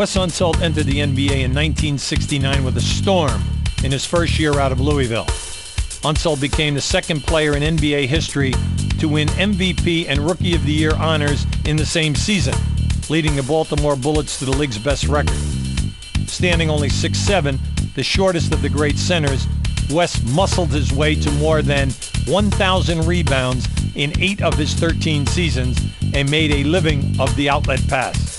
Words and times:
Wes 0.00 0.16
Unseld 0.16 0.62
entered 0.62 0.86
the 0.86 1.00
NBA 1.00 1.44
in 1.44 1.52
1969 1.52 2.64
with 2.64 2.74
a 2.78 2.80
storm 2.80 3.42
in 3.84 3.92
his 3.92 4.06
first 4.06 4.38
year 4.38 4.58
out 4.58 4.72
of 4.72 4.80
Louisville. 4.80 5.26
Unseld 6.06 6.40
became 6.40 6.72
the 6.72 6.80
second 6.80 7.22
player 7.24 7.54
in 7.54 7.76
NBA 7.76 8.06
history 8.06 8.54
to 8.98 9.10
win 9.10 9.28
MVP 9.28 10.06
and 10.08 10.20
Rookie 10.20 10.54
of 10.54 10.64
the 10.64 10.72
Year 10.72 10.94
honors 10.94 11.44
in 11.66 11.76
the 11.76 11.84
same 11.84 12.14
season, 12.14 12.54
leading 13.10 13.36
the 13.36 13.42
Baltimore 13.42 13.94
Bullets 13.94 14.38
to 14.38 14.46
the 14.46 14.56
league's 14.56 14.78
best 14.78 15.06
record. 15.06 15.36
Standing 16.26 16.70
only 16.70 16.88
6'7", 16.88 17.58
the 17.94 18.02
shortest 18.02 18.54
of 18.54 18.62
the 18.62 18.70
great 18.70 18.96
centers, 18.96 19.46
Wes 19.90 20.22
muscled 20.32 20.70
his 20.70 20.94
way 20.94 21.14
to 21.14 21.30
more 21.32 21.60
than 21.60 21.90
1,000 22.26 23.06
rebounds 23.06 23.68
in 23.94 24.18
eight 24.18 24.40
of 24.40 24.54
his 24.54 24.72
13 24.72 25.26
seasons 25.26 25.78
and 26.14 26.30
made 26.30 26.52
a 26.52 26.64
living 26.64 27.20
of 27.20 27.36
the 27.36 27.50
outlet 27.50 27.86
pass. 27.86 28.29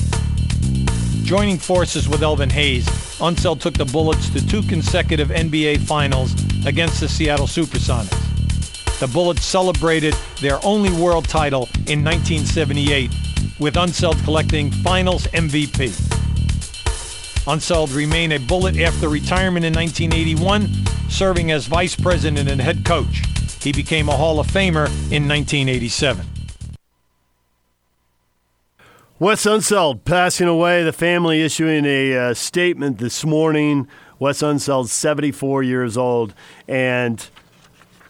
Joining 1.32 1.60
forces 1.60 2.10
with 2.10 2.24
Elvin 2.24 2.50
Hayes, 2.50 2.86
Unseld 3.20 3.62
took 3.62 3.74
the 3.74 3.86
Bullets 3.86 4.30
to 4.32 4.46
two 4.46 4.62
consecutive 4.64 5.30
NBA 5.30 5.80
Finals 5.80 6.34
against 6.66 7.00
the 7.00 7.08
Seattle 7.08 7.48
Supersonics. 7.48 9.00
The 9.00 9.08
Bullets 9.08 9.46
celebrated 9.46 10.14
their 10.42 10.60
only 10.62 10.92
world 10.92 11.30
title 11.30 11.70
in 11.88 12.04
1978, 12.04 13.12
with 13.62 13.76
Unseld 13.76 14.22
collecting 14.26 14.72
Finals 14.72 15.26
MVP. 15.28 15.92
Unseld 17.46 17.96
remained 17.96 18.34
a 18.34 18.40
Bullet 18.40 18.78
after 18.78 19.08
retirement 19.08 19.66
in 19.66 19.74
1981, 19.74 20.68
serving 21.10 21.50
as 21.50 21.66
vice 21.66 21.96
president 21.96 22.50
and 22.50 22.60
head 22.60 22.84
coach. 22.84 23.22
He 23.62 23.72
became 23.72 24.10
a 24.10 24.18
Hall 24.18 24.42
of 24.42 24.48
Famer 24.48 24.88
in 25.10 25.30
1987. 25.30 26.31
Wes 29.22 29.46
Unseld 29.46 30.04
passing 30.04 30.48
away. 30.48 30.84
The 30.84 30.92
family 30.92 31.44
issuing 31.44 31.86
a 31.86 32.18
uh, 32.18 32.34
statement 32.34 32.98
this 32.98 33.24
morning. 33.24 33.88
Wes 34.18 34.40
Unseld, 34.40 34.88
74 34.88 35.62
years 35.62 35.96
old, 35.96 36.34
and 36.68 37.30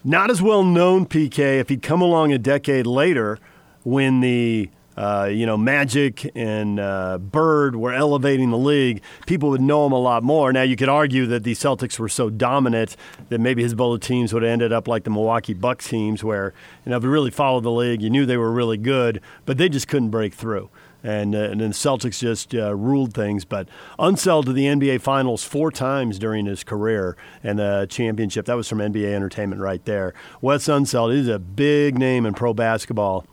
not 0.06 0.32
as 0.32 0.42
well 0.42 0.64
known, 0.64 1.06
PK, 1.06 1.60
if 1.60 1.68
he'd 1.68 1.82
come 1.82 2.02
along 2.02 2.32
a 2.32 2.38
decade 2.38 2.88
later 2.88 3.40
when 3.84 4.22
the 4.22 4.70
uh, 4.96 5.30
you 5.30 5.46
know, 5.46 5.58
Magic 5.58 6.32
and 6.34 6.80
uh, 6.80 7.18
Bird 7.18 7.76
were 7.76 7.92
elevating 7.92 8.50
the 8.52 8.58
league, 8.58 9.02
people 9.26 9.50
would 9.50 9.60
know 9.60 9.86
him 9.86 9.92
a 9.92 10.00
lot 10.00 10.24
more. 10.24 10.54
Now, 10.54 10.62
you 10.62 10.78
could 10.78 10.90
argue 10.90 11.26
that 11.26 11.44
the 11.44 11.54
Celtics 11.54 12.00
were 12.00 12.10
so 12.10 12.30
dominant 12.30 12.96
that 13.28 13.40
maybe 13.40 13.64
his 13.64 13.74
bullet 13.74 14.02
teams 14.02 14.34
would 14.34 14.44
have 14.44 14.52
ended 14.52 14.72
up 14.72 14.88
like 14.88 15.04
the 15.04 15.10
Milwaukee 15.10 15.54
Bucks 15.54 15.90
teams, 15.90 16.24
where, 16.24 16.54
you 16.86 16.90
know, 16.90 16.98
if 16.98 17.04
you 17.04 17.10
really 17.10 17.32
followed 17.32 17.64
the 17.64 17.72
league, 17.72 18.02
you 18.02 18.10
knew 18.10 18.26
they 18.26 18.38
were 18.38 18.52
really 18.52 18.78
good, 18.78 19.22
but 19.46 19.58
they 19.58 19.68
just 19.68 19.90
couldn't 19.90 20.10
break 20.10 20.34
through 20.34 20.70
and, 21.04 21.34
uh, 21.36 21.40
and 21.40 21.62
then 21.62 21.70
the 21.70 21.76
Celtics 21.76 22.20
just 22.20 22.54
uh, 22.54 22.76
ruled 22.76 23.14
things. 23.14 23.46
But 23.46 23.68
Unseld 23.98 24.46
to 24.46 24.54
the 24.54 24.66
NBA 24.66 25.02
Finals 25.02 25.44
four 25.44 25.72
times 25.72 26.20
during 26.20 26.46
his 26.46 26.64
career 26.64 27.18
and 27.44 27.60
the 27.60 27.88
championship. 27.90 28.46
That 28.46 28.56
was 28.56 28.68
from 28.68 28.80
NBA 28.80 29.14
Entertainment 29.14 29.62
right 29.62 29.84
there. 29.86 30.14
Wes 30.42 30.66
Unseld 30.66 31.14
is 31.14 31.28
a 31.28 31.40
big 31.40 31.98
name 31.98 32.26
in 32.26 32.34
pro 32.34 32.54
basketball 32.54 33.26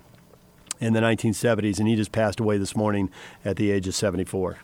in 0.80 0.92
the 0.92 1.00
1970s, 1.00 1.78
and 1.78 1.88
he 1.88 1.96
just 1.96 2.12
passed 2.12 2.40
away 2.40 2.56
this 2.56 2.76
morning 2.76 3.10
at 3.44 3.56
the 3.56 3.70
age 3.70 3.88
of 3.88 3.94
74. 3.94 4.58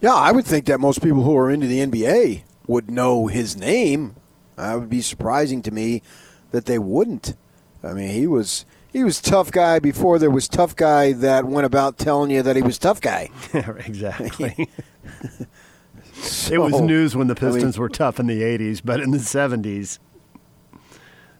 Yeah, 0.00 0.14
I 0.14 0.32
would 0.32 0.44
think 0.44 0.66
that 0.66 0.80
most 0.80 1.02
people 1.02 1.22
who 1.22 1.36
are 1.36 1.50
into 1.50 1.66
the 1.66 1.80
NBA 1.80 2.42
would 2.66 2.90
know 2.90 3.26
his 3.26 3.56
name. 3.56 4.16
That 4.56 4.74
would 4.74 4.90
be 4.90 5.00
surprising 5.00 5.62
to 5.62 5.70
me 5.70 6.02
that 6.50 6.66
they 6.66 6.78
wouldn't. 6.78 7.34
I 7.82 7.92
mean, 7.92 8.10
he 8.10 8.26
was 8.26 8.64
he 8.94 9.02
was 9.02 9.20
tough 9.20 9.50
guy 9.50 9.80
before 9.80 10.20
there 10.20 10.30
was 10.30 10.46
tough 10.46 10.76
guy 10.76 11.12
that 11.14 11.44
went 11.44 11.66
about 11.66 11.98
telling 11.98 12.30
you 12.30 12.42
that 12.42 12.54
he 12.54 12.62
was 12.62 12.78
tough 12.78 13.00
guy. 13.00 13.28
exactly. 13.52 14.70
so, 16.12 16.54
it 16.54 16.58
was 16.58 16.80
news 16.80 17.16
when 17.16 17.26
the 17.26 17.34
Pistons 17.34 17.74
I 17.74 17.78
mean, 17.78 17.80
were 17.80 17.88
tough 17.88 18.20
in 18.20 18.28
the 18.28 18.40
'80s, 18.40 18.80
but 18.84 19.00
in 19.00 19.10
the 19.10 19.18
'70s, 19.18 19.98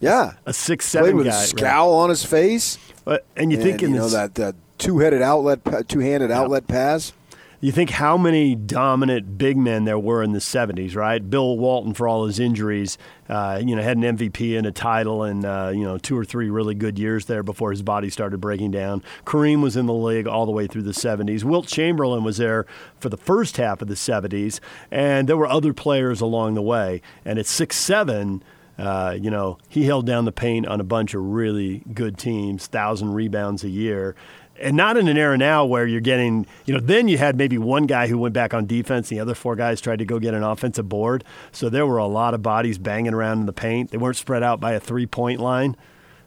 yeah, 0.00 0.32
a 0.44 0.52
six 0.52 0.86
seven 0.86 1.16
with 1.16 1.26
guy, 1.26 1.42
a 1.42 1.46
scowl 1.46 1.96
right? 1.96 2.02
on 2.02 2.10
his 2.10 2.24
face. 2.24 2.76
But, 3.04 3.24
and 3.36 3.52
you 3.52 3.62
think 3.62 3.82
you 3.82 3.88
know 3.88 4.08
that, 4.08 4.34
that 4.34 4.56
two 4.78 4.98
headed 4.98 5.22
outlet, 5.22 5.60
two 5.88 6.00
handed 6.00 6.30
yeah. 6.30 6.40
outlet 6.40 6.66
pass 6.66 7.12
you 7.60 7.72
think 7.72 7.90
how 7.90 8.16
many 8.16 8.54
dominant 8.54 9.38
big 9.38 9.56
men 9.56 9.84
there 9.84 9.98
were 9.98 10.22
in 10.22 10.32
the 10.32 10.38
70s, 10.38 10.94
right? 10.94 11.28
Bill 11.28 11.56
Walton, 11.56 11.94
for 11.94 12.06
all 12.06 12.26
his 12.26 12.38
injuries, 12.38 12.98
uh, 13.28 13.60
you 13.64 13.74
know, 13.74 13.82
had 13.82 13.96
an 13.96 14.02
MVP 14.02 14.56
and 14.56 14.66
a 14.66 14.72
title 14.72 15.22
and, 15.22 15.44
uh, 15.44 15.70
you 15.74 15.82
know, 15.84 15.96
two 15.98 16.16
or 16.16 16.24
three 16.24 16.50
really 16.50 16.74
good 16.74 16.98
years 16.98 17.26
there 17.26 17.42
before 17.42 17.70
his 17.70 17.82
body 17.82 18.10
started 18.10 18.38
breaking 18.40 18.70
down. 18.70 19.02
Kareem 19.24 19.62
was 19.62 19.76
in 19.76 19.86
the 19.86 19.94
league 19.94 20.26
all 20.26 20.46
the 20.46 20.52
way 20.52 20.66
through 20.66 20.82
the 20.82 20.92
70s. 20.92 21.44
Wilt 21.44 21.66
Chamberlain 21.66 22.24
was 22.24 22.36
there 22.36 22.66
for 22.98 23.08
the 23.08 23.16
first 23.16 23.56
half 23.56 23.80
of 23.80 23.88
the 23.88 23.94
70s, 23.94 24.60
and 24.90 25.28
there 25.28 25.36
were 25.36 25.48
other 25.48 25.72
players 25.72 26.20
along 26.20 26.54
the 26.54 26.62
way. 26.62 27.00
And 27.24 27.38
at 27.38 27.46
6'7, 27.46 28.42
uh, 28.76 29.16
you 29.20 29.30
know, 29.30 29.58
he 29.68 29.84
held 29.84 30.06
down 30.06 30.24
the 30.24 30.32
paint 30.32 30.66
on 30.66 30.80
a 30.80 30.84
bunch 30.84 31.14
of 31.14 31.22
really 31.22 31.82
good 31.92 32.18
teams, 32.18 32.66
thousand 32.66 33.14
rebounds 33.14 33.62
a 33.62 33.68
year 33.68 34.16
and 34.64 34.76
not 34.76 34.96
in 34.96 35.06
an 35.08 35.16
era 35.16 35.36
now 35.36 35.64
where 35.64 35.86
you're 35.86 36.00
getting, 36.00 36.46
you 36.64 36.74
know, 36.74 36.80
then 36.80 37.06
you 37.06 37.18
had 37.18 37.36
maybe 37.36 37.58
one 37.58 37.86
guy 37.86 38.08
who 38.08 38.18
went 38.18 38.34
back 38.34 38.54
on 38.54 38.66
defense, 38.66 39.10
and 39.10 39.18
the 39.18 39.22
other 39.22 39.34
four 39.34 39.54
guys 39.54 39.80
tried 39.80 39.98
to 40.00 40.04
go 40.04 40.18
get 40.18 40.34
an 40.34 40.42
offensive 40.42 40.88
board. 40.88 41.22
So 41.52 41.68
there 41.68 41.86
were 41.86 41.98
a 41.98 42.06
lot 42.06 42.34
of 42.34 42.42
bodies 42.42 42.78
banging 42.78 43.14
around 43.14 43.40
in 43.40 43.46
the 43.46 43.52
paint. 43.52 43.90
They 43.90 43.98
weren't 43.98 44.16
spread 44.16 44.42
out 44.42 44.60
by 44.60 44.72
a 44.72 44.80
three 44.80 45.06
point 45.06 45.38
line. 45.40 45.76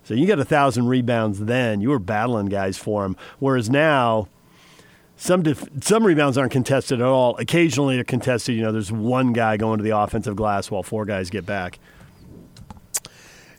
So 0.04 0.14
you 0.14 0.26
got 0.26 0.40
a 0.40 0.46
thousand 0.46 0.88
rebounds 0.88 1.40
then. 1.40 1.82
You 1.82 1.90
were 1.90 2.00
battling 2.00 2.46
guys 2.46 2.78
for 2.78 3.04
them. 3.04 3.18
Whereas 3.40 3.70
now, 3.70 4.30
some 5.18 5.44
def- 5.44 5.68
some 5.84 6.06
rebounds 6.06 6.38
aren't 6.38 6.54
contested 6.54 7.02
at 7.02 7.08
all. 7.08 7.36
Occasionally 7.38 7.96
they're 7.96 8.04
contested. 8.04 8.56
You 8.56 8.62
know, 8.62 8.72
there's 8.72 8.92
one 8.92 9.34
guy 9.34 9.58
going 9.58 9.80
to 9.80 9.84
the 9.84 9.98
offensive 9.98 10.36
glass 10.36 10.72
while 10.72 10.84
four 10.84 11.06
guys 11.06 11.30
get 11.30 11.46
back. 11.46 11.80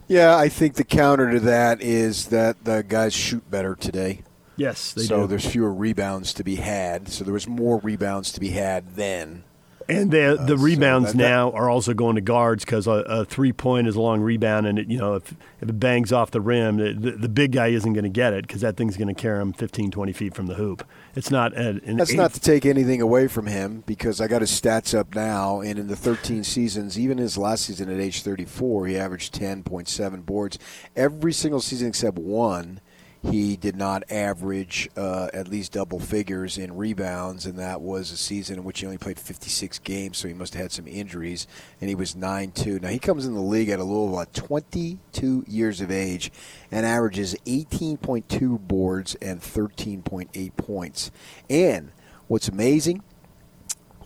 Yeah, 0.06 0.38
I 0.38 0.48
think 0.48 0.74
the 0.74 0.84
counter 0.84 1.30
to 1.32 1.40
that 1.40 1.82
is 1.82 2.26
that 2.26 2.64
the 2.64 2.82
guys 2.82 3.12
shoot 3.12 3.50
better 3.50 3.74
today. 3.74 4.22
Yes, 4.58 4.78
so 4.78 5.22
do. 5.22 5.26
there's 5.28 5.46
fewer 5.46 5.72
rebounds 5.72 6.34
to 6.34 6.44
be 6.44 6.56
had. 6.56 7.08
So 7.08 7.24
there 7.24 7.32
was 7.32 7.46
more 7.46 7.78
rebounds 7.78 8.32
to 8.32 8.40
be 8.40 8.50
had 8.50 8.96
then. 8.96 9.44
And 9.90 10.10
the 10.10 10.36
the 10.38 10.54
uh, 10.54 10.58
rebounds 10.58 11.12
so 11.12 11.16
that, 11.16 11.18
now 11.18 11.50
are 11.52 11.70
also 11.70 11.94
going 11.94 12.16
to 12.16 12.20
guards 12.20 12.62
because 12.62 12.86
a, 12.86 12.90
a, 12.90 13.24
three 13.24 13.52
point 13.54 13.88
is 13.88 13.96
a 13.96 14.00
long 14.00 14.20
rebound, 14.20 14.66
and 14.66 14.78
it, 14.78 14.88
you 14.88 14.98
know 14.98 15.14
if, 15.14 15.32
if 15.62 15.68
it 15.70 15.80
bangs 15.80 16.12
off 16.12 16.30
the 16.30 16.42
rim, 16.42 16.76
the, 16.76 17.12
the 17.12 17.28
big 17.28 17.52
guy 17.52 17.68
isn't 17.68 17.94
going 17.94 18.04
to 18.04 18.10
get 18.10 18.34
it 18.34 18.46
because 18.46 18.60
that 18.60 18.76
thing's 18.76 18.98
going 18.98 19.08
to 19.08 19.14
carry 19.14 19.40
him 19.40 19.54
15, 19.54 19.90
20 19.90 20.12
feet 20.12 20.34
from 20.34 20.46
the 20.46 20.56
hoop. 20.56 20.86
It's 21.14 21.30
not 21.30 21.56
an 21.56 21.96
That's 21.96 22.12
not 22.12 22.34
to 22.34 22.40
take 22.40 22.66
anything 22.66 23.00
away 23.00 23.28
from 23.28 23.46
him 23.46 23.82
because 23.86 24.20
I 24.20 24.26
got 24.26 24.42
his 24.42 24.50
stats 24.50 24.98
up 24.98 25.14
now, 25.14 25.60
and 25.60 25.78
in 25.78 25.86
the 25.86 25.96
13 25.96 26.44
seasons, 26.44 26.98
even 26.98 27.16
his 27.16 27.38
last 27.38 27.64
season 27.64 27.88
at 27.88 27.98
age 27.98 28.22
34, 28.22 28.88
he 28.88 28.98
averaged 28.98 29.34
10.7 29.34 30.26
boards 30.26 30.58
every 30.96 31.32
single 31.32 31.60
season 31.60 31.88
except 31.88 32.18
one 32.18 32.80
he 33.22 33.56
did 33.56 33.74
not 33.74 34.04
average 34.10 34.88
uh, 34.96 35.28
at 35.34 35.48
least 35.48 35.72
double 35.72 35.98
figures 35.98 36.56
in 36.56 36.76
rebounds, 36.76 37.46
and 37.46 37.58
that 37.58 37.80
was 37.80 38.12
a 38.12 38.16
season 38.16 38.58
in 38.58 38.64
which 38.64 38.80
he 38.80 38.86
only 38.86 38.98
played 38.98 39.18
56 39.18 39.80
games, 39.80 40.18
so 40.18 40.28
he 40.28 40.34
must 40.34 40.54
have 40.54 40.62
had 40.62 40.72
some 40.72 40.86
injuries, 40.86 41.46
and 41.80 41.88
he 41.88 41.96
was 41.96 42.14
9 42.14 42.52
2. 42.52 42.78
Now, 42.78 42.88
he 42.88 42.98
comes 42.98 43.26
in 43.26 43.34
the 43.34 43.40
league 43.40 43.70
at 43.70 43.80
a 43.80 43.84
little 43.84 44.20
at 44.20 44.32
22 44.34 45.44
years 45.48 45.80
of 45.80 45.90
age 45.90 46.30
and 46.70 46.86
averages 46.86 47.34
18.2 47.46 48.58
boards 48.60 49.16
and 49.16 49.40
13.8 49.40 50.56
points. 50.56 51.10
And 51.50 51.90
what's 52.28 52.48
amazing 52.48 53.02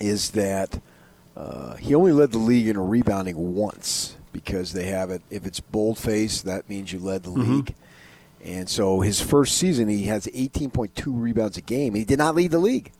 is 0.00 0.31
that 0.31 0.81
uh, 1.37 1.77
he 1.77 1.94
only 1.94 2.12
led 2.12 2.33
the 2.33 2.39
league 2.39 2.67
in 2.67 2.79
rebounding 2.79 3.55
once 3.55 4.17
because 4.33 4.73
they 4.73 4.87
have 4.87 5.11
it. 5.11 5.23
If 5.31 5.47
it's 5.47 5.61
boldface, 5.61 6.43
that 6.43 6.69
means 6.69 6.93
you 6.93 6.99
led 6.99 7.23
the 7.25 7.31
mm-hmm. 7.31 7.56
league. 7.56 7.75
And 8.44 8.69
so 8.69 9.00
his 9.00 9.20
first 9.20 9.56
season, 9.56 9.88
he 9.88 10.04
has 10.04 10.26
18.2 10.26 10.91
rebounds 11.06 11.56
a 11.56 11.60
game. 11.60 11.94
He 11.94 12.04
did 12.04 12.19
not 12.19 12.34
lead 12.34 12.50
the 12.50 12.58
league. 12.58 12.93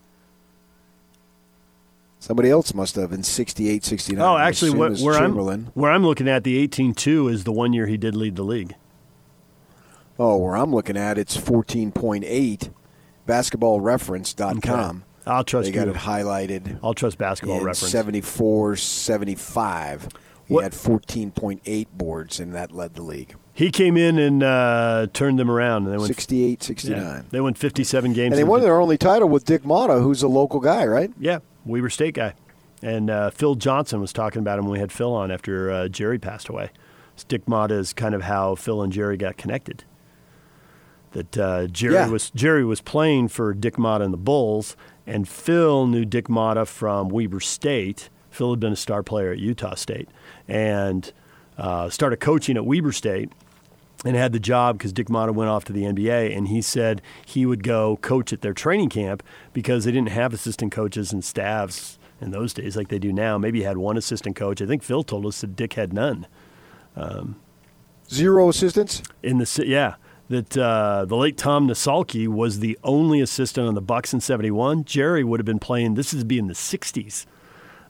Somebody 2.21 2.51
else 2.51 2.73
must 2.73 2.95
have 2.95 3.13
in 3.13 3.25
68, 3.25 3.85
69. 3.85 4.25
Oh, 4.25 4.39
actually, 4.39 4.71
what, 4.71 4.97
where, 5.01 5.17
I'm, 5.17 5.65
where 5.75 5.91
I'm 5.91 6.07
looking 6.07 6.29
at 6.29 6.45
the 6.45 6.69
18.2 6.69 7.33
is 7.33 7.43
the 7.43 7.51
one 7.51 7.73
year 7.73 7.87
he 7.87 7.97
did 7.97 8.15
lead 8.15 8.37
the 8.37 8.45
league. 8.45 8.77
Oh, 10.21 10.37
where 10.37 10.57
I'm 10.57 10.73
looking 10.73 10.97
at, 10.97 11.19
it's 11.19 11.37
14.8, 11.37 12.71
basketballreference.com. 13.27 14.97
Okay. 14.97 15.05
I'll 15.27 15.43
trust 15.43 15.67
They 15.67 15.73
got 15.73 15.87
you. 15.89 15.95
it 15.95 15.97
highlighted. 15.97 16.79
I'll 16.83 16.95
trust 16.95 17.19
basketball 17.19 17.59
reference. 17.59 17.91
74, 17.91 18.77
75. 18.77 20.09
He 20.47 20.55
what? 20.55 20.63
had 20.63 20.73
14.8 20.73 21.87
boards, 21.93 22.39
and 22.39 22.55
that 22.55 22.71
led 22.71 22.95
the 22.95 23.03
league. 23.03 23.35
He 23.55 23.71
came 23.71 23.97
in 23.99 24.19
and 24.19 24.43
uh, 24.43 25.09
turned 25.13 25.39
them 25.39 25.51
around. 25.51 25.85
And 25.85 25.93
they 25.93 25.99
went 25.99 26.07
68, 26.09 26.63
69. 26.63 26.99
Yeah, 27.01 27.23
they 27.31 27.41
won 27.41 27.55
57 27.55 28.13
games. 28.15 28.33
And 28.33 28.39
they 28.39 28.45
won 28.45 28.61
their 28.63 28.81
only 28.81 28.97
title 28.97 29.29
with 29.29 29.45
Dick 29.45 29.63
Motta, 29.63 30.03
who's 30.03 30.23
a 30.23 30.29
local 30.29 30.59
guy, 30.61 30.87
right? 30.87 31.11
Yeah, 31.19 31.41
Weber 31.67 31.91
State 31.91 32.15
guy. 32.15 32.35
And 32.83 33.11
uh, 33.11 33.31
Phil 33.31 33.55
Johnson 33.55 34.01
was 34.01 34.13
talking 34.13 34.41
about 34.41 34.59
him 34.59 34.65
when 34.65 34.73
we 34.73 34.79
had 34.79 34.91
Phil 34.91 35.13
on 35.13 35.31
after 35.31 35.71
uh, 35.71 35.89
Jerry 35.89 36.19
passed 36.19 36.49
away. 36.49 36.71
Dick 37.29 37.45
Motta 37.47 37.73
is 37.73 37.93
kind 37.93 38.15
of 38.15 38.23
how 38.23 38.55
Phil 38.55 38.83
and 38.83 38.93
Jerry 38.93 39.17
got 39.17 39.37
connected. 39.37 39.85
that 41.13 41.39
uh, 41.39 41.67
Jerry 41.67 41.95
Yeah. 41.95 42.09
was 42.09 42.31
Jerry 42.31 42.65
was 42.65 42.81
playing 42.81 43.29
for 43.29 43.53
Dick 43.55 43.77
Motta 43.77 44.03
and 44.03 44.13
the 44.15 44.19
Bulls, 44.19 44.77
and 45.07 45.29
Phil 45.29 45.87
knew 45.87 46.05
Dick 46.07 46.27
Motta 46.29 46.67
from 46.67 47.11
Weber 47.11 47.39
State. 47.39 48.09
Phil 48.31 48.51
had 48.51 48.61
been 48.61 48.73
a 48.73 48.77
star 48.77 49.03
player 49.03 49.31
at 49.31 49.39
Utah 49.39 49.75
State, 49.75 50.09
and 50.49 51.13
uh, 51.59 51.91
started 51.91 52.19
coaching 52.19 52.57
at 52.57 52.65
Weber 52.65 52.93
State, 52.93 53.31
and 54.05 54.17
had 54.17 54.33
the 54.33 54.41
job 54.41 54.79
because 54.79 54.93
Dick 54.93 55.09
Motta 55.09 55.33
went 55.33 55.51
off 55.51 55.65
to 55.67 55.73
the 55.73 55.83
NBA, 55.83 56.37
and 56.37 56.49
he 56.49 56.61
said 56.61 57.03
he 57.25 57.47
would 57.47 57.63
go 57.63 57.99
coach 57.99 58.33
at 58.33 58.41
their 58.41 58.55
training 58.55 58.89
camp 58.89 59.23
because 59.53 59.85
they 59.85 59.93
didn't 59.93 60.11
have 60.11 60.33
assistant 60.33 60.73
coaches 60.73 61.13
and 61.13 61.25
staffs 61.25 61.99
in 62.21 62.31
those 62.31 62.53
days 62.53 62.77
like 62.77 62.89
they 62.89 62.99
do 62.99 63.13
now. 63.13 63.39
Maybe 63.39 63.61
he 63.61 63.65
had 63.65 63.79
one 63.79 63.97
assistant 63.97 64.37
coach. 64.37 64.61
I 64.61 64.67
think 64.67 64.83
Phil 64.83 65.03
told 65.05 65.27
us 65.27 65.41
that 65.41 65.57
Dick 65.57 65.75
had 65.75 65.93
none 65.93 66.27
Zero 68.11 68.49
assistants. 68.49 69.03
in 69.23 69.39
the 69.39 69.65
yeah 69.67 69.95
that 70.29 70.57
uh, 70.57 71.05
the 71.07 71.17
late 71.17 71.37
Tom 71.37 71.69
Nissalke 71.69 72.27
was 72.29 72.61
the 72.61 72.79
only 72.85 73.21
assistant 73.21 73.69
on 73.69 73.75
the 73.75 73.83
Bucks 73.83 74.13
in 74.13 74.21
'71. 74.21 74.85
Jerry 74.85 75.25
would 75.25 75.41
have 75.41 75.47
been 75.47 75.59
playing. 75.59 75.95
This 75.95 76.15
is 76.15 76.25
be 76.25 76.39
in 76.39 76.47
the 76.47 76.55
'60s, 76.55 77.27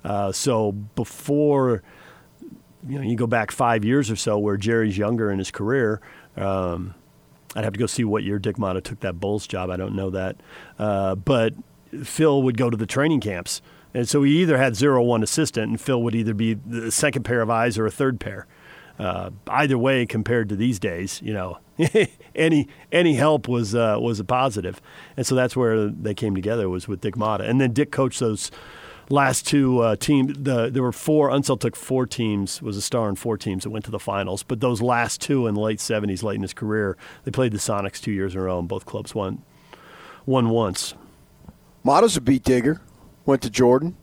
uh, 0.05 0.33
so 0.33 0.73
before 0.73 1.83
you 2.89 2.99
know 2.99 3.05
you 3.05 3.17
go 3.17 3.27
back 3.27 3.51
five 3.51 3.85
years 3.85 4.11
or 4.11 4.17
so, 4.17 4.39
where 4.39 4.57
Jerry's 4.57 4.99
younger 4.99 5.31
in 5.31 5.39
his 5.39 5.51
career. 5.51 6.01
Um, 6.37 6.95
I'd 7.55 7.65
have 7.65 7.75
to 7.75 7.79
go 7.79 7.87
see 7.87 8.05
what 8.05 8.23
year 8.23 8.39
Dick 8.39 8.57
Motta 8.57 8.83
took 8.83 9.01
that 9.01 9.21
Bulls 9.21 9.47
job. 9.47 9.71
I 9.71 9.77
don't 9.77 9.95
know 9.95 10.11
that, 10.11 10.37
uh, 10.79 11.15
but 11.15 11.55
Phil 12.03 12.43
would 12.43 12.57
go 12.57 12.71
to 12.71 12.77
the 12.77 12.87
training 12.87 13.21
camps, 13.21 13.61
and 13.93 14.09
so 14.09 14.23
he 14.23 14.41
either 14.41 14.57
had 14.59 14.75
zero 14.75 15.03
one 15.03 15.23
assistant, 15.23 15.71
and 15.71 15.81
Phil 15.81 16.03
would 16.03 16.15
either 16.15 16.35
be 16.35 16.55
the 16.55 16.91
second 16.91 17.25
pair 17.25 17.41
of 17.43 17.51
eyes 17.51 17.79
or 17.79 17.87
a 17.87 17.91
third 17.91 18.21
pair. 18.21 18.47
Uh, 18.99 19.31
either 19.49 19.79
way, 19.79 20.07
compared 20.07 20.49
to 20.49 20.57
these 20.57 20.79
days, 20.79 21.21
you 21.23 21.33
know, 21.33 21.59
any 22.35 22.69
any 22.91 23.15
help 23.15 23.49
was 23.49 23.75
uh, 23.75 23.97
was 24.01 24.21
a 24.21 24.25
positive, 24.25 24.81
and 25.17 25.27
so 25.27 25.35
that's 25.35 25.57
where 25.57 25.89
they 25.89 26.15
came 26.15 26.35
together 26.35 26.69
was 26.69 26.89
with 26.89 27.01
Dick 27.01 27.17
Motta, 27.17 27.49
and 27.49 27.61
then 27.61 27.73
Dick 27.73 27.91
coached 27.91 28.21
those 28.21 28.51
last 29.11 29.47
two 29.47 29.81
uh, 29.81 29.97
teams. 29.97 30.35
The, 30.39 30.71
there 30.71 30.83
were 30.83 30.93
four. 30.93 31.31
Unseld 31.31 31.61
took 31.61 31.77
four 31.77 32.07
teams, 32.07 32.61
was 32.63 32.77
a 32.77 32.83
star 32.83 33.09
in 33.09 33.15
four 33.17 33.37
teams 33.37 33.65
that 33.65 33.71
went 33.71 33.85
to 33.87 33.91
the 33.91 33.99
finals. 33.99 34.43
But 34.43 34.61
those 34.61 34.81
last 34.83 35.21
two 35.21 35.47
in 35.47 35.55
the 35.55 35.61
late 35.61 35.79
'70s, 35.79 36.23
late 36.23 36.37
in 36.37 36.43
his 36.43 36.55
career, 36.55 36.97
they 37.25 37.31
played 37.31 37.53
the 37.53 37.59
Sonics 37.59 38.01
two 38.01 38.13
years 38.13 38.35
in 38.35 38.41
a 38.41 38.45
row, 38.45 38.59
and 38.59 38.69
both 38.69 38.85
clubs 38.87 39.15
won 39.15 39.43
won 40.27 40.49
once. 40.51 40.95
Motta's 41.85 42.17
a 42.17 42.21
beet 42.21 42.45
digger. 42.45 42.81
Went 43.27 43.43
to 43.43 43.51
Jordan. 43.51 43.97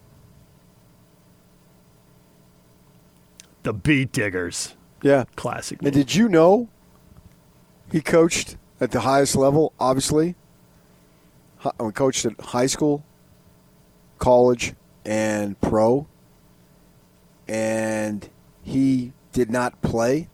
The 3.64 3.74
Beet 3.74 4.12
Diggers, 4.14 4.76
Yeah. 5.04 5.26
classic. 5.36 5.80
And 5.84 5.92
did 5.94 6.16
you 6.16 6.30
know 6.30 6.70
he 7.92 8.00
coached 8.02 8.56
at 8.80 8.92
the 8.92 9.02
highest 9.02 9.36
level, 9.36 9.74
obviously? 9.80 10.36
Coached 11.94 12.26
at 12.26 12.40
high 12.40 12.68
school, 12.68 13.04
college, 14.18 14.74
and 15.06 15.60
pro. 15.62 16.08
And 17.48 18.30
he 18.62 19.14
did 19.32 19.50
not 19.50 19.82
play 19.82 20.28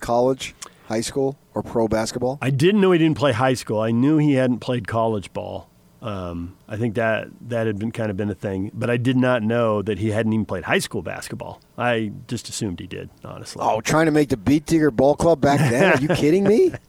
college, 0.00 0.54
high 0.86 1.00
school, 1.00 1.38
or 1.54 1.62
pro 1.62 1.86
basketball. 1.88 2.38
I 2.42 2.50
didn't 2.50 2.80
know 2.80 2.90
he 2.92 2.98
didn't 2.98 3.16
play 3.18 3.32
high 3.32 3.54
school. 3.54 3.80
I 3.80 3.90
knew 3.92 4.18
he 4.18 4.34
hadn't 4.34 4.58
played 4.58 4.88
college 4.88 5.32
ball. 5.32 5.68
Um, 6.00 6.56
I 6.66 6.76
think 6.76 6.96
that 6.96 7.28
that 7.48 7.68
had 7.68 7.78
been 7.78 7.92
kind 7.92 8.10
of 8.10 8.16
been 8.16 8.28
a 8.28 8.34
thing, 8.34 8.72
but 8.74 8.90
I 8.90 8.96
did 8.96 9.16
not 9.16 9.44
know 9.44 9.82
that 9.82 10.00
he 10.00 10.10
hadn't 10.10 10.32
even 10.32 10.46
played 10.46 10.64
high 10.64 10.80
school 10.80 11.00
basketball. 11.00 11.60
I 11.78 12.10
just 12.26 12.48
assumed 12.48 12.80
he 12.80 12.88
did, 12.88 13.08
honestly. 13.24 13.62
Oh, 13.64 13.80
trying 13.80 14.06
to 14.06 14.12
make 14.12 14.28
the 14.28 14.36
Beet 14.36 14.66
Digger 14.66 14.90
Ball 14.90 15.14
Club 15.14 15.40
back 15.40 15.60
then? 15.60 15.92
Are 15.96 16.00
you 16.00 16.08
kidding 16.08 16.42
me? 16.42 16.72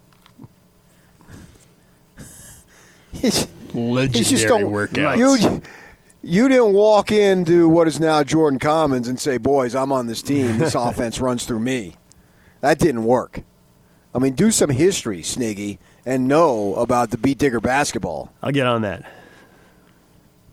He's- 3.11 3.47
He's 3.73 4.29
just 4.29 4.47
don't 4.47 4.61
You, 5.39 5.61
you 6.23 6.47
didn't 6.47 6.73
walk 6.73 7.11
into 7.11 7.67
what 7.67 7.87
is 7.87 7.99
now 7.99 8.23
Jordan 8.23 8.57
Commons 8.59 9.07
and 9.07 9.19
say, 9.19 9.37
"Boys, 9.37 9.75
I'm 9.75 9.91
on 9.91 10.07
this 10.07 10.21
team. 10.21 10.57
This 10.57 10.73
offense 10.75 11.19
runs 11.19 11.45
through 11.45 11.59
me." 11.59 11.95
That 12.61 12.79
didn't 12.79 13.03
work. 13.03 13.41
I 14.15 14.19
mean, 14.19 14.33
do 14.33 14.49
some 14.51 14.69
history, 14.69 15.21
Sniggy, 15.21 15.79
and 16.05 16.27
know 16.27 16.75
about 16.75 17.09
the 17.09 17.17
beet 17.17 17.39
digger 17.39 17.59
basketball 17.59 18.31
I'll 18.41 18.51
get 18.51 18.67
on 18.67 18.83
that. 18.83 19.03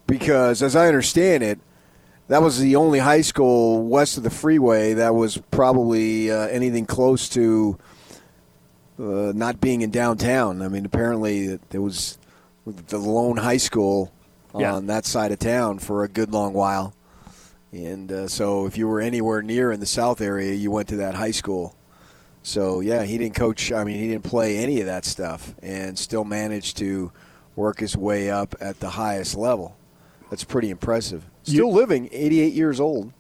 because, 0.07 0.63
as 0.63 0.75
I 0.75 0.89
understand 0.89 1.43
it, 1.43 1.61
that 2.29 2.43
was 2.43 2.59
the 2.59 2.77
only 2.77 2.99
high 3.01 3.21
school 3.21 3.87
west 3.87 4.17
of 4.17 4.23
the 4.23 4.31
freeway 4.31 4.95
that 4.95 5.15
was 5.15 5.39
probably 5.51 6.31
uh, 6.31 6.47
anything 6.49 6.87
close 6.87 7.29
to 7.31 7.79
uh, 8.99 9.33
not 9.35 9.61
being 9.61 9.83
in 9.83 9.91
downtown. 9.91 10.63
I 10.63 10.69
mean, 10.69 10.85
apparently 10.85 11.59
it 11.73 11.79
was 11.79 12.19
the 12.67 12.99
lone 12.99 13.37
high 13.37 13.57
school 13.57 14.13
on 14.55 14.61
Yeah. 14.61 14.81
that 14.83 15.07
side 15.07 15.33
of 15.33 15.39
town 15.39 15.79
for 15.79 16.05
a 16.05 16.09
good 16.09 16.33
long 16.33 16.53
while. 16.53 16.95
And 17.73 18.11
uh, 18.11 18.29
so, 18.29 18.67
if 18.67 18.77
you 18.77 18.89
were 18.89 19.01
anywhere 19.01 19.43
near 19.43 19.71
in 19.71 19.79
the 19.81 19.87
South 19.87 20.21
area, 20.21 20.53
you 20.55 20.71
went 20.73 20.89
to 20.89 20.97
that 20.97 21.15
high 21.15 21.31
school. 21.31 21.77
So, 22.43 22.81
yeah, 22.81 23.05
he 23.05 23.17
didn't 23.19 23.37
coach. 23.37 23.71
I 23.71 23.85
mean, 23.85 23.97
he 23.99 24.09
didn't 24.09 24.25
play 24.25 24.57
any 24.59 24.81
of 24.81 24.87
that 24.87 25.05
stuff, 25.05 25.55
and 25.63 25.97
still 25.99 26.25
managed 26.25 26.79
to 26.79 27.13
work 27.55 27.79
his 27.81 27.97
way 27.97 28.31
up 28.31 28.55
at 28.61 28.81
the 28.81 28.91
highest 28.91 29.37
level. 29.37 29.77
That's 30.31 30.43
pretty 30.45 30.71
impressive. 30.71 31.25
Still 31.45 31.55
You- 31.55 31.69
living, 31.69 32.09
88 32.11 32.53
years 32.55 32.81
old. 32.81 33.13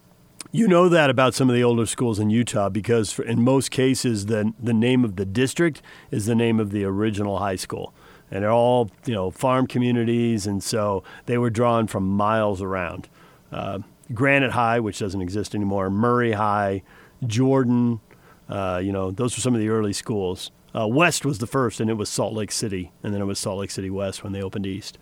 You 0.52 0.66
know 0.66 0.88
that 0.88 1.10
about 1.10 1.34
some 1.34 1.48
of 1.48 1.54
the 1.54 1.62
older 1.62 1.86
schools 1.86 2.18
in 2.18 2.30
Utah 2.30 2.68
because 2.70 3.12
for, 3.12 3.22
in 3.22 3.40
most 3.42 3.70
cases 3.70 4.26
the 4.26 4.52
the 4.60 4.72
name 4.72 5.04
of 5.04 5.14
the 5.14 5.24
district 5.24 5.80
is 6.10 6.26
the 6.26 6.34
name 6.34 6.58
of 6.58 6.70
the 6.70 6.82
original 6.84 7.38
high 7.38 7.54
school. 7.56 7.92
And 8.30 8.42
they're 8.42 8.52
all, 8.52 8.90
you 9.06 9.14
know, 9.14 9.30
farm 9.30 9.66
communities 9.66 10.46
and 10.46 10.62
so 10.62 11.02
they 11.26 11.36
were 11.38 11.50
drawn 11.50 11.86
from 11.86 12.08
miles 12.08 12.62
around. 12.62 13.08
Uh, 13.50 13.80
Granite 14.14 14.52
High, 14.52 14.80
which 14.80 14.98
doesn't 14.98 15.20
exist 15.20 15.54
anymore, 15.54 15.90
Murray 15.90 16.32
High, 16.32 16.82
Jordan, 17.26 18.00
uh, 18.48 18.80
you 18.82 18.92
know, 18.92 19.10
those 19.10 19.36
were 19.36 19.40
some 19.40 19.54
of 19.54 19.60
the 19.60 19.68
early 19.68 19.92
schools. 19.92 20.50
Uh, 20.74 20.86
West 20.86 21.24
was 21.24 21.38
the 21.38 21.46
first, 21.46 21.80
and 21.80 21.90
it 21.90 21.94
was 21.94 22.08
Salt 22.08 22.32
Lake 22.34 22.52
City, 22.52 22.92
and 23.02 23.12
then 23.12 23.20
it 23.20 23.24
was 23.24 23.38
Salt 23.38 23.58
Lake 23.58 23.70
City 23.70 23.90
West 23.90 24.22
when 24.22 24.32
they 24.32 24.42
opened 24.42 24.66
East. 24.66 24.98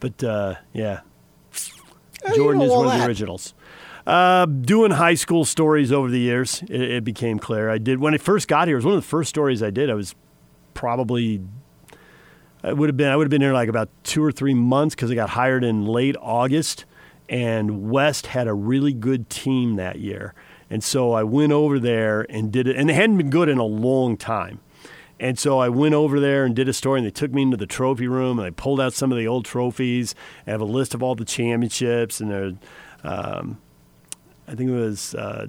But 0.00 0.22
uh, 0.22 0.56
yeah, 0.72 1.00
How 1.52 1.60
do 2.22 2.28
you 2.30 2.36
Jordan 2.36 2.58
know 2.60 2.64
is 2.66 2.70
one 2.70 2.86
of 2.86 3.00
the 3.00 3.06
originals. 3.06 3.54
Uh, 4.06 4.46
doing 4.46 4.92
high 4.92 5.14
school 5.14 5.44
stories 5.44 5.92
over 5.92 6.08
the 6.08 6.18
years, 6.18 6.62
it, 6.62 6.80
it 6.80 7.04
became 7.04 7.38
clear. 7.38 7.68
I 7.68 7.78
did 7.78 7.98
when 7.98 8.14
I 8.14 8.18
first 8.18 8.48
got 8.48 8.66
here. 8.68 8.76
It 8.76 8.78
was 8.78 8.84
one 8.86 8.94
of 8.94 9.02
the 9.02 9.08
first 9.08 9.28
stories 9.28 9.62
I 9.62 9.70
did. 9.70 9.90
I 9.90 9.94
was 9.94 10.14
probably, 10.74 11.42
I 12.62 12.72
would 12.72 12.88
have 12.88 12.96
been, 12.96 13.08
I 13.08 13.16
would 13.16 13.24
have 13.24 13.30
been 13.30 13.40
here 13.40 13.52
like 13.52 13.68
about 13.68 13.88
two 14.02 14.22
or 14.22 14.32
three 14.32 14.54
months 14.54 14.94
because 14.94 15.10
I 15.10 15.14
got 15.14 15.30
hired 15.30 15.64
in 15.64 15.86
late 15.86 16.16
August, 16.20 16.84
and 17.28 17.90
West 17.90 18.28
had 18.28 18.48
a 18.48 18.54
really 18.54 18.92
good 18.92 19.30
team 19.30 19.76
that 19.76 19.98
year, 19.98 20.34
and 20.68 20.82
so 20.82 21.12
I 21.12 21.22
went 21.22 21.52
over 21.52 21.78
there 21.78 22.26
and 22.28 22.50
did 22.52 22.66
it, 22.66 22.76
and 22.76 22.88
they 22.88 22.94
hadn't 22.94 23.16
been 23.16 23.30
good 23.30 23.48
in 23.48 23.58
a 23.58 23.64
long 23.64 24.16
time. 24.16 24.60
And 25.20 25.36
so 25.36 25.58
I 25.58 25.68
went 25.68 25.94
over 25.94 26.20
there 26.20 26.44
and 26.44 26.54
did 26.54 26.68
a 26.68 26.72
story, 26.72 27.00
and 27.00 27.06
they 27.06 27.10
took 27.10 27.32
me 27.32 27.42
into 27.42 27.56
the 27.56 27.66
trophy 27.66 28.06
room, 28.06 28.38
and 28.38 28.46
I 28.46 28.50
pulled 28.50 28.80
out 28.80 28.92
some 28.92 29.10
of 29.10 29.18
the 29.18 29.26
old 29.26 29.44
trophies. 29.44 30.14
I 30.46 30.52
have 30.52 30.60
a 30.60 30.64
list 30.64 30.94
of 30.94 31.02
all 31.02 31.16
the 31.16 31.24
championships, 31.24 32.20
and 32.20 32.30
there, 32.30 32.52
um, 33.02 33.58
I 34.46 34.54
think 34.54 34.70
it 34.70 34.74
was 34.74 35.16
uh, 35.16 35.48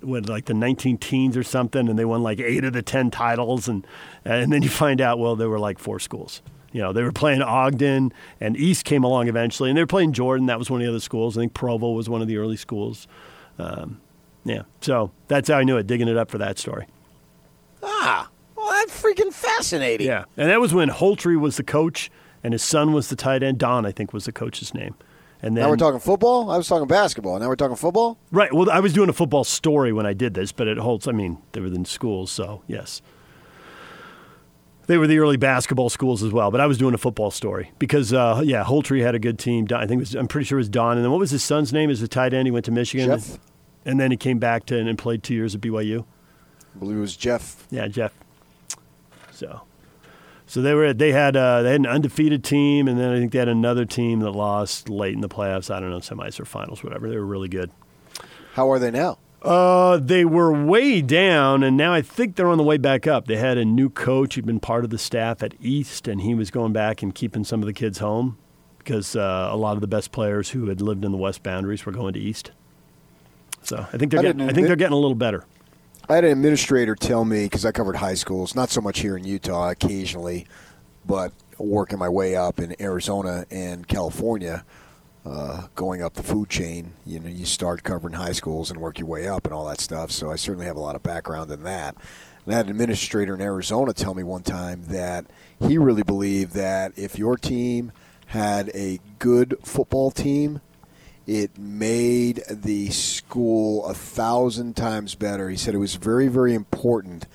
what 0.00 0.28
like 0.28 0.46
the 0.46 0.54
19 0.54 0.98
teens 0.98 1.36
or 1.36 1.42
something, 1.42 1.88
and 1.88 1.98
they 1.98 2.04
won 2.04 2.22
like 2.22 2.40
eight 2.40 2.64
of 2.64 2.72
the 2.72 2.82
10 2.82 3.10
titles, 3.10 3.68
and 3.68 3.86
and 4.24 4.52
then 4.52 4.62
you 4.62 4.68
find 4.68 5.00
out 5.00 5.18
well 5.18 5.36
there 5.36 5.48
were 5.48 5.58
like 5.58 5.78
four 5.78 5.98
schools. 5.98 6.42
You 6.72 6.80
know, 6.80 6.92
they 6.92 7.02
were 7.02 7.12
playing 7.12 7.42
Ogden, 7.42 8.12
and 8.40 8.56
East 8.56 8.84
came 8.84 9.04
along 9.04 9.28
eventually, 9.28 9.68
and 9.68 9.76
they 9.76 9.82
were 9.82 9.86
playing 9.86 10.12
Jordan. 10.12 10.46
That 10.46 10.58
was 10.58 10.70
one 10.70 10.80
of 10.80 10.86
the 10.86 10.90
other 10.90 11.00
schools. 11.00 11.36
I 11.36 11.42
think 11.42 11.54
Provo 11.54 11.92
was 11.92 12.08
one 12.08 12.22
of 12.22 12.28
the 12.28 12.38
early 12.38 12.56
schools. 12.56 13.06
Um, 13.58 14.00
yeah, 14.44 14.62
so 14.80 15.10
that's 15.28 15.48
how 15.48 15.58
I 15.58 15.64
knew 15.64 15.76
it, 15.76 15.86
digging 15.86 16.08
it 16.08 16.16
up 16.16 16.30
for 16.30 16.38
that 16.38 16.58
story. 16.58 16.86
Ah, 17.82 18.30
well, 18.56 18.70
that's 18.70 19.00
freaking 19.00 19.32
fascinating. 19.32 20.06
Yeah, 20.06 20.24
and 20.36 20.48
that 20.48 20.60
was 20.60 20.72
when 20.72 20.88
Holtry 20.88 21.38
was 21.38 21.58
the 21.58 21.62
coach, 21.62 22.10
and 22.42 22.54
his 22.54 22.62
son 22.62 22.92
was 22.92 23.08
the 23.08 23.16
tight 23.16 23.42
end. 23.42 23.58
Don, 23.58 23.84
I 23.84 23.92
think, 23.92 24.12
was 24.12 24.24
the 24.24 24.32
coach's 24.32 24.72
name. 24.72 24.94
And 25.44 25.56
then 25.56 25.64
Now 25.64 25.70
we're 25.70 25.76
talking 25.76 25.98
football. 25.98 26.50
I 26.50 26.56
was 26.56 26.68
talking 26.68 26.86
basketball. 26.86 27.38
Now 27.40 27.48
we're 27.48 27.56
talking 27.56 27.74
football. 27.76 28.16
right. 28.30 28.52
Well, 28.52 28.70
I 28.70 28.78
was 28.80 28.92
doing 28.92 29.08
a 29.08 29.12
football 29.12 29.42
story 29.42 29.92
when 29.92 30.06
I 30.06 30.12
did 30.12 30.34
this, 30.34 30.52
but 30.52 30.68
it 30.68 30.78
holds. 30.78 31.08
I 31.08 31.12
mean, 31.12 31.38
they 31.52 31.60
were 31.60 31.66
in 31.66 31.84
schools, 31.84 32.30
so 32.30 32.62
yes, 32.68 33.02
they 34.86 34.98
were 34.98 35.06
the 35.08 35.18
early 35.18 35.36
basketball 35.36 35.90
schools 35.90 36.22
as 36.22 36.32
well. 36.32 36.50
But 36.52 36.60
I 36.60 36.66
was 36.66 36.78
doing 36.78 36.94
a 36.94 36.98
football 36.98 37.32
story 37.32 37.72
because, 37.80 38.12
uh, 38.12 38.40
yeah, 38.44 38.62
Holtry 38.62 39.02
had 39.02 39.14
a 39.16 39.18
good 39.18 39.38
team. 39.38 39.64
Don, 39.66 39.80
I 39.82 39.86
think 39.86 39.98
it 39.98 40.02
was. 40.02 40.14
I'm 40.14 40.28
pretty 40.28 40.44
sure 40.44 40.58
it 40.58 40.60
was 40.60 40.68
Don. 40.68 40.96
And 40.96 41.04
then 41.04 41.10
what 41.10 41.18
was 41.20 41.32
his 41.32 41.42
son's 41.42 41.72
name? 41.72 41.90
Is 41.90 42.00
the 42.00 42.08
tight 42.08 42.32
end, 42.32 42.46
he 42.46 42.52
went 42.52 42.64
to 42.66 42.70
Michigan, 42.72 43.08
Jeff? 43.08 43.38
and 43.84 43.98
then 43.98 44.10
he 44.12 44.16
came 44.16 44.38
back 44.38 44.64
to 44.66 44.78
and 44.78 44.96
played 44.96 45.22
two 45.24 45.34
years 45.34 45.54
at 45.56 45.60
BYU. 45.60 46.04
I 46.74 46.78
believe 46.78 46.98
it 46.98 47.00
was 47.00 47.16
Jeff. 47.16 47.66
Yeah, 47.70 47.88
Jeff. 47.88 48.12
So, 49.32 49.62
so 50.52 50.60
they 50.60 50.74
were 50.74 50.92
they 50.92 51.12
had 51.12 51.34
uh, 51.34 51.62
they 51.62 51.72
had 51.72 51.80
an 51.80 51.86
undefeated 51.86 52.44
team, 52.44 52.86
and 52.86 53.00
then 53.00 53.10
I 53.10 53.18
think 53.18 53.32
they 53.32 53.38
had 53.38 53.48
another 53.48 53.86
team 53.86 54.20
that 54.20 54.32
lost 54.32 54.90
late 54.90 55.14
in 55.14 55.22
the 55.22 55.28
playoffs. 55.28 55.74
I 55.74 55.80
don't 55.80 55.88
know, 55.88 56.00
semis 56.00 56.38
or 56.38 56.44
finals, 56.44 56.84
whatever. 56.84 57.08
They 57.08 57.16
were 57.16 57.24
really 57.24 57.48
good. 57.48 57.70
How 58.52 58.70
are 58.70 58.78
they 58.78 58.90
now? 58.90 59.16
Uh, 59.40 59.96
they 59.96 60.26
were 60.26 60.52
way 60.52 61.00
down, 61.00 61.62
and 61.62 61.74
now 61.74 61.94
I 61.94 62.02
think 62.02 62.36
they're 62.36 62.50
on 62.50 62.58
the 62.58 62.64
way 62.64 62.76
back 62.76 63.06
up. 63.06 63.28
They 63.28 63.36
had 63.36 63.56
a 63.56 63.64
new 63.64 63.88
coach 63.88 64.34
who'd 64.34 64.44
been 64.44 64.60
part 64.60 64.84
of 64.84 64.90
the 64.90 64.98
staff 64.98 65.42
at 65.42 65.54
East, 65.58 66.06
and 66.06 66.20
he 66.20 66.34
was 66.34 66.50
going 66.50 66.74
back 66.74 67.02
and 67.02 67.14
keeping 67.14 67.44
some 67.44 67.62
of 67.62 67.66
the 67.66 67.72
kids 67.72 67.96
home 67.96 68.36
because 68.76 69.16
uh, 69.16 69.48
a 69.50 69.56
lot 69.56 69.78
of 69.78 69.80
the 69.80 69.86
best 69.86 70.12
players 70.12 70.50
who 70.50 70.66
had 70.66 70.82
lived 70.82 71.02
in 71.02 71.12
the 71.12 71.18
West 71.18 71.42
Boundaries 71.42 71.86
were 71.86 71.92
going 71.92 72.12
to 72.12 72.20
East. 72.20 72.50
So 73.62 73.86
I 73.90 73.96
think 73.96 74.10
they're 74.10 74.20
I 74.20 74.24
getting, 74.24 74.42
I 74.42 74.52
think 74.52 74.66
they're 74.66 74.76
getting 74.76 74.92
a 74.92 75.00
little 75.00 75.14
better. 75.14 75.46
I 76.08 76.16
had 76.16 76.24
an 76.24 76.32
administrator 76.32 76.96
tell 76.96 77.24
me 77.24 77.44
because 77.44 77.64
I 77.64 77.70
covered 77.70 77.96
high 77.96 78.14
schools, 78.14 78.56
not 78.56 78.70
so 78.70 78.80
much 78.80 78.98
here 78.98 79.16
in 79.16 79.24
Utah, 79.24 79.70
occasionally, 79.70 80.46
but 81.06 81.32
working 81.58 81.98
my 81.98 82.08
way 82.08 82.34
up 82.34 82.58
in 82.58 82.74
Arizona 82.80 83.46
and 83.50 83.86
California, 83.86 84.64
uh, 85.24 85.68
going 85.76 86.02
up 86.02 86.14
the 86.14 86.22
food 86.22 86.48
chain. 86.48 86.94
You 87.06 87.20
know, 87.20 87.28
you 87.28 87.46
start 87.46 87.84
covering 87.84 88.14
high 88.14 88.32
schools 88.32 88.70
and 88.70 88.80
work 88.80 88.98
your 88.98 89.06
way 89.06 89.28
up 89.28 89.44
and 89.44 89.54
all 89.54 89.66
that 89.68 89.80
stuff. 89.80 90.10
So 90.10 90.30
I 90.30 90.36
certainly 90.36 90.66
have 90.66 90.76
a 90.76 90.80
lot 90.80 90.96
of 90.96 91.04
background 91.04 91.52
in 91.52 91.62
that. 91.62 91.96
And 92.44 92.54
I 92.54 92.56
had 92.56 92.66
an 92.66 92.72
administrator 92.72 93.34
in 93.34 93.40
Arizona 93.40 93.92
tell 93.92 94.14
me 94.14 94.24
one 94.24 94.42
time 94.42 94.82
that 94.86 95.26
he 95.60 95.78
really 95.78 96.02
believed 96.02 96.54
that 96.54 96.92
if 96.96 97.16
your 97.16 97.36
team 97.36 97.92
had 98.26 98.70
a 98.74 98.98
good 99.20 99.56
football 99.62 100.10
team, 100.10 100.60
it 101.26 101.56
made 101.56 102.42
the 102.50 102.90
school 102.90 103.86
a 103.86 103.94
thousand 103.94 104.76
times 104.76 105.14
better. 105.14 105.48
He 105.48 105.56
said 105.56 105.74
it 105.74 105.78
was 105.78 105.94
very, 105.94 106.28
very 106.28 106.54
important 106.54 107.26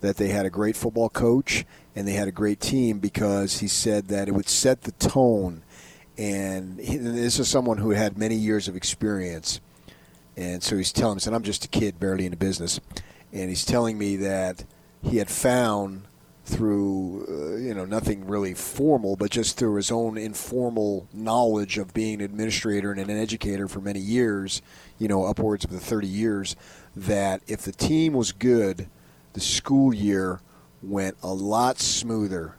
that 0.00 0.16
they 0.16 0.28
had 0.28 0.46
a 0.46 0.50
great 0.50 0.76
football 0.76 1.08
coach 1.08 1.64
and 1.94 2.08
they 2.08 2.12
had 2.12 2.28
a 2.28 2.32
great 2.32 2.60
team 2.60 2.98
because 2.98 3.58
he 3.58 3.68
said 3.68 4.08
that 4.08 4.28
it 4.28 4.32
would 4.32 4.48
set 4.48 4.82
the 4.82 4.92
tone. 4.92 5.62
And, 6.16 6.78
he, 6.78 6.96
and 6.96 7.16
this 7.16 7.38
is 7.38 7.48
someone 7.48 7.78
who 7.78 7.90
had 7.90 8.18
many 8.18 8.34
years 8.34 8.68
of 8.68 8.76
experience. 8.76 9.60
And 10.36 10.62
so 10.62 10.76
he's 10.76 10.92
telling 10.92 11.16
me, 11.16 11.20
said, 11.20 11.34
I'm 11.34 11.42
just 11.42 11.64
a 11.64 11.68
kid 11.68 12.00
barely 12.00 12.24
in 12.24 12.30
the 12.30 12.36
business. 12.36 12.80
And 13.32 13.48
he's 13.48 13.64
telling 13.64 13.98
me 13.98 14.16
that 14.16 14.64
he 15.02 15.18
had 15.18 15.30
found 15.30 16.02
through, 16.44 17.26
uh, 17.26 17.56
you 17.56 17.72
know, 17.74 17.86
nothing 17.86 18.26
really 18.26 18.52
formal, 18.52 19.16
but 19.16 19.30
just 19.30 19.56
through 19.56 19.76
his 19.76 19.90
own 19.90 20.18
informal 20.18 21.08
knowledge 21.12 21.78
of 21.78 21.94
being 21.94 22.20
an 22.20 22.20
administrator 22.20 22.92
and 22.92 23.00
an 23.00 23.10
educator 23.10 23.66
for 23.66 23.80
many 23.80 24.00
years, 24.00 24.60
you 24.98 25.08
know, 25.08 25.24
upwards 25.24 25.64
of 25.64 25.70
the 25.70 25.80
30 25.80 26.06
years, 26.06 26.54
that 26.94 27.42
if 27.46 27.62
the 27.62 27.72
team 27.72 28.12
was 28.12 28.32
good, 28.32 28.88
the 29.32 29.40
school 29.40 29.94
year 29.94 30.40
went 30.82 31.16
a 31.22 31.32
lot 31.32 31.78
smoother. 31.78 32.56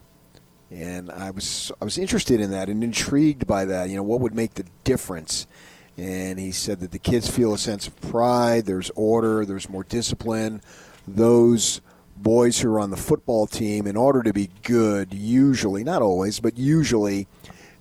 And 0.71 1.11
I 1.11 1.29
was 1.29 1.71
I 1.79 1.85
was 1.85 1.99
interested 1.99 2.41
in 2.41 2.49
that 2.51 2.69
and 2.69 2.83
intrigued 2.83 3.45
by 3.45 3.65
that. 3.65 3.89
You 3.89 3.97
know, 3.97 4.03
what 4.03 4.19
would 4.19 4.33
make 4.33 4.55
the 4.55 4.65
difference? 4.83 5.45
And 5.95 6.39
he 6.39 6.51
said 6.51 6.79
that 6.79 6.91
the 6.91 6.99
kids 6.99 7.29
feel 7.29 7.53
a 7.53 7.57
sense 7.57 7.87
of 7.87 8.01
pride. 8.01 8.65
There's 8.65 8.89
order. 8.95 9.45
There's 9.45 9.69
more 9.69 9.83
discipline. 9.83 10.61
Those 11.07 11.81
boys 12.15 12.59
who 12.59 12.69
are 12.73 12.79
on 12.79 12.89
the 12.89 12.97
football 12.97 13.47
team, 13.47 13.87
in 13.87 13.95
order 13.95 14.23
to 14.23 14.33
be 14.33 14.49
good, 14.63 15.13
usually 15.13 15.83
not 15.83 16.01
always, 16.01 16.39
but 16.39 16.57
usually, 16.57 17.27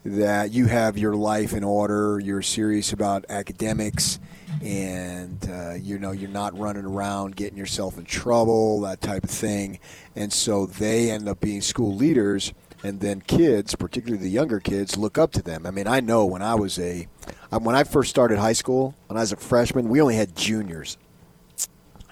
that 0.04 0.52
you 0.52 0.66
have 0.66 0.98
your 0.98 1.14
life 1.14 1.52
in 1.54 1.64
order. 1.64 2.20
You're 2.20 2.42
serious 2.42 2.92
about 2.92 3.24
academics, 3.30 4.20
and 4.62 5.48
uh, 5.50 5.74
you 5.74 5.98
know 5.98 6.12
you're 6.12 6.28
not 6.28 6.58
running 6.58 6.84
around 6.84 7.36
getting 7.36 7.56
yourself 7.56 7.96
in 7.96 8.04
trouble, 8.04 8.80
that 8.82 9.00
type 9.00 9.24
of 9.24 9.30
thing. 9.30 9.78
And 10.14 10.32
so 10.32 10.66
they 10.66 11.10
end 11.10 11.28
up 11.28 11.40
being 11.40 11.62
school 11.62 11.94
leaders, 11.94 12.52
and 12.82 13.00
then 13.00 13.22
kids, 13.22 13.74
particularly 13.74 14.22
the 14.22 14.30
younger 14.30 14.60
kids, 14.60 14.98
look 14.98 15.16
up 15.16 15.32
to 15.32 15.42
them. 15.42 15.64
I 15.66 15.70
mean, 15.70 15.86
I 15.86 16.00
know 16.00 16.26
when 16.26 16.42
I 16.42 16.54
was 16.54 16.78
a 16.78 17.08
when 17.50 17.74
I 17.74 17.84
first 17.84 18.10
started 18.10 18.38
high 18.38 18.52
school, 18.52 18.94
when 19.06 19.16
I 19.16 19.20
was 19.20 19.32
a 19.32 19.36
freshman, 19.36 19.88
we 19.88 20.02
only 20.02 20.16
had 20.16 20.36
juniors, 20.36 20.98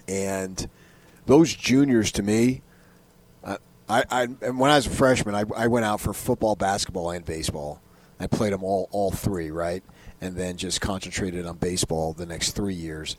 and 0.09 0.69
those 1.26 1.55
juniors 1.55 2.12
to 2.12 2.23
me. 2.23 2.62
I, 3.45 3.59
I, 3.88 4.05
I 4.11 4.23
and 4.43 4.59
when 4.59 4.71
I 4.71 4.76
was 4.76 4.87
a 4.87 4.91
freshman, 4.91 5.35
I, 5.35 5.45
I 5.57 5.67
went 5.67 5.85
out 5.85 6.00
for 6.00 6.12
football, 6.12 6.57
basketball, 6.57 7.11
and 7.11 7.25
baseball. 7.25 7.81
I 8.21 8.26
played 8.26 8.52
them 8.52 8.62
all, 8.62 8.88
all 8.93 9.11
three, 9.11 9.50
right? 9.50 9.83
And 10.21 10.37
then 10.37 10.57
just 10.57 10.81
concentrated 10.81 11.45
on 11.47 11.57
baseball 11.57 12.12
the 12.12 12.26
next 12.26 12.52
three 12.52 12.75
years. 12.75 13.17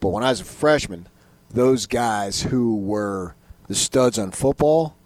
But 0.00 0.08
when 0.08 0.24
I 0.24 0.30
was 0.30 0.40
a 0.40 0.44
freshman, 0.44 1.08
those 1.50 1.86
guys 1.86 2.42
who 2.42 2.76
were 2.76 3.34
the 3.68 3.74
studs 3.74 4.18
on 4.18 4.30
football, 4.30 4.96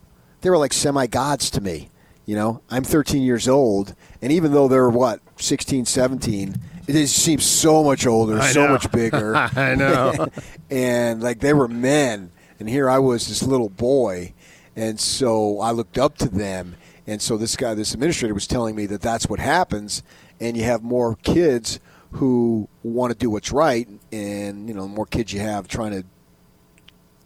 they 0.40 0.50
were 0.50 0.58
like 0.58 0.72
semi 0.72 1.06
gods 1.06 1.50
to 1.50 1.60
me. 1.60 1.90
You 2.26 2.36
know, 2.36 2.62
I'm 2.70 2.84
13 2.84 3.22
years 3.22 3.48
old, 3.48 3.94
and 4.22 4.30
even 4.30 4.52
though 4.52 4.68
they're 4.68 4.88
what 4.88 5.20
16, 5.36 5.86
17, 5.86 6.54
it 6.86 6.92
just 6.92 7.16
seems 7.16 7.44
so 7.44 7.82
much 7.82 8.06
older, 8.06 8.38
I 8.38 8.52
so 8.52 8.66
know. 8.66 8.72
much 8.72 8.90
bigger. 8.92 9.34
I 9.56 9.74
know. 9.74 10.28
and 10.70 11.22
like 11.22 11.40
they 11.40 11.52
were 11.52 11.66
men, 11.66 12.30
and 12.60 12.68
here 12.68 12.88
I 12.88 12.98
was 12.98 13.26
this 13.26 13.42
little 13.42 13.70
boy, 13.70 14.34
and 14.76 15.00
so 15.00 15.60
I 15.60 15.72
looked 15.72 15.98
up 15.98 16.18
to 16.18 16.28
them. 16.28 16.76
And 17.06 17.20
so 17.20 17.36
this 17.36 17.56
guy, 17.56 17.74
this 17.74 17.94
administrator, 17.94 18.34
was 18.34 18.46
telling 18.46 18.76
me 18.76 18.86
that 18.86 19.00
that's 19.00 19.26
what 19.26 19.40
happens, 19.40 20.02
and 20.38 20.56
you 20.56 20.62
have 20.64 20.82
more 20.82 21.16
kids 21.16 21.80
who 22.12 22.68
want 22.82 23.12
to 23.12 23.18
do 23.18 23.30
what's 23.30 23.50
right, 23.50 23.88
and 24.12 24.68
you 24.68 24.74
know, 24.74 24.82
the 24.82 24.88
more 24.88 25.06
kids 25.06 25.32
you 25.32 25.40
have 25.40 25.66
trying 25.66 25.92
to 25.92 26.04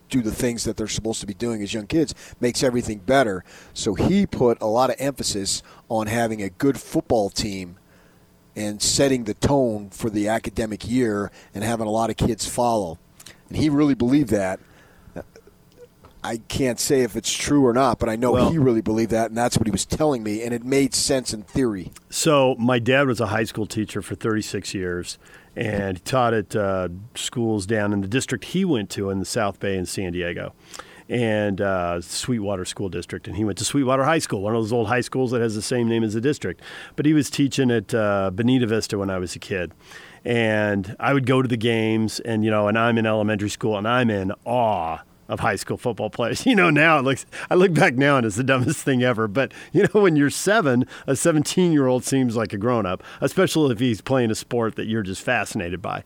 do 0.08 0.22
the 0.22 0.32
things 0.32 0.62
that 0.64 0.76
they're 0.76 0.86
supposed 0.86 1.20
to 1.20 1.26
be 1.26 1.34
doing 1.34 1.62
as 1.62 1.74
young 1.74 1.86
kids 1.86 2.14
makes 2.40 2.62
everything 2.62 2.98
better. 2.98 3.44
So 3.72 3.94
he 3.94 4.26
put 4.26 4.60
a 4.60 4.66
lot 4.66 4.90
of 4.90 4.96
emphasis 5.00 5.62
on 5.88 6.06
having 6.06 6.42
a 6.42 6.50
good 6.50 6.78
football 6.78 7.30
team 7.30 7.76
and 8.54 8.80
setting 8.80 9.24
the 9.24 9.34
tone 9.34 9.90
for 9.90 10.10
the 10.10 10.28
academic 10.28 10.88
year 10.88 11.32
and 11.52 11.64
having 11.64 11.88
a 11.88 11.90
lot 11.90 12.10
of 12.10 12.16
kids 12.16 12.46
follow. 12.46 12.98
And 13.48 13.56
he 13.56 13.68
really 13.68 13.94
believed 13.94 14.30
that. 14.30 14.60
I 16.24 16.38
can't 16.48 16.80
say 16.80 17.02
if 17.02 17.16
it's 17.16 17.30
true 17.30 17.64
or 17.66 17.74
not, 17.74 17.98
but 17.98 18.08
I 18.08 18.16
know 18.16 18.32
Well- 18.32 18.50
he 18.50 18.56
really 18.56 18.80
believed 18.80 19.10
that, 19.10 19.28
and 19.28 19.36
that's 19.36 19.58
what 19.58 19.66
he 19.66 19.70
was 19.70 19.84
telling 19.84 20.22
me, 20.22 20.42
and 20.42 20.54
it 20.54 20.64
made 20.64 20.94
sense 20.94 21.34
in 21.34 21.42
theory. 21.42 21.92
So 22.08 22.56
my 22.58 22.78
dad 22.78 23.06
was 23.06 23.20
a 23.20 23.26
high 23.26 23.44
school 23.44 23.66
teacher 23.66 24.00
for 24.00 24.14
36 24.14 24.72
years, 24.72 25.18
and 25.54 25.98
he 25.98 26.02
taught 26.02 26.32
at 26.32 26.56
uh, 26.56 26.88
schools 27.14 27.66
down 27.66 27.92
in 27.92 28.00
the 28.00 28.08
district 28.08 28.46
he 28.46 28.64
went 28.64 28.88
to 28.90 29.10
in 29.10 29.18
the 29.18 29.26
South 29.26 29.60
Bay 29.60 29.76
in 29.76 29.84
San 29.84 30.12
Diego, 30.12 30.54
and 31.10 31.60
uh, 31.60 32.00
Sweetwater 32.00 32.64
School 32.64 32.88
District. 32.88 33.28
And 33.28 33.36
he 33.36 33.44
went 33.44 33.58
to 33.58 33.64
Sweetwater 33.66 34.04
High 34.04 34.18
School, 34.20 34.40
one 34.40 34.54
of 34.54 34.62
those 34.62 34.72
old 34.72 34.88
high 34.88 35.02
schools 35.02 35.30
that 35.32 35.42
has 35.42 35.54
the 35.54 35.60
same 35.60 35.86
name 35.90 36.02
as 36.02 36.14
the 36.14 36.22
district. 36.22 36.62
But 36.96 37.04
he 37.04 37.12
was 37.12 37.28
teaching 37.28 37.70
at 37.70 37.92
uh, 37.94 38.30
Bonita 38.32 38.66
Vista 38.66 38.96
when 38.96 39.10
I 39.10 39.18
was 39.18 39.36
a 39.36 39.38
kid. 39.38 39.72
And 40.24 40.96
I 40.98 41.12
would 41.12 41.26
go 41.26 41.42
to 41.42 41.48
the 41.48 41.58
games, 41.58 42.18
and 42.20 42.42
you 42.46 42.50
know, 42.50 42.66
and 42.66 42.78
I'm 42.78 42.96
in 42.96 43.04
elementary 43.04 43.50
school, 43.50 43.76
and 43.76 43.86
I'm 43.86 44.08
in 44.08 44.32
awe 44.46 45.00
of 45.28 45.40
high 45.40 45.56
school 45.56 45.76
football 45.76 46.10
players. 46.10 46.44
You 46.54 46.54
know, 46.54 46.70
now 46.70 46.98
it 46.98 47.02
looks, 47.02 47.26
I 47.50 47.54
look 47.54 47.74
back 47.74 47.94
now 47.94 48.16
and 48.16 48.24
it's 48.24 48.36
the 48.36 48.44
dumbest 48.44 48.84
thing 48.84 49.02
ever. 49.02 49.26
But, 49.26 49.52
you 49.72 49.82
know, 49.82 50.02
when 50.02 50.14
you're 50.14 50.30
seven, 50.30 50.86
a 51.06 51.16
17 51.16 51.72
year 51.72 51.86
old 51.86 52.04
seems 52.04 52.36
like 52.36 52.52
a 52.52 52.58
grown 52.58 52.86
up, 52.86 53.02
especially 53.20 53.72
if 53.72 53.80
he's 53.80 54.00
playing 54.00 54.30
a 54.30 54.36
sport 54.36 54.76
that 54.76 54.86
you're 54.86 55.02
just 55.02 55.22
fascinated 55.22 55.82
by. 55.82 56.04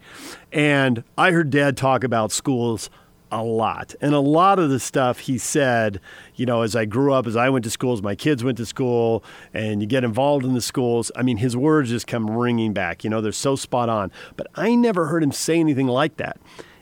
And 0.52 1.04
I 1.18 1.32
heard 1.32 1.50
dad 1.50 1.76
talk 1.76 2.02
about 2.02 2.32
schools 2.32 2.88
a 3.30 3.42
lot. 3.42 3.94
And 4.00 4.14
a 4.14 4.20
lot 4.20 4.58
of 4.58 4.70
the 4.70 4.80
stuff 4.80 5.20
he 5.20 5.38
said, 5.38 6.00
you 6.34 6.46
know, 6.46 6.62
as 6.62 6.74
I 6.74 6.84
grew 6.84 7.12
up, 7.12 7.26
as 7.26 7.36
I 7.36 7.50
went 7.50 7.64
to 7.64 7.70
schools, 7.70 8.02
my 8.02 8.14
kids 8.14 8.42
went 8.42 8.58
to 8.58 8.66
school, 8.66 9.22
and 9.52 9.80
you 9.80 9.86
get 9.86 10.04
involved 10.04 10.44
in 10.44 10.54
the 10.54 10.60
schools. 10.60 11.10
I 11.16 11.22
mean, 11.22 11.38
his 11.38 11.56
words 11.56 11.90
just 11.90 12.06
come 12.06 12.30
ringing 12.30 12.72
back. 12.72 13.04
You 13.04 13.10
know, 13.10 13.20
they're 13.20 13.32
so 13.32 13.56
spot 13.56 13.88
on. 13.88 14.10
But 14.36 14.46
I 14.54 14.74
never 14.74 15.06
heard 15.06 15.22
him 15.22 15.32
say 15.32 15.58
anything 15.58 15.88
like 15.88 16.16
that. 16.16 16.38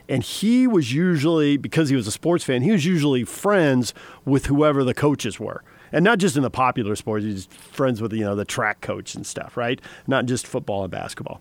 And 0.09 0.23
he 0.23 0.67
was 0.67 0.93
usually, 0.93 1.57
because 1.57 1.89
he 1.89 1.97
was 1.97 2.07
a 2.07 2.13
sports 2.13 2.45
fan, 2.45 2.63
he 2.63 2.71
was 2.71 2.85
usually 2.85 3.25
friends 3.25 3.93
with 4.25 4.47
whoever 4.47 4.85
the 4.85 4.95
coaches 4.95 5.41
were. 5.41 5.63
And 5.93 6.05
not 6.05 6.19
just 6.19 6.37
in 6.37 6.43
the 6.43 6.51
popular 6.51 6.97
sports, 6.97 7.25
he's 7.25 7.47
friends 7.47 8.01
with, 8.01 8.13
you 8.13 8.25
know, 8.25 8.35
the 8.35 8.45
track 8.45 8.81
coach 8.81 9.15
and 9.15 9.27
stuff, 9.27 9.57
right? 9.57 9.81
Not 10.07 10.27
just 10.27 10.47
football 10.47 10.83
and 10.83 10.91
basketball. 10.91 11.41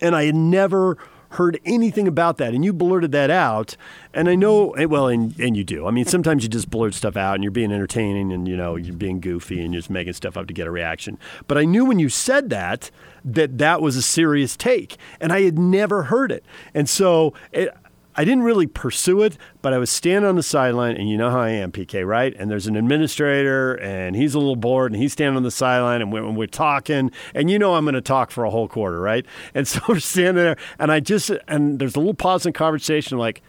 And 0.00 0.14
I 0.14 0.24
had 0.24 0.34
never 0.34 0.98
heard 1.30 1.60
anything 1.64 2.06
about 2.06 2.38
that. 2.38 2.54
And 2.54 2.64
you 2.64 2.72
blurted 2.72 3.12
that 3.12 3.30
out. 3.30 3.76
And 4.14 4.28
I 4.28 4.34
know, 4.34 4.74
well, 4.88 5.08
and, 5.08 5.38
and 5.38 5.56
you 5.56 5.64
do. 5.64 5.86
I 5.86 5.90
mean, 5.90 6.04
sometimes 6.04 6.42
you 6.42 6.48
just 6.48 6.70
blurt 6.70 6.94
stuff 6.94 7.16
out 7.16 7.34
and 7.34 7.42
you're 7.42 7.50
being 7.50 7.72
entertaining 7.72 8.32
and, 8.32 8.46
you 8.46 8.56
know, 8.56 8.76
you're 8.76 8.94
being 8.94 9.20
goofy 9.20 9.60
and 9.62 9.72
you're 9.72 9.80
just 9.80 9.90
making 9.90 10.14
stuff 10.14 10.36
up 10.36 10.46
to 10.46 10.54
get 10.54 10.66
a 10.66 10.70
reaction. 10.70 11.18
But 11.48 11.58
I 11.58 11.64
knew 11.64 11.84
when 11.84 11.98
you 11.98 12.08
said 12.08 12.50
that, 12.50 12.90
that 13.26 13.58
that 13.58 13.82
was 13.82 13.96
a 13.96 14.02
serious 14.02 14.56
take. 14.56 14.96
And 15.20 15.32
I 15.32 15.42
had 15.42 15.58
never 15.58 16.04
heard 16.04 16.32
it. 16.32 16.44
And 16.72 16.88
so 16.88 17.34
it, 17.52 17.74
I 18.18 18.24
didn't 18.24 18.44
really 18.44 18.66
pursue 18.66 19.22
it, 19.22 19.36
but 19.60 19.74
I 19.74 19.78
was 19.78 19.90
standing 19.90 20.26
on 20.26 20.36
the 20.36 20.42
sideline, 20.42 20.96
and 20.96 21.08
you 21.10 21.18
know 21.18 21.30
how 21.30 21.40
I 21.40 21.50
am, 21.50 21.70
PK, 21.70 22.06
right? 22.06 22.34
And 22.38 22.50
there's 22.50 22.66
an 22.66 22.74
administrator, 22.74 23.74
and 23.74 24.16
he's 24.16 24.34
a 24.34 24.38
little 24.38 24.56
bored, 24.56 24.92
and 24.92 25.00
he's 25.00 25.12
standing 25.12 25.36
on 25.36 25.42
the 25.42 25.50
sideline, 25.50 26.00
and 26.00 26.10
we're, 26.10 26.30
we're 26.30 26.46
talking, 26.46 27.10
and 27.34 27.50
you 27.50 27.58
know 27.58 27.74
I'm 27.74 27.84
going 27.84 27.94
to 27.94 28.00
talk 28.00 28.30
for 28.30 28.44
a 28.44 28.50
whole 28.50 28.68
quarter, 28.68 29.00
right? 29.00 29.26
And 29.54 29.68
so 29.68 29.80
we're 29.86 30.00
standing 30.00 30.42
there, 30.42 30.56
and 30.78 30.90
I 30.90 31.00
just, 31.00 31.30
and 31.46 31.78
there's 31.78 31.94
a 31.94 31.98
little 31.98 32.14
pause 32.14 32.46
in 32.46 32.54
conversation, 32.54 33.18
like, 33.18 33.42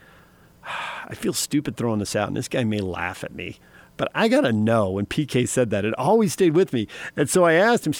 I 0.66 1.16
feel 1.16 1.32
stupid 1.32 1.78
throwing 1.78 2.00
this 2.00 2.14
out, 2.14 2.28
and 2.28 2.36
this 2.36 2.50
guy 2.50 2.66
may 2.66 2.80
laugh 2.80 3.24
at 3.24 3.34
me. 3.34 3.60
But 3.96 4.12
I 4.14 4.28
got 4.28 4.42
to 4.42 4.54
know 4.54 4.92
when 4.92 5.08
PK 5.08 5.48
said 5.48 5.72
that. 5.72 5.84
It 5.84 5.94
always 5.96 6.34
stayed 6.34 6.54
with 6.54 6.72
me. 6.72 6.88
And 7.16 7.28
so 7.30 7.46
I 7.46 7.54
asked 7.54 7.88
him, 7.88 7.94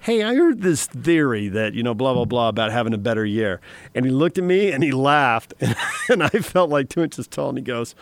Hey, 0.00 0.22
I 0.22 0.34
heard 0.34 0.62
this 0.62 0.86
theory 0.86 1.48
that, 1.48 1.74
you 1.74 1.82
know, 1.82 1.94
blah, 1.94 2.14
blah, 2.14 2.24
blah 2.24 2.48
about 2.48 2.70
having 2.70 2.94
a 2.94 2.98
better 2.98 3.24
year. 3.24 3.60
And 3.94 4.04
he 4.04 4.10
looked 4.10 4.38
at 4.38 4.44
me 4.44 4.70
and 4.70 4.84
he 4.84 4.92
laughed. 4.92 5.54
And, 5.60 5.74
and 6.08 6.22
I 6.22 6.28
felt 6.28 6.70
like 6.70 6.88
two 6.88 7.02
inches 7.02 7.26
tall. 7.26 7.48
And 7.48 7.58
he 7.58 7.64
goes, 7.64 7.94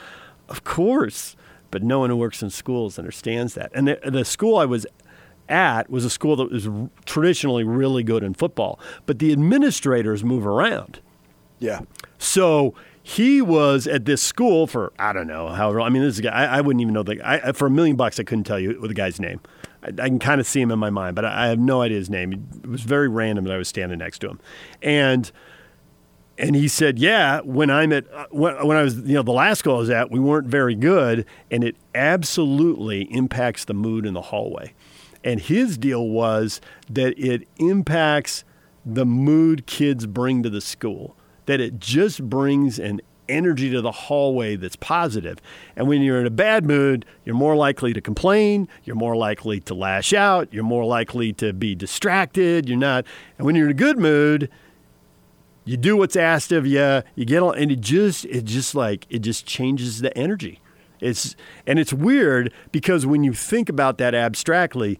Of 0.48 0.64
course. 0.64 1.36
But 1.70 1.82
no 1.82 1.98
one 2.00 2.10
who 2.10 2.16
works 2.16 2.42
in 2.42 2.50
schools 2.50 2.98
understands 2.98 3.54
that. 3.54 3.72
And 3.74 3.88
the, 3.88 3.98
the 4.04 4.24
school 4.24 4.58
I 4.58 4.64
was 4.64 4.86
at 5.48 5.90
was 5.90 6.04
a 6.04 6.10
school 6.10 6.36
that 6.36 6.50
was 6.50 6.68
traditionally 7.04 7.64
really 7.64 8.02
good 8.02 8.22
in 8.22 8.34
football, 8.34 8.78
but 9.06 9.18
the 9.18 9.32
administrators 9.32 10.24
move 10.24 10.46
around. 10.46 11.00
Yeah. 11.58 11.80
So 12.18 12.74
he 13.02 13.42
was 13.42 13.86
at 13.86 14.04
this 14.04 14.22
school 14.22 14.66
for 14.66 14.92
I 14.98 15.12
don't 15.12 15.26
know 15.26 15.48
however. 15.48 15.80
I 15.80 15.88
mean, 15.88 16.02
this 16.02 16.20
guy 16.20 16.30
I, 16.30 16.58
I 16.58 16.60
wouldn't 16.60 16.80
even 16.80 16.94
know 16.94 17.02
the 17.02 17.20
I, 17.22 17.52
for 17.52 17.66
a 17.66 17.70
million 17.70 17.96
bucks 17.96 18.18
I 18.18 18.24
couldn't 18.24 18.44
tell 18.44 18.58
you 18.58 18.78
the 18.80 18.94
guy's 18.94 19.20
name. 19.20 19.40
I, 19.84 19.88
I 19.88 20.08
can 20.08 20.18
kind 20.18 20.40
of 20.40 20.46
see 20.46 20.60
him 20.60 20.70
in 20.70 20.78
my 20.78 20.90
mind, 20.90 21.14
but 21.14 21.24
I, 21.24 21.44
I 21.44 21.48
have 21.48 21.58
no 21.58 21.82
idea 21.82 21.98
his 21.98 22.10
name. 22.10 22.32
It 22.62 22.68
was 22.68 22.82
very 22.82 23.08
random 23.08 23.44
that 23.44 23.52
I 23.52 23.58
was 23.58 23.68
standing 23.68 23.98
next 23.98 24.20
to 24.20 24.30
him, 24.30 24.40
and 24.82 25.30
and 26.38 26.56
he 26.56 26.68
said, 26.68 26.98
"Yeah, 26.98 27.40
when 27.40 27.70
I'm 27.70 27.92
at 27.92 28.12
uh, 28.12 28.26
when, 28.30 28.66
when 28.66 28.76
I 28.76 28.82
was 28.82 28.96
you 28.98 29.14
know 29.14 29.22
the 29.22 29.32
last 29.32 29.60
school 29.60 29.76
I 29.76 29.78
was 29.78 29.90
at, 29.90 30.10
we 30.10 30.20
weren't 30.20 30.48
very 30.48 30.74
good, 30.74 31.26
and 31.50 31.62
it 31.62 31.76
absolutely 31.94 33.02
impacts 33.12 33.64
the 33.64 33.74
mood 33.74 34.06
in 34.06 34.14
the 34.14 34.22
hallway." 34.22 34.74
And 35.22 35.40
his 35.40 35.78
deal 35.78 36.06
was 36.06 36.60
that 36.90 37.18
it 37.18 37.48
impacts 37.56 38.44
the 38.84 39.06
mood 39.06 39.66
kids 39.66 40.06
bring 40.06 40.42
to 40.42 40.50
the 40.50 40.60
school, 40.60 41.16
that 41.46 41.60
it 41.60 41.78
just 41.78 42.28
brings 42.28 42.78
an 42.78 43.00
energy 43.28 43.70
to 43.70 43.80
the 43.80 43.92
hallway 43.92 44.56
that's 44.56 44.76
positive. 44.76 45.38
And 45.76 45.88
when 45.88 46.02
you're 46.02 46.20
in 46.20 46.26
a 46.26 46.30
bad 46.30 46.64
mood, 46.64 47.04
you're 47.24 47.34
more 47.34 47.56
likely 47.56 47.92
to 47.92 48.00
complain, 48.00 48.68
you're 48.84 48.96
more 48.96 49.16
likely 49.16 49.60
to 49.60 49.74
lash 49.74 50.12
out, 50.12 50.48
you're 50.52 50.64
more 50.64 50.84
likely 50.84 51.32
to 51.34 51.52
be 51.52 51.74
distracted, 51.74 52.68
you're 52.68 52.78
not. 52.78 53.04
And 53.38 53.46
when 53.46 53.54
you're 53.54 53.66
in 53.66 53.70
a 53.70 53.74
good 53.74 53.98
mood, 53.98 54.50
you 55.64 55.76
do 55.76 55.96
what's 55.96 56.16
asked 56.16 56.52
of 56.52 56.66
you, 56.66 57.02
you 57.14 57.24
get 57.24 57.42
on 57.42 57.56
and 57.58 57.72
it 57.72 57.80
just 57.80 58.24
it 58.26 58.44
just 58.44 58.74
like 58.74 59.06
it 59.08 59.20
just 59.20 59.46
changes 59.46 60.00
the 60.00 60.16
energy. 60.16 60.60
It's 61.00 61.36
and 61.66 61.78
it's 61.78 61.92
weird 61.92 62.52
because 62.72 63.06
when 63.06 63.24
you 63.24 63.32
think 63.32 63.68
about 63.68 63.98
that 63.98 64.14
abstractly, 64.14 64.98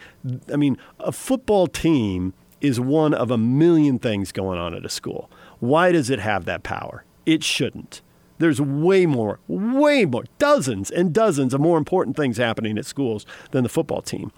I 0.53 0.57
mean, 0.57 0.79
a 0.99 1.13
football 1.13 1.67
team 1.67 2.35
is 2.61 2.81
one 2.81 3.13
of 3.13 3.31
a 3.31 3.39
million 3.39 3.99
things 3.99 4.33
going 4.33 4.59
on 4.59 4.75
at 4.75 4.85
a 4.85 4.89
school. 4.89 5.31
Why 5.61 5.93
does 5.93 6.11
it 6.11 6.19
have 6.19 6.47
that 6.47 6.63
power? 6.63 7.05
It 7.27 7.45
shouldn't. 7.45 8.01
There's 8.39 8.61
way 8.61 9.07
more, 9.07 9.39
way 9.47 10.05
more, 10.05 10.25
dozens 10.39 10.91
and 10.91 11.13
dozens 11.13 11.55
of 11.55 11.61
more 11.61 11.79
important 11.79 12.17
things 12.17 12.37
happening 12.37 12.79
at 12.79 12.87
schools 12.87 13.25
than 13.53 13.63
the 13.63 13.69
football 13.69 14.03
team. 14.03 14.33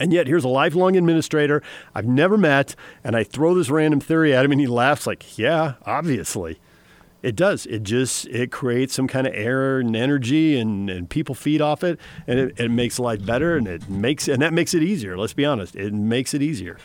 And 0.00 0.12
yet, 0.12 0.28
here's 0.28 0.44
a 0.44 0.48
lifelong 0.48 0.96
administrator 0.96 1.62
I've 1.94 2.06
never 2.06 2.38
met, 2.38 2.76
and 3.02 3.16
I 3.16 3.24
throw 3.24 3.54
this 3.54 3.68
random 3.68 4.00
theory 4.00 4.34
at 4.34 4.44
him, 4.44 4.52
and 4.52 4.60
he 4.60 4.66
laughs 4.66 5.06
like, 5.06 5.38
"Yeah, 5.38 5.74
obviously." 5.84 6.58
It 7.20 7.34
does. 7.34 7.66
It 7.66 7.82
just 7.82 8.26
it 8.26 8.52
creates 8.52 8.94
some 8.94 9.08
kind 9.08 9.26
of 9.26 9.34
air 9.34 9.80
and 9.80 9.96
energy, 9.96 10.56
and, 10.56 10.88
and 10.88 11.10
people 11.10 11.34
feed 11.34 11.60
off 11.60 11.82
it, 11.82 11.98
and 12.28 12.38
it, 12.38 12.60
it 12.60 12.70
makes 12.70 13.00
life 13.00 13.26
better, 13.26 13.56
and 13.56 13.66
it 13.66 13.88
makes 13.88 14.28
and 14.28 14.40
that 14.40 14.52
makes 14.52 14.72
it 14.72 14.84
easier. 14.84 15.18
Let's 15.18 15.32
be 15.32 15.44
honest, 15.44 15.74
it 15.74 15.92
makes 15.92 16.32
it 16.32 16.42
easier. 16.42 16.78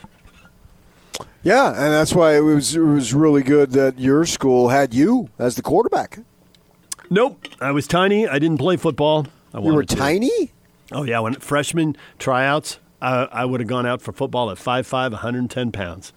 Yeah, 1.42 1.68
and 1.68 1.92
that's 1.92 2.14
why 2.14 2.36
it 2.36 2.40
was 2.40 2.74
it 2.74 2.80
was 2.80 3.12
really 3.14 3.42
good 3.42 3.72
that 3.72 3.98
your 3.98 4.24
school 4.24 4.68
had 4.70 4.94
you 4.94 5.28
as 5.38 5.56
the 5.56 5.62
quarterback. 5.62 6.20
Nope, 7.10 7.46
I 7.60 7.70
was 7.70 7.86
tiny. 7.86 8.26
I 8.26 8.38
didn't 8.38 8.58
play 8.58 8.76
football. 8.76 9.26
I 9.52 9.58
You 9.58 9.74
were 9.74 9.84
to. 9.84 9.94
tiny. 9.96 10.52
Oh 10.90 11.02
yeah, 11.04 11.18
when 11.20 11.34
freshman 11.34 11.96
tryouts, 12.18 12.78
I, 13.02 13.24
I 13.30 13.44
would 13.44 13.60
have 13.60 13.68
gone 13.68 13.86
out 13.86 14.00
for 14.02 14.12
football 14.12 14.50
at 14.50 14.56
5'5", 14.58 15.10
110 15.12 15.72
pounds. 15.72 16.12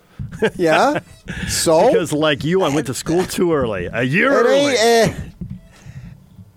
Yeah. 0.55 0.99
So 1.47 1.87
Because 1.87 2.11
like 2.13 2.43
you, 2.43 2.63
I 2.63 2.73
went 2.73 2.87
to 2.87 2.93
school 2.93 3.23
too 3.37 3.53
early. 3.53 3.85
A 3.91 4.03
year 4.03 4.31
early. 4.31 4.75
ain't. 4.75 5.15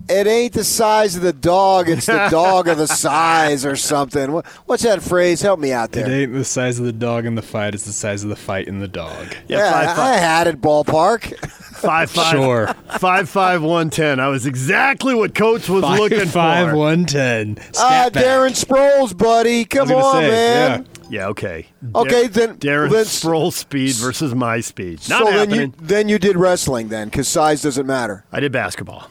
It 0.09 0.27
ain't 0.27 0.53
the 0.53 0.63
size 0.63 1.15
of 1.15 1.21
the 1.21 1.33
dog; 1.33 1.89
it's 1.89 2.05
the 2.05 2.27
dog 2.31 2.67
of 2.67 2.77
the 2.77 2.87
size, 2.87 3.65
or 3.65 3.75
something. 3.75 4.29
What's 4.65 4.83
that 4.83 5.01
phrase? 5.01 5.41
Help 5.41 5.59
me 5.59 5.71
out 5.71 5.91
there. 5.91 6.05
It 6.09 6.11
ain't 6.23 6.33
the 6.33 6.43
size 6.45 6.79
of 6.79 6.85
the 6.85 6.91
dog 6.91 7.25
in 7.25 7.35
the 7.35 7.41
fight; 7.41 7.73
it's 7.75 7.85
the 7.85 7.93
size 7.93 8.23
of 8.23 8.29
the 8.29 8.35
fight 8.35 8.67
in 8.67 8.79
the 8.79 8.87
dog. 8.87 9.35
yeah, 9.47 9.71
five, 9.71 9.89
I 9.89 9.95
five, 9.95 10.19
had 10.19 10.47
it 10.47 10.61
ballpark. 10.61 11.37
five, 11.47 12.11
five, 12.11 12.31
Sure. 12.31 12.67
five, 12.99 13.29
five, 13.29 13.61
one 13.63 13.89
ten. 13.89 14.19
I 14.19 14.27
was 14.27 14.45
exactly 14.45 15.13
what 15.15 15.33
coach 15.35 15.69
was 15.69 15.81
Five, 15.83 15.99
looking 15.99 16.25
five, 16.27 16.69
for. 16.71 16.75
one, 16.75 17.05
ten. 17.05 17.57
Ah, 17.59 17.63
Scat 17.71 18.13
back. 18.13 18.23
Darren 18.25 18.51
Sproles, 18.65 19.17
buddy, 19.17 19.65
come 19.65 19.91
on, 19.91 20.13
say, 20.23 20.29
man. 20.29 20.87
Yeah, 21.09 21.27
okay. 21.27 21.67
Okay, 21.93 22.27
then- 22.27 22.55
Darren 22.57 22.89
then- 22.91 23.03
Sproles 23.05 23.53
speed 23.53 23.95
versus 23.95 24.33
my 24.33 24.61
speed. 24.61 25.01
Not 25.09 25.25
so 25.27 25.31
then 25.31 25.51
you 25.51 25.73
then 25.81 26.07
you 26.09 26.17
did 26.19 26.37
wrestling 26.37 26.87
then, 26.87 27.07
because 27.09 27.27
size 27.27 27.61
doesn't 27.61 27.85
matter. 27.85 28.23
I 28.31 28.39
did 28.39 28.51
basketball. 28.51 29.09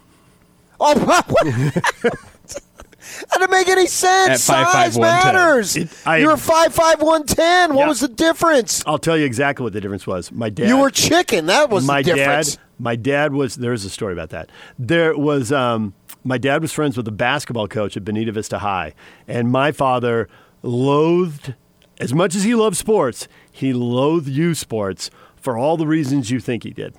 Oh, 0.80 0.94
that 2.14 3.38
didn't 3.38 3.50
make 3.50 3.68
any 3.68 3.86
sense. 3.86 4.48
At 4.48 4.66
5'5", 4.66 4.72
Size 4.72 4.96
110. 4.98 5.34
matters. 5.34 5.76
It- 5.76 5.88
I- 6.06 6.16
you 6.18 6.26
were 6.28 6.36
five 6.36 6.72
five 6.74 7.02
one 7.02 7.24
ten. 7.26 7.74
What 7.74 7.82
Yeah. 7.82 7.88
was 7.88 8.00
the 8.00 8.08
difference? 8.08 8.82
I'll 8.86 8.98
tell 8.98 9.16
you 9.16 9.24
exactly 9.24 9.62
what 9.64 9.72
the 9.72 9.80
difference 9.80 10.06
was. 10.06 10.30
My 10.32 10.48
dad. 10.50 10.68
You 10.68 10.78
were 10.78 10.90
chicken. 10.90 11.46
That 11.46 11.70
was 11.70 11.86
my 11.86 12.02
the 12.02 12.14
difference. 12.14 12.56
dad. 12.56 12.62
My 12.78 12.96
dad 12.96 13.32
was. 13.32 13.56
There's 13.56 13.84
a 13.84 13.90
story 13.90 14.12
about 14.12 14.30
that. 14.30 14.50
There 14.78 15.16
was. 15.16 15.52
Um, 15.52 15.94
my 16.24 16.38
dad 16.38 16.60
was 16.62 16.72
friends 16.72 16.96
with 16.96 17.06
the 17.06 17.12
basketball 17.12 17.66
coach 17.68 17.96
at 17.96 18.04
Bonita 18.04 18.32
Vista 18.32 18.58
High, 18.58 18.94
and 19.26 19.50
my 19.50 19.72
father 19.72 20.28
loathed, 20.62 21.54
as 21.98 22.12
much 22.12 22.34
as 22.34 22.44
he 22.44 22.54
loved 22.54 22.76
sports, 22.76 23.26
he 23.50 23.72
loathed 23.72 24.28
youth 24.28 24.58
sports 24.58 25.10
for 25.36 25.56
all 25.56 25.76
the 25.78 25.86
reasons 25.86 26.30
you 26.30 26.38
think 26.38 26.62
he 26.64 26.70
did, 26.70 26.94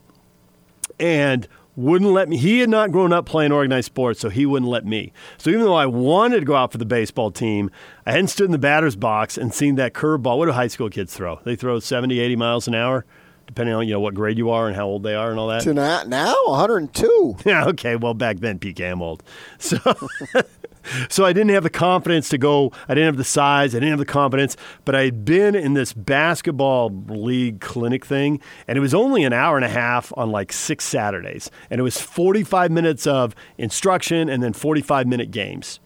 and 1.00 1.48
wouldn't 1.76 2.12
let 2.12 2.30
me. 2.30 2.38
He 2.38 2.60
had 2.60 2.70
not 2.70 2.92
grown 2.92 3.14
up 3.14 3.26
playing 3.26 3.52
organized 3.52 3.86
sports, 3.86 4.20
so 4.20 4.30
he 4.30 4.46
wouldn't 4.46 4.70
let 4.70 4.86
me. 4.86 5.14
So 5.38 5.50
even 5.50 5.62
though 5.62 5.76
I 5.76 5.86
wanted 5.86 6.40
to 6.42 6.46
go 6.46 6.56
out 6.56 6.72
for 6.72 6.78
the 6.78 6.86
baseball 6.86 7.32
team, 7.32 7.72
I 8.06 8.12
hadn't 8.12 8.28
stood 8.28 8.46
in 8.46 8.52
the 8.52 8.58
batter's 8.58 8.96
box 8.96 9.38
and 9.38 9.54
seen 9.54 9.76
that 9.76 9.94
curveball. 9.94 10.38
What 10.38 10.48
do 10.48 10.52
high 10.52 10.68
school 10.68 10.90
kids 10.90 11.14
throw? 11.16 11.40
They 11.44 11.56
throw 11.56 11.80
70, 11.80 12.20
80 12.20 12.36
miles 12.36 12.68
an 12.68 12.76
hour, 12.76 13.06
depending 13.48 13.74
on 13.76 13.88
you 13.88 13.94
know 13.94 14.00
what 14.00 14.14
grade 14.14 14.38
you 14.38 14.50
are 14.50 14.68
and 14.68 14.76
how 14.76 14.86
old 14.86 15.04
they 15.04 15.16
are 15.16 15.30
and 15.32 15.40
all 15.40 15.48
that. 15.48 15.64
To 15.64 15.74
now, 15.74 16.04
now 16.04 16.36
102. 16.48 17.38
Yeah, 17.46 17.66
okay. 17.68 17.96
Well, 17.96 18.14
back 18.14 18.40
then, 18.40 18.60
Pete, 18.60 18.80
I'm 18.82 19.02
old. 19.02 19.24
So, 19.58 19.78
so 21.10 21.26
I 21.26 21.34
didn't 21.34 21.50
have 21.50 21.64
the 21.64 21.70
confidence 21.70 22.30
to 22.30 22.38
go. 22.38 22.72
I 22.88 22.94
didn't 22.94 23.06
have 23.06 23.18
the 23.18 23.24
size. 23.24 23.74
I 23.76 23.80
didn't 23.80 23.92
have 23.92 24.00
the 24.00 24.06
confidence. 24.06 24.58
But 24.86 24.96
I 24.96 25.04
had 25.04 25.26
been 25.26 25.56
in 25.56 25.74
this 25.74 25.94
basketball 25.94 26.90
league 27.08 27.62
clinic 27.62 28.06
thing, 28.06 28.40
and 28.68 28.78
it 28.78 28.82
was 28.82 28.94
only 28.94 29.24
an 29.24 29.34
hour 29.34 29.56
and 29.56 29.66
a 29.66 29.70
half 29.70 30.12
on 30.18 30.32
like 30.32 30.52
six 30.52 30.86
Saturdays, 30.86 31.52
and 31.70 31.80
it 31.80 31.84
was 31.84 32.00
45 32.00 32.72
minutes 32.72 33.08
of 33.08 33.36
instruction 33.58 34.30
and 34.30 34.42
then 34.42 34.54
45 34.54 35.08
minute 35.08 35.32
games, 35.32 35.80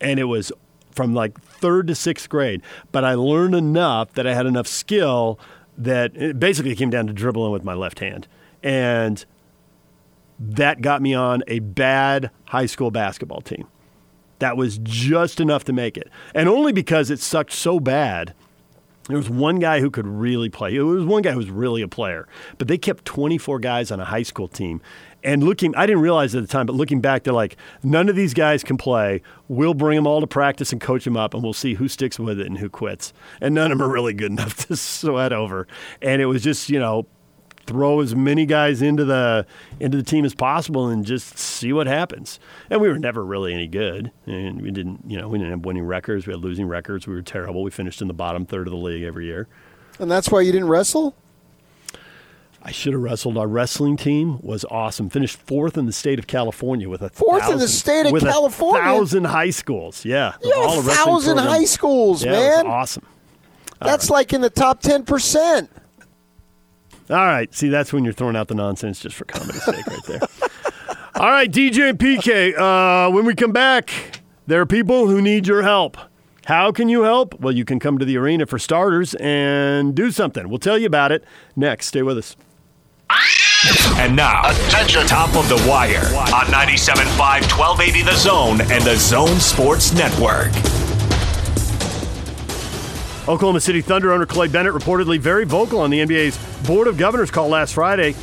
and 0.00 0.18
it 0.18 0.24
was 0.24 0.52
from 0.92 1.14
like 1.14 1.40
third 1.40 1.88
to 1.88 1.94
sixth 1.94 2.28
grade. 2.28 2.62
But 2.92 3.04
I 3.04 3.14
learned 3.14 3.54
enough 3.54 4.12
that 4.14 4.26
I 4.26 4.34
had 4.34 4.46
enough 4.46 4.66
skill 4.66 5.38
that 5.76 6.16
it 6.16 6.38
basically 6.38 6.76
came 6.76 6.90
down 6.90 7.06
to 7.08 7.12
dribbling 7.12 7.52
with 7.52 7.64
my 7.64 7.74
left 7.74 7.98
hand, 7.98 8.28
and 8.62 9.24
that 10.38 10.80
got 10.80 11.02
me 11.02 11.14
on 11.14 11.42
a 11.46 11.60
bad 11.60 12.30
high 12.46 12.66
school 12.66 12.90
basketball 12.90 13.40
team. 13.40 13.66
That 14.44 14.58
was 14.58 14.76
just 14.82 15.40
enough 15.40 15.64
to 15.64 15.72
make 15.72 15.96
it. 15.96 16.10
And 16.34 16.50
only 16.50 16.70
because 16.70 17.10
it 17.10 17.18
sucked 17.18 17.54
so 17.54 17.80
bad. 17.80 18.34
There 19.08 19.16
was 19.16 19.30
one 19.30 19.58
guy 19.58 19.80
who 19.80 19.90
could 19.90 20.06
really 20.06 20.50
play. 20.50 20.74
There 20.74 20.84
was 20.84 21.06
one 21.06 21.22
guy 21.22 21.32
who 21.32 21.38
was 21.38 21.48
really 21.48 21.80
a 21.80 21.88
player, 21.88 22.28
but 22.58 22.68
they 22.68 22.76
kept 22.76 23.06
24 23.06 23.58
guys 23.60 23.90
on 23.90 24.00
a 24.00 24.04
high 24.04 24.22
school 24.22 24.46
team. 24.46 24.82
And 25.22 25.42
looking, 25.42 25.74
I 25.76 25.86
didn't 25.86 26.02
realize 26.02 26.34
at 26.34 26.42
the 26.42 26.46
time, 26.46 26.66
but 26.66 26.76
looking 26.76 27.00
back, 27.00 27.22
they're 27.22 27.32
like, 27.32 27.56
none 27.82 28.10
of 28.10 28.16
these 28.16 28.34
guys 28.34 28.62
can 28.62 28.76
play. 28.76 29.22
We'll 29.48 29.72
bring 29.72 29.96
them 29.96 30.06
all 30.06 30.20
to 30.20 30.26
practice 30.26 30.72
and 30.72 30.78
coach 30.78 31.04
them 31.04 31.16
up, 31.16 31.32
and 31.32 31.42
we'll 31.42 31.54
see 31.54 31.72
who 31.72 31.88
sticks 31.88 32.18
with 32.18 32.38
it 32.38 32.46
and 32.46 32.58
who 32.58 32.68
quits. 32.68 33.14
And 33.40 33.54
none 33.54 33.72
of 33.72 33.78
them 33.78 33.88
are 33.88 33.90
really 33.90 34.12
good 34.12 34.30
enough 34.32 34.66
to 34.66 34.76
sweat 34.76 35.32
over. 35.32 35.66
And 36.02 36.20
it 36.20 36.26
was 36.26 36.42
just, 36.42 36.68
you 36.68 36.78
know, 36.78 37.06
throw 37.66 38.00
as 38.00 38.14
many 38.14 38.46
guys 38.46 38.82
into 38.82 39.04
the 39.04 39.46
into 39.80 39.96
the 39.96 40.02
team 40.02 40.24
as 40.24 40.34
possible 40.34 40.88
and 40.88 41.04
just 41.04 41.38
see 41.38 41.72
what 41.72 41.86
happens. 41.86 42.38
And 42.70 42.80
we 42.80 42.88
were 42.88 42.98
never 42.98 43.24
really 43.24 43.54
any 43.54 43.66
good, 43.66 44.10
and 44.26 44.62
we 44.62 44.70
didn't, 44.70 45.04
you 45.06 45.18
know, 45.18 45.28
we 45.28 45.38
didn't 45.38 45.50
have 45.50 45.64
winning 45.64 45.84
records. 45.84 46.26
We 46.26 46.32
had 46.32 46.42
losing 46.42 46.66
records. 46.66 47.06
We 47.06 47.14
were 47.14 47.22
terrible. 47.22 47.62
We 47.62 47.70
finished 47.70 48.00
in 48.02 48.08
the 48.08 48.14
bottom 48.14 48.46
third 48.46 48.66
of 48.66 48.72
the 48.72 48.78
league 48.78 49.02
every 49.02 49.26
year. 49.26 49.48
And 49.98 50.10
that's 50.10 50.30
why 50.30 50.40
you 50.40 50.52
didn't 50.52 50.68
wrestle? 50.68 51.14
I 52.66 52.70
should 52.70 52.94
have 52.94 53.02
wrestled. 53.02 53.36
Our 53.36 53.46
wrestling 53.46 53.98
team 53.98 54.40
was 54.40 54.64
awesome. 54.70 55.10
Finished 55.10 55.36
fourth 55.36 55.76
in 55.76 55.84
the 55.84 55.92
state 55.92 56.18
of 56.18 56.26
California 56.26 56.88
with 56.88 57.02
a 57.02 57.10
Fourth 57.10 57.50
in 57.50 57.58
the 57.58 57.68
state 57.68 58.06
of 58.06 58.18
California? 58.18 58.80
A 58.80 58.84
thousand 58.84 59.24
high 59.24 59.50
schools. 59.50 60.02
Yeah, 60.02 60.34
You 60.42 60.54
All 60.56 60.80
a 60.80 60.82
thousand 60.82 61.36
high 61.36 61.64
schools, 61.64 62.24
yeah, 62.24 62.32
man. 62.32 62.66
Awesome. 62.66 63.04
That's 63.80 64.10
uh, 64.10 64.14
like 64.14 64.32
in 64.32 64.40
the 64.40 64.48
top 64.48 64.82
10%. 64.82 65.68
All 67.10 67.16
right. 67.16 67.52
See, 67.54 67.68
that's 67.68 67.92
when 67.92 68.04
you're 68.04 68.12
throwing 68.12 68.36
out 68.36 68.48
the 68.48 68.54
nonsense 68.54 69.00
just 69.00 69.16
for 69.16 69.24
comedy's 69.24 69.62
sake, 69.64 69.86
right 69.86 70.04
there. 70.06 70.20
All 71.16 71.30
right, 71.30 71.50
DJ 71.50 71.90
and 71.90 71.98
PK. 71.98 72.58
Uh, 72.58 73.10
when 73.10 73.24
we 73.24 73.34
come 73.34 73.52
back, 73.52 73.90
there 74.46 74.60
are 74.60 74.66
people 74.66 75.06
who 75.06 75.22
need 75.22 75.46
your 75.46 75.62
help. 75.62 75.96
How 76.46 76.72
can 76.72 76.88
you 76.88 77.02
help? 77.02 77.38
Well, 77.40 77.54
you 77.54 77.64
can 77.64 77.78
come 77.78 77.98
to 77.98 78.04
the 78.04 78.16
arena 78.18 78.46
for 78.46 78.58
starters 78.58 79.14
and 79.14 79.94
do 79.94 80.10
something. 80.10 80.48
We'll 80.48 80.58
tell 80.58 80.76
you 80.76 80.86
about 80.86 81.12
it 81.12 81.24
next. 81.56 81.86
Stay 81.86 82.02
with 82.02 82.18
us. 82.18 82.36
And 83.96 84.14
now, 84.14 84.50
attention, 84.50 85.06
top 85.06 85.34
of 85.36 85.48
the 85.48 85.56
wire 85.68 86.04
on 86.34 86.46
97.5, 86.46 87.16
1280 87.16 88.02
The 88.02 88.16
Zone 88.16 88.60
and 88.60 88.82
the 88.84 88.96
Zone 88.96 89.38
Sports 89.40 89.94
Network. 89.94 90.52
Oklahoma 93.26 93.60
City 93.60 93.80
Thunder 93.80 94.12
owner 94.12 94.26
Clay 94.26 94.48
Bennett 94.48 94.74
reportedly 94.74 95.18
very 95.18 95.46
vocal 95.46 95.80
on 95.80 95.88
the 95.88 96.00
NBA's 96.00 96.36
Board 96.66 96.86
of 96.86 96.98
Governors 96.98 97.30
call 97.30 97.48
last 97.48 97.72
Friday, 97.72 98.14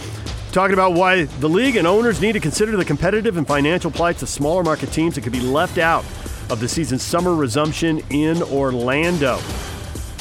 talking 0.51 0.75
about 0.75 0.93
why 0.93 1.23
the 1.23 1.49
league 1.49 1.75
and 1.75 1.87
owners 1.87 2.21
need 2.21 2.33
to 2.33 2.39
consider 2.39 2.77
the 2.77 2.85
competitive 2.85 3.35
and 3.37 3.47
financial 3.47 3.89
plights 3.89 4.21
of 4.21 4.29
smaller 4.29 4.63
market 4.63 4.91
teams 4.91 5.15
that 5.15 5.21
could 5.21 5.31
be 5.31 5.39
left 5.39 5.79
out 5.79 6.05
of 6.51 6.59
the 6.59 6.67
season's 6.67 7.01
summer 7.01 7.33
resumption 7.33 7.99
in 8.11 8.43
Orlando. 8.43 9.39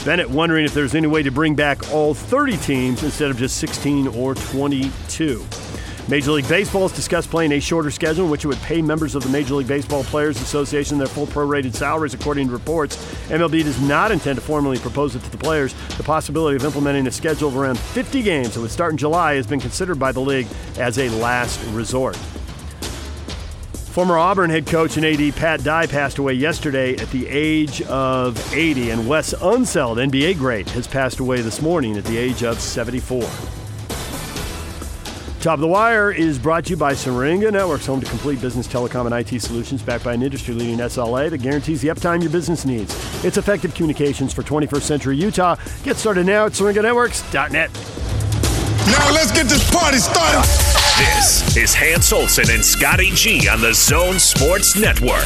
Bennett 0.06 0.30
wondering 0.30 0.64
if 0.64 0.72
there's 0.72 0.94
any 0.94 1.08
way 1.08 1.22
to 1.22 1.30
bring 1.30 1.54
back 1.54 1.92
all 1.92 2.14
30 2.14 2.56
teams 2.56 3.02
instead 3.02 3.30
of 3.30 3.36
just 3.36 3.58
16 3.58 4.08
or 4.08 4.34
22. 4.34 5.44
Major 6.08 6.32
League 6.32 6.48
Baseball 6.48 6.82
has 6.82 6.92
discussed 6.92 7.30
playing 7.30 7.52
a 7.52 7.60
shorter 7.60 7.90
schedule 7.90 8.28
which 8.28 8.44
would 8.44 8.58
pay 8.58 8.82
members 8.82 9.14
of 9.14 9.22
the 9.22 9.28
Major 9.28 9.54
League 9.54 9.68
Baseball 9.68 10.02
Players 10.04 10.40
Association 10.40 10.98
their 10.98 11.06
full 11.06 11.26
prorated 11.26 11.74
salaries, 11.74 12.14
according 12.14 12.48
to 12.48 12.52
reports. 12.52 12.96
MLB 13.28 13.62
does 13.62 13.80
not 13.80 14.10
intend 14.10 14.36
to 14.36 14.44
formally 14.44 14.78
propose 14.78 15.14
it 15.14 15.22
to 15.22 15.30
the 15.30 15.38
players. 15.38 15.74
The 15.96 16.02
possibility 16.02 16.56
of 16.56 16.64
implementing 16.64 17.06
a 17.06 17.12
schedule 17.12 17.48
of 17.48 17.56
around 17.56 17.78
50 17.78 18.22
games 18.22 18.54
that 18.54 18.60
would 18.60 18.70
start 18.70 18.92
in 18.92 18.98
July 18.98 19.34
has 19.34 19.46
been 19.46 19.60
considered 19.60 19.98
by 19.98 20.10
the 20.10 20.20
league 20.20 20.48
as 20.78 20.98
a 20.98 21.08
last 21.10 21.60
resort. 21.70 22.16
Former 23.90 24.18
Auburn 24.18 24.50
head 24.50 24.66
coach 24.66 24.96
and 24.96 25.04
AD 25.04 25.34
Pat 25.34 25.64
Dye 25.64 25.86
passed 25.86 26.18
away 26.18 26.34
yesterday 26.34 26.96
at 26.96 27.10
the 27.10 27.26
age 27.28 27.82
of 27.82 28.54
80, 28.54 28.90
and 28.90 29.08
Wes 29.08 29.34
Unseld, 29.34 29.96
NBA 29.96 30.38
great, 30.38 30.70
has 30.70 30.86
passed 30.86 31.18
away 31.18 31.40
this 31.40 31.60
morning 31.60 31.96
at 31.96 32.04
the 32.04 32.16
age 32.16 32.44
of 32.44 32.60
74. 32.60 33.28
Top 35.40 35.54
of 35.54 35.60
the 35.60 35.68
Wire 35.68 36.10
is 36.10 36.38
brought 36.38 36.66
to 36.66 36.70
you 36.70 36.76
by 36.76 36.92
Syringa 36.92 37.50
Networks, 37.50 37.86
home 37.86 37.98
to 37.98 38.06
complete 38.06 38.42
business 38.42 38.68
telecom 38.68 39.06
and 39.06 39.14
IT 39.14 39.40
solutions 39.40 39.80
backed 39.80 40.04
by 40.04 40.12
an 40.12 40.22
industry 40.22 40.52
leading 40.52 40.76
SLA 40.76 41.30
that 41.30 41.38
guarantees 41.38 41.80
the 41.80 41.88
uptime 41.88 42.20
your 42.20 42.30
business 42.30 42.66
needs. 42.66 42.94
It's 43.24 43.38
effective 43.38 43.74
communications 43.74 44.34
for 44.34 44.42
21st 44.42 44.82
century 44.82 45.16
Utah. 45.16 45.56
Get 45.82 45.96
started 45.96 46.26
now 46.26 46.44
at 46.44 46.52
syringanetworks.net. 46.52 47.72
Now 47.72 49.12
let's 49.14 49.32
get 49.32 49.46
this 49.46 49.70
party 49.70 49.96
started. 49.96 50.79
This 51.00 51.56
is 51.56 51.72
Hans 51.74 52.12
Olsen 52.12 52.50
and 52.50 52.62
Scotty 52.62 53.10
G 53.12 53.48
on 53.48 53.62
the 53.62 53.72
Zone 53.72 54.18
Sports 54.18 54.76
Network. 54.76 55.24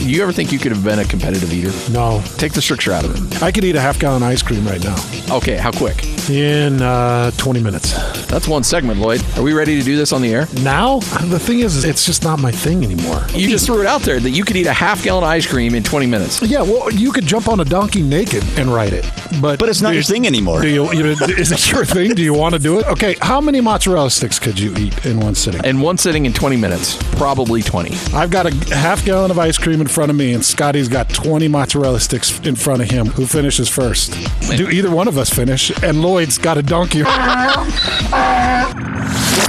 You 0.00 0.22
ever 0.22 0.32
think 0.32 0.50
you 0.50 0.58
could 0.58 0.72
have 0.72 0.82
been 0.82 0.98
a 0.98 1.04
competitive 1.04 1.52
eater? 1.52 1.72
No. 1.92 2.22
Take 2.38 2.54
the 2.54 2.62
stricture 2.62 2.90
out 2.90 3.04
of 3.04 3.14
it. 3.14 3.42
I 3.42 3.52
could 3.52 3.62
eat 3.64 3.76
a 3.76 3.80
half 3.82 3.98
gallon 3.98 4.22
ice 4.22 4.40
cream 4.40 4.66
right 4.66 4.82
now. 4.82 4.96
Okay, 5.30 5.58
how 5.58 5.72
quick? 5.72 6.06
In 6.30 6.80
uh, 6.80 7.32
20 7.32 7.62
minutes. 7.62 7.92
That's 8.28 8.48
one 8.48 8.64
segment, 8.64 8.98
Lloyd. 8.98 9.22
Are 9.36 9.42
we 9.42 9.52
ready 9.52 9.78
to 9.78 9.84
do 9.84 9.94
this 9.94 10.12
on 10.12 10.22
the 10.22 10.32
air? 10.32 10.46
Now? 10.62 11.00
The 11.00 11.38
thing 11.38 11.60
is, 11.60 11.84
it's 11.84 12.06
just 12.06 12.22
not 12.24 12.38
my 12.38 12.50
thing 12.50 12.82
anymore. 12.82 13.22
You 13.34 13.48
just 13.50 13.66
threw 13.66 13.80
it 13.82 13.86
out 13.86 14.00
there 14.00 14.20
that 14.20 14.30
you 14.30 14.42
could 14.42 14.56
eat 14.56 14.66
a 14.68 14.72
half 14.72 15.02
gallon 15.04 15.24
ice 15.24 15.46
cream 15.46 15.74
in 15.74 15.82
20 15.82 16.06
minutes. 16.06 16.40
Yeah, 16.40 16.62
well, 16.62 16.90
you 16.90 17.12
could 17.12 17.26
jump 17.26 17.46
on 17.46 17.60
a 17.60 17.64
donkey 17.64 18.00
naked 18.02 18.42
and 18.56 18.72
ride 18.72 18.94
it. 18.94 19.04
But, 19.40 19.58
but 19.58 19.68
it's 19.68 19.82
not 19.82 19.92
your 19.92 20.02
thing 20.02 20.26
anymore. 20.26 20.62
Do 20.62 20.68
you, 20.68 20.90
you 20.92 21.02
know, 21.02 21.10
is 21.26 21.52
it 21.52 21.70
your 21.70 21.84
thing? 21.84 22.14
Do 22.14 22.22
you 22.22 22.32
want 22.32 22.54
to 22.54 22.58
do 22.58 22.78
it? 22.80 22.86
Okay, 22.86 23.16
how 23.20 23.40
many 23.40 23.60
mozzarella 23.60 24.10
sticks 24.10 24.38
could 24.38 24.58
you 24.58 24.74
eat 24.76 25.04
in 25.10 25.20
one 25.20 25.34
sitting? 25.34 25.62
In 25.64 25.80
one 25.80 25.98
sitting 25.98 26.24
in 26.24 26.32
20 26.32 26.56
minutes, 26.56 26.96
probably 27.16 27.62
20. 27.62 27.94
I've 28.14 28.30
got 28.30 28.46
a 28.46 28.74
half 28.74 29.04
gallon 29.04 29.30
of 29.30 29.38
ice 29.38 29.58
cream 29.58 29.80
in 29.80 29.86
front 29.86 30.10
of 30.10 30.16
me, 30.16 30.32
and 30.32 30.44
Scotty's 30.44 30.88
got 30.88 31.08
20 31.10 31.48
mozzarella 31.48 32.00
sticks 32.00 32.40
in 32.40 32.56
front 32.56 32.80
of 32.82 32.90
him. 32.90 33.06
Who 33.08 33.26
finishes 33.26 33.68
first? 33.68 34.12
Do 34.56 34.70
either 34.70 34.90
one 34.90 35.08
of 35.08 35.18
us 35.18 35.28
finish? 35.30 35.70
And 35.82 36.00
Lloyd's 36.00 36.38
got 36.38 36.56
a 36.56 36.62
donkey. 36.62 37.02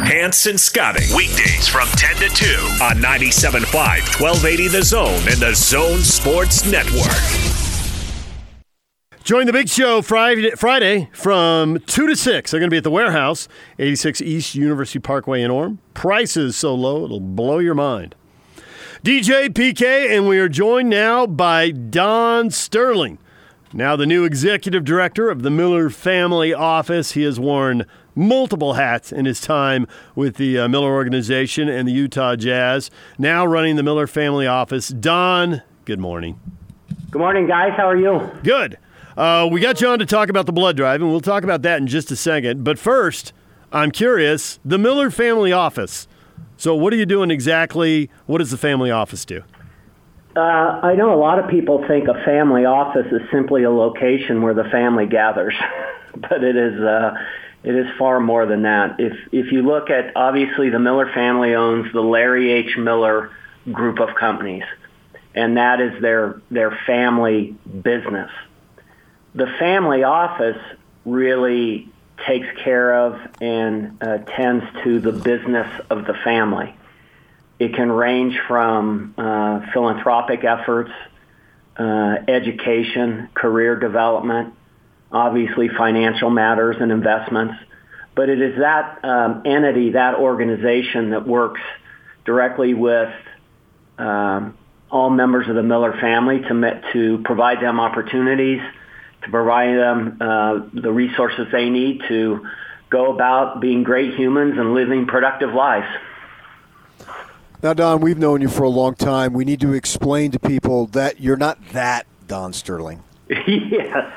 Hans 0.03 0.45
and 0.47 0.59
Scotty. 0.59 1.05
Weekdays 1.15 1.67
from 1.67 1.87
10 1.87 2.15
to 2.17 2.29
2 2.29 2.45
on 2.83 2.97
97.5, 2.97 3.71
1280 4.19 4.67
The 4.67 4.83
Zone 4.83 5.27
and 5.29 5.39
the 5.39 5.53
Zone 5.55 5.99
Sports 5.99 6.65
Network. 6.65 7.60
Join 9.23 9.45
the 9.45 9.53
big 9.53 9.69
show 9.69 10.01
Friday, 10.01 10.49
Friday 10.51 11.07
from 11.13 11.79
2 11.81 12.07
to 12.07 12.15
6. 12.15 12.49
They're 12.51 12.59
going 12.59 12.69
to 12.69 12.73
be 12.73 12.77
at 12.77 12.83
the 12.83 12.89
warehouse, 12.89 13.47
86 13.77 14.19
East 14.19 14.55
University 14.55 14.97
Parkway 14.97 15.43
in 15.43 15.51
Orem. 15.51 15.77
Prices 15.93 16.57
so 16.57 16.73
low, 16.73 17.05
it'll 17.05 17.19
blow 17.19 17.59
your 17.59 17.75
mind. 17.75 18.15
DJ 19.03 19.49
PK, 19.49 20.09
and 20.09 20.27
we 20.27 20.39
are 20.39 20.49
joined 20.49 20.89
now 20.89 21.27
by 21.27 21.69
Don 21.69 22.49
Stirling. 22.49 23.19
Now, 23.73 23.95
the 23.95 24.07
new 24.07 24.25
executive 24.25 24.83
director 24.83 25.29
of 25.29 25.43
the 25.43 25.51
Miller 25.51 25.91
Family 25.91 26.51
Office. 26.51 27.11
He 27.11 27.21
has 27.21 27.39
worn 27.39 27.85
multiple 28.15 28.73
hats 28.73 29.11
in 29.11 29.25
his 29.25 29.39
time 29.39 29.87
with 30.15 30.37
the 30.37 30.57
uh, 30.57 30.67
Miller 30.67 30.91
organization 30.91 31.69
and 31.69 31.87
the 31.87 31.93
Utah 31.93 32.35
Jazz. 32.35 32.89
Now 33.19 33.45
running 33.45 33.75
the 33.75 33.83
Miller 33.83 34.07
Family 34.07 34.47
Office. 34.47 34.87
Don, 34.89 35.61
good 35.85 35.99
morning. 35.99 36.39
Good 37.11 37.19
morning, 37.19 37.45
guys. 37.45 37.73
How 37.77 37.87
are 37.87 37.97
you? 37.97 38.31
Good. 38.43 38.77
Uh, 39.17 39.47
we 39.51 39.59
got 39.59 39.81
you 39.81 39.87
on 39.87 39.99
to 39.99 40.05
talk 40.05 40.29
about 40.29 40.45
the 40.45 40.51
blood 40.51 40.77
drive, 40.77 41.01
and 41.01 41.09
we'll 41.09 41.19
talk 41.21 41.43
about 41.43 41.61
that 41.63 41.79
in 41.79 41.87
just 41.87 42.11
a 42.11 42.15
second. 42.15 42.63
But 42.63 42.79
first, 42.79 43.33
I'm 43.71 43.91
curious 43.91 44.59
the 44.63 44.77
Miller 44.77 45.09
Family 45.09 45.51
Office. 45.51 46.07
So, 46.57 46.75
what 46.75 46.93
are 46.93 46.95
you 46.95 47.05
doing 47.05 47.31
exactly? 47.31 48.09
What 48.25 48.37
does 48.37 48.51
the 48.51 48.57
family 48.57 48.91
office 48.91 49.25
do? 49.25 49.43
Uh, 50.35 50.39
I 50.39 50.95
know 50.95 51.13
a 51.13 51.19
lot 51.19 51.39
of 51.39 51.49
people 51.49 51.83
think 51.87 52.07
a 52.07 52.23
family 52.23 52.63
office 52.63 53.07
is 53.11 53.21
simply 53.31 53.63
a 53.63 53.69
location 53.69 54.41
where 54.41 54.53
the 54.53 54.63
family 54.65 55.05
gathers, 55.05 55.55
but 56.15 56.43
it 56.43 56.55
is 56.55 56.79
uh, 56.79 57.15
it 57.63 57.75
is 57.75 57.87
far 57.97 58.19
more 58.19 58.45
than 58.45 58.61
that. 58.61 58.95
If 58.99 59.13
if 59.31 59.51
you 59.51 59.63
look 59.63 59.89
at 59.89 60.15
obviously 60.15 60.69
the 60.69 60.79
Miller 60.79 61.11
family 61.13 61.53
owns 61.53 61.91
the 61.91 62.01
Larry 62.01 62.51
H. 62.51 62.77
Miller 62.77 63.31
group 63.71 63.99
of 63.99 64.15
companies, 64.15 64.63
and 65.35 65.57
that 65.57 65.81
is 65.81 66.01
their 66.01 66.41
their 66.49 66.77
family 66.87 67.55
business. 67.83 68.31
The 69.33 69.47
family 69.59 70.03
office 70.03 70.61
really 71.05 71.89
takes 72.27 72.47
care 72.63 73.05
of 73.05 73.19
and 73.41 73.97
uh, 74.01 74.19
tends 74.19 74.65
to 74.83 74.99
the 74.99 75.11
business 75.11 75.67
of 75.89 76.05
the 76.05 76.13
family. 76.23 76.75
It 77.59 77.75
can 77.75 77.91
range 77.91 78.39
from 78.47 79.13
uh, 79.17 79.71
philanthropic 79.71 80.43
efforts, 80.43 80.91
uh, 81.77 82.15
education, 82.27 83.29
career 83.33 83.75
development, 83.75 84.53
obviously 85.11 85.69
financial 85.69 86.29
matters 86.29 86.77
and 86.79 86.91
investments. 86.91 87.55
But 88.15 88.29
it 88.29 88.41
is 88.41 88.57
that 88.59 89.03
um, 89.05 89.43
entity, 89.45 89.91
that 89.91 90.15
organization 90.15 91.11
that 91.11 91.25
works 91.25 91.61
directly 92.25 92.73
with 92.73 93.13
um, 93.97 94.57
all 94.89 95.09
members 95.09 95.47
of 95.47 95.55
the 95.55 95.63
Miller 95.63 95.93
family 95.99 96.39
to, 96.41 96.81
to 96.93 97.21
provide 97.23 97.61
them 97.61 97.79
opportunities, 97.79 98.61
to 99.23 99.29
provide 99.29 99.77
them 99.77 100.17
uh, 100.21 100.59
the 100.73 100.91
resources 100.91 101.47
they 101.51 101.69
need 101.69 102.01
to 102.07 102.47
go 102.89 103.13
about 103.13 103.61
being 103.61 103.83
great 103.83 104.15
humans 104.15 104.57
and 104.57 104.73
living 104.73 105.05
productive 105.07 105.53
lives. 105.53 105.87
Now, 107.63 107.73
Don, 107.73 108.01
we've 108.01 108.17
known 108.17 108.41
you 108.41 108.49
for 108.49 108.63
a 108.63 108.69
long 108.69 108.95
time. 108.95 109.33
We 109.33 109.45
need 109.45 109.61
to 109.61 109.73
explain 109.73 110.31
to 110.31 110.39
people 110.39 110.87
that 110.87 111.19
you're 111.19 111.37
not 111.37 111.63
that 111.69 112.07
Don 112.27 112.53
Sterling. 112.53 113.03
yes. 113.29 114.11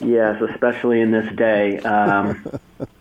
yes, 0.00 0.42
especially 0.50 1.00
in 1.00 1.12
this 1.12 1.32
day. 1.36 1.78
Um, 1.78 2.58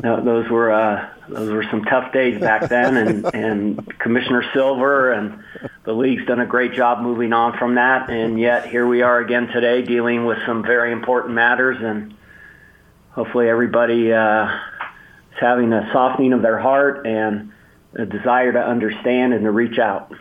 those 0.00 0.48
were 0.48 0.72
uh, 0.72 1.08
those 1.28 1.50
were 1.50 1.64
some 1.64 1.84
tough 1.84 2.12
days 2.12 2.40
back 2.40 2.68
then, 2.68 2.96
and, 2.96 3.24
and 3.34 3.98
Commissioner 3.98 4.44
Silver 4.52 5.12
and 5.12 5.42
the 5.84 5.92
league's 5.92 6.24
done 6.26 6.40
a 6.40 6.46
great 6.46 6.72
job 6.72 7.02
moving 7.02 7.32
on 7.32 7.58
from 7.58 7.74
that. 7.74 8.10
And 8.10 8.38
yet 8.38 8.68
here 8.68 8.86
we 8.86 9.02
are 9.02 9.18
again 9.18 9.48
today, 9.48 9.82
dealing 9.82 10.24
with 10.24 10.38
some 10.46 10.62
very 10.62 10.92
important 10.92 11.34
matters, 11.34 11.78
and 11.80 12.14
hopefully 13.10 13.48
everybody 13.48 14.12
uh, 14.12 14.46
is 14.46 15.38
having 15.40 15.72
a 15.72 15.90
softening 15.92 16.32
of 16.32 16.42
their 16.42 16.58
heart 16.58 17.06
and 17.06 17.52
a 17.94 18.06
desire 18.06 18.52
to 18.52 18.60
understand 18.60 19.32
and 19.32 19.42
to 19.42 19.50
reach 19.50 19.78
out. 19.78 20.12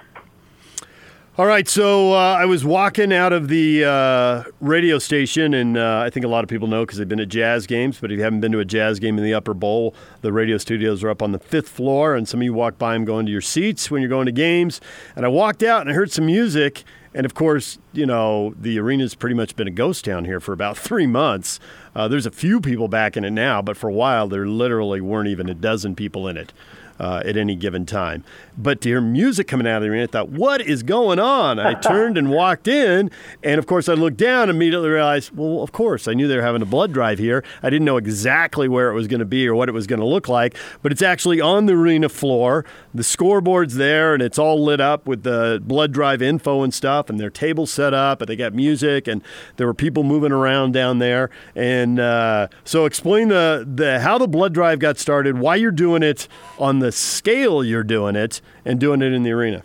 All 1.38 1.46
right, 1.46 1.70
so 1.70 2.14
uh, 2.14 2.36
I 2.40 2.46
was 2.46 2.66
walking 2.66 3.14
out 3.14 3.32
of 3.32 3.48
the 3.48 3.86
uh, 3.86 4.44
radio 4.60 4.98
station, 4.98 5.54
and 5.54 5.78
uh, 5.78 6.02
I 6.04 6.10
think 6.10 6.26
a 6.26 6.28
lot 6.28 6.44
of 6.44 6.50
people 6.50 6.68
know 6.68 6.82
because 6.84 6.98
they've 6.98 7.08
been 7.08 7.20
at 7.20 7.30
jazz 7.30 7.68
games. 7.68 8.00
But 8.02 8.12
if 8.12 8.18
you 8.18 8.24
haven't 8.24 8.40
been 8.40 8.54
to 8.54 8.60
a 8.60 8.66
jazz 8.66 8.98
game 8.98 9.20
in 9.20 9.24
the 9.24 9.36
Upper 9.36 9.54
Bowl, 9.54 9.94
the 10.22 10.34
radio 10.34 10.58
studios 10.58 11.04
are 11.04 11.12
up 11.12 11.22
on 11.22 11.34
the 11.34 11.40
fifth 11.40 11.70
floor, 11.70 12.16
and 12.16 12.28
some 12.28 12.40
of 12.40 12.44
you 12.44 12.54
walk 12.54 12.80
by 12.80 12.94
them 12.94 13.06
going 13.06 13.28
to 13.28 13.32
your 13.32 13.42
seats 13.42 13.92
when 13.92 14.02
you're 14.02 14.10
going 14.10 14.26
to 14.26 14.32
games. 14.32 14.82
And 15.16 15.26
I 15.26 15.28
walked 15.28 15.62
out 15.62 15.82
and 15.82 15.92
I 15.92 15.94
heard 15.94 16.12
some 16.12 16.26
music, 16.26 16.84
and 17.14 17.24
of 17.24 17.36
course, 17.36 17.78
you 17.94 18.08
know 18.08 18.56
the 18.60 18.80
arena's 18.80 19.14
pretty 19.14 19.36
much 19.36 19.56
been 19.56 19.68
a 19.68 19.72
ghost 19.72 20.06
town 20.06 20.26
here 20.26 20.40
for 20.40 20.54
about 20.54 20.76
three 20.90 21.06
months. 21.06 21.60
Uh, 21.96 22.08
there's 22.08 22.26
a 22.26 22.32
few 22.32 22.60
people 22.60 22.88
back 22.88 23.16
in 23.16 23.24
it 23.24 23.30
now, 23.30 23.62
but 23.62 23.78
for 23.78 23.92
a 23.92 23.94
while 23.94 24.28
there 24.28 24.48
literally 24.48 25.02
weren't 25.02 25.30
even 25.30 25.48
a 25.50 25.54
dozen 25.54 25.96
people 25.96 26.28
in 26.28 26.36
it. 26.36 26.52
Uh, 27.00 27.22
at 27.26 27.38
any 27.38 27.56
given 27.56 27.86
time. 27.86 28.24
But 28.58 28.82
to 28.82 28.90
hear 28.90 29.02
music 29.02 29.48
coming 29.48 29.68
out 29.68 29.78
of 29.78 29.84
the 29.84 29.90
arena, 29.90 30.04
I 30.04 30.08
thought, 30.08 30.30
what 30.30 30.62
is 30.62 30.84
going 30.84 31.20
on? 31.20 31.60
I 31.60 31.74
turned 31.80 32.18
and 32.18 32.30
walked 32.30 32.68
in, 32.68 33.12
and 33.44 33.60
of 33.60 33.68
course, 33.68 33.88
I 33.88 33.94
looked 33.94 34.18
down 34.18 34.44
and 34.44 34.52
immediately 34.52 34.90
realized, 34.90 35.36
well, 35.36 35.62
of 35.62 35.72
course, 35.72 36.08
I 36.08 36.14
knew 36.14 36.28
they 36.28 36.36
were 36.36 36.42
having 36.42 36.62
a 36.62 36.66
blood 36.66 36.92
drive 36.92 37.20
here. 37.20 37.44
I 37.62 37.70
didn't 37.70 37.86
know 37.86 37.98
exactly 37.98 38.68
where 38.68 38.90
it 38.90 38.94
was 38.94 39.08
going 39.08 39.20
to 39.20 39.26
be 39.26 39.48
or 39.48 39.56
what 39.56 39.70
it 39.70 39.74
was 39.74 39.88
going 39.88 40.00
to 40.00 40.06
look 40.06 40.28
like, 40.28 40.56
but 40.82 40.92
it's 40.92 41.02
actually 41.02 41.40
on 41.40 41.66
the 41.66 41.74
arena 41.74 42.10
floor. 42.10 42.66
The 42.94 43.04
scoreboard's 43.04 43.76
there, 43.76 44.14
and 44.14 44.24
it's 44.24 44.40
all 44.40 44.64
lit 44.64 44.82
up 44.82 45.06
with 45.08 45.24
the 45.24 45.62
blood 45.64 45.92
drive 45.92 46.22
info 46.22 46.64
and 46.64 46.74
stuff, 46.74 47.10
and 47.10 47.20
their 47.20 47.30
tables 47.30 47.72
set 47.72 47.94
up, 47.94 48.22
and 48.22 48.28
they 48.28 48.36
got 48.36 48.54
music, 48.54 49.08
and 49.08 49.22
there 49.58 49.68
were 49.68 49.74
people 49.74 50.04
moving 50.04 50.32
around 50.32 50.74
down 50.74 51.00
there. 51.00 51.30
And 51.56 52.00
uh, 52.00 52.48
so, 52.64 52.86
explain 52.86 53.28
the, 53.28 53.68
the 53.72 54.00
how 54.00 54.18
the 54.18 54.28
blood 54.28 54.54
drive 54.54 54.80
got 54.80 54.98
started, 54.98 55.38
why 55.38 55.56
you're 55.56 55.72
doing 55.72 56.02
it 56.04 56.28
on 56.58 56.80
the 56.80 56.87
scale 56.92 57.64
you're 57.64 57.84
doing 57.84 58.16
it, 58.16 58.42
and 58.66 58.80
doing 58.80 59.02
it 59.02 59.14
in 59.14 59.24
the 59.24 59.32
arena. 59.32 59.64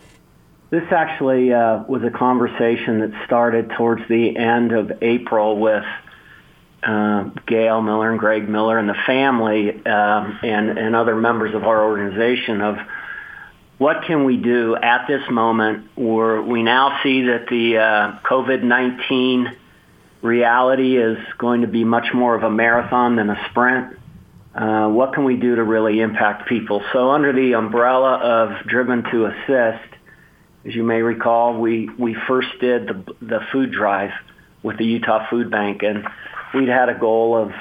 This 0.69 0.91
actually 0.91 1.53
uh, 1.53 1.83
was 1.83 2.01
a 2.03 2.09
conversation 2.09 3.01
that 3.01 3.25
started 3.25 3.71
towards 3.77 4.07
the 4.07 4.35
end 4.35 4.71
of 4.71 4.91
April 5.03 5.59
with 5.59 5.85
uh, 6.81 7.29
Gail 7.45 7.81
Miller 7.81 8.09
and 8.09 8.19
Greg 8.19 8.49
Miller 8.49 8.77
and 8.77 8.89
the 8.89 8.97
family 9.05 9.69
um, 9.85 10.39
and, 10.43 10.77
and 10.77 10.95
other 10.95 11.15
members 11.15 11.53
of 11.53 11.63
our 11.63 11.85
organization 11.85 12.61
of 12.61 12.77
what 13.77 14.03
can 14.05 14.25
we 14.25 14.37
do 14.37 14.75
at 14.75 15.07
this 15.07 15.21
moment 15.29 15.87
where 15.95 16.41
we 16.41 16.63
now 16.63 17.01
see 17.03 17.23
that 17.23 17.47
the 17.49 17.77
uh, 17.77 18.19
COVID-19 18.27 19.55
reality 20.21 20.97
is 20.97 21.17
going 21.37 21.61
to 21.61 21.67
be 21.67 21.83
much 21.83 22.13
more 22.13 22.35
of 22.35 22.43
a 22.43 22.49
marathon 22.49 23.15
than 23.15 23.29
a 23.29 23.47
sprint. 23.49 23.97
Uh, 24.55 24.87
what 24.89 25.13
can 25.13 25.23
we 25.23 25.35
do 25.35 25.55
to 25.55 25.63
really 25.63 25.99
impact 25.99 26.47
people? 26.47 26.83
So 26.93 27.09
under 27.09 27.33
the 27.33 27.55
umbrella 27.55 28.17
of 28.17 28.67
Driven 28.67 29.03
to 29.11 29.25
Assist, 29.25 29.95
as 30.65 30.75
you 30.75 30.83
may 30.83 31.01
recall, 31.01 31.59
we, 31.59 31.89
we 31.97 32.15
first 32.27 32.49
did 32.61 32.87
the, 32.87 33.13
the 33.21 33.39
food 33.51 33.71
drive 33.71 34.11
with 34.61 34.77
the 34.77 34.85
Utah 34.85 35.27
Food 35.29 35.49
Bank, 35.51 35.81
and 35.83 36.05
we'd 36.53 36.69
had 36.69 36.89
a 36.89 36.97
goal 36.97 37.35
of 37.35 37.51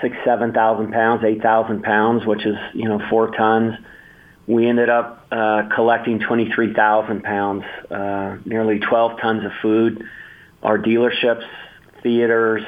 six, 0.00 0.16
seven 0.24 0.52
thousand 0.52 0.92
pounds, 0.92 1.24
eight 1.24 1.42
thousand 1.42 1.82
pounds, 1.82 2.24
which 2.26 2.44
is 2.44 2.56
you 2.74 2.88
know 2.88 3.00
four 3.10 3.30
tons. 3.30 3.74
We 4.46 4.68
ended 4.68 4.90
up 4.90 5.26
uh, 5.32 5.68
collecting 5.74 6.20
twenty-three 6.20 6.74
thousand 6.74 7.22
pounds, 7.22 7.64
uh, 7.90 8.36
nearly 8.44 8.78
twelve 8.78 9.20
tons 9.20 9.44
of 9.44 9.52
food. 9.62 10.04
Our 10.62 10.78
dealerships, 10.78 11.46
theaters 12.02 12.62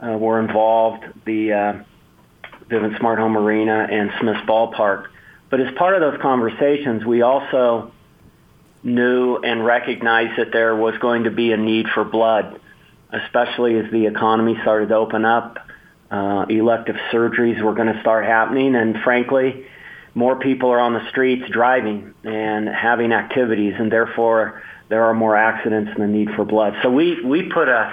uh, 0.00 0.18
were 0.18 0.40
involved. 0.40 1.04
The 1.24 1.52
uh, 1.52 1.84
Vivint 2.68 2.98
Smart 2.98 3.18
Home 3.18 3.36
Arena 3.36 3.86
and 3.90 4.10
Smith's 4.20 4.40
Ballpark. 4.46 5.06
But 5.50 5.60
as 5.60 5.74
part 5.76 5.94
of 5.94 6.00
those 6.00 6.20
conversations, 6.20 7.04
we 7.04 7.22
also 7.22 7.92
knew 8.82 9.36
and 9.36 9.64
recognized 9.64 10.38
that 10.38 10.52
there 10.52 10.74
was 10.76 10.94
going 10.98 11.24
to 11.24 11.30
be 11.30 11.52
a 11.52 11.56
need 11.56 11.86
for 11.94 12.04
blood, 12.04 12.60
especially 13.12 13.78
as 13.78 13.90
the 13.90 14.06
economy 14.06 14.56
started 14.62 14.88
to 14.88 14.94
open 14.94 15.24
up. 15.24 15.58
Uh, 16.10 16.46
elective 16.48 16.96
surgeries 17.12 17.62
were 17.62 17.74
going 17.74 17.92
to 17.92 18.00
start 18.00 18.24
happening, 18.24 18.74
and 18.76 18.96
frankly, 19.02 19.66
more 20.14 20.36
people 20.38 20.70
are 20.70 20.78
on 20.78 20.92
the 20.92 21.08
streets 21.10 21.44
driving 21.50 22.14
and 22.24 22.68
having 22.68 23.12
activities, 23.12 23.74
and 23.78 23.90
therefore 23.90 24.62
there 24.88 25.04
are 25.04 25.14
more 25.14 25.36
accidents 25.36 25.90
and 25.94 26.02
the 26.02 26.06
need 26.06 26.28
for 26.36 26.44
blood. 26.44 26.74
So 26.82 26.90
we, 26.90 27.20
we 27.22 27.50
put 27.50 27.68
a 27.68 27.92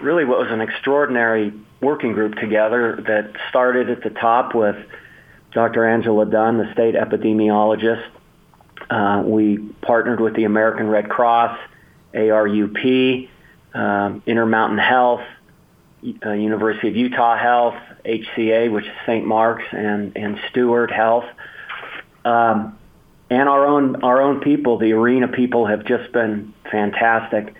really 0.00 0.24
what 0.24 0.38
was 0.38 0.50
an 0.50 0.60
extraordinary 0.60 1.52
working 1.86 2.14
group 2.14 2.34
together 2.34 3.00
that 3.06 3.30
started 3.48 3.88
at 3.88 4.02
the 4.02 4.10
top 4.10 4.56
with 4.56 4.74
Dr. 5.52 5.86
Angela 5.86 6.26
Dunn, 6.26 6.58
the 6.58 6.72
state 6.72 6.96
epidemiologist. 6.96 8.04
Uh, 8.90 9.22
we 9.24 9.58
partnered 9.82 10.20
with 10.20 10.34
the 10.34 10.42
American 10.42 10.88
Red 10.88 11.08
Cross, 11.08 11.56
ARUP, 12.12 13.28
um, 13.72 14.20
Intermountain 14.26 14.78
Health, 14.78 15.22
uh, 16.24 16.32
University 16.32 16.88
of 16.88 16.96
Utah 16.96 17.38
Health, 17.38 17.76
HCA, 18.04 18.72
which 18.72 18.84
is 18.84 18.92
St. 19.06 19.24
Mark's, 19.24 19.64
and, 19.70 20.16
and 20.16 20.40
Steward 20.50 20.90
Health. 20.90 21.26
Um, 22.24 22.76
and 23.30 23.48
our 23.48 23.64
own 23.64 24.02
our 24.02 24.20
own 24.20 24.40
people, 24.40 24.78
the 24.78 24.92
arena 24.92 25.28
people, 25.28 25.66
have 25.66 25.84
just 25.84 26.10
been 26.12 26.52
fantastic. 26.68 27.54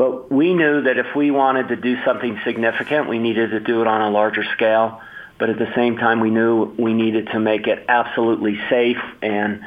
But 0.00 0.32
we 0.32 0.54
knew 0.54 0.84
that 0.84 0.96
if 0.96 1.14
we 1.14 1.30
wanted 1.30 1.68
to 1.68 1.76
do 1.76 2.02
something 2.06 2.40
significant, 2.42 3.06
we 3.06 3.18
needed 3.18 3.50
to 3.50 3.60
do 3.60 3.82
it 3.82 3.86
on 3.86 4.00
a 4.00 4.08
larger 4.08 4.44
scale. 4.54 4.98
But 5.38 5.50
at 5.50 5.58
the 5.58 5.70
same 5.74 5.98
time, 5.98 6.20
we 6.20 6.30
knew 6.30 6.74
we 6.78 6.94
needed 6.94 7.26
to 7.32 7.38
make 7.38 7.66
it 7.66 7.84
absolutely 7.86 8.58
safe 8.70 8.96
and 9.20 9.60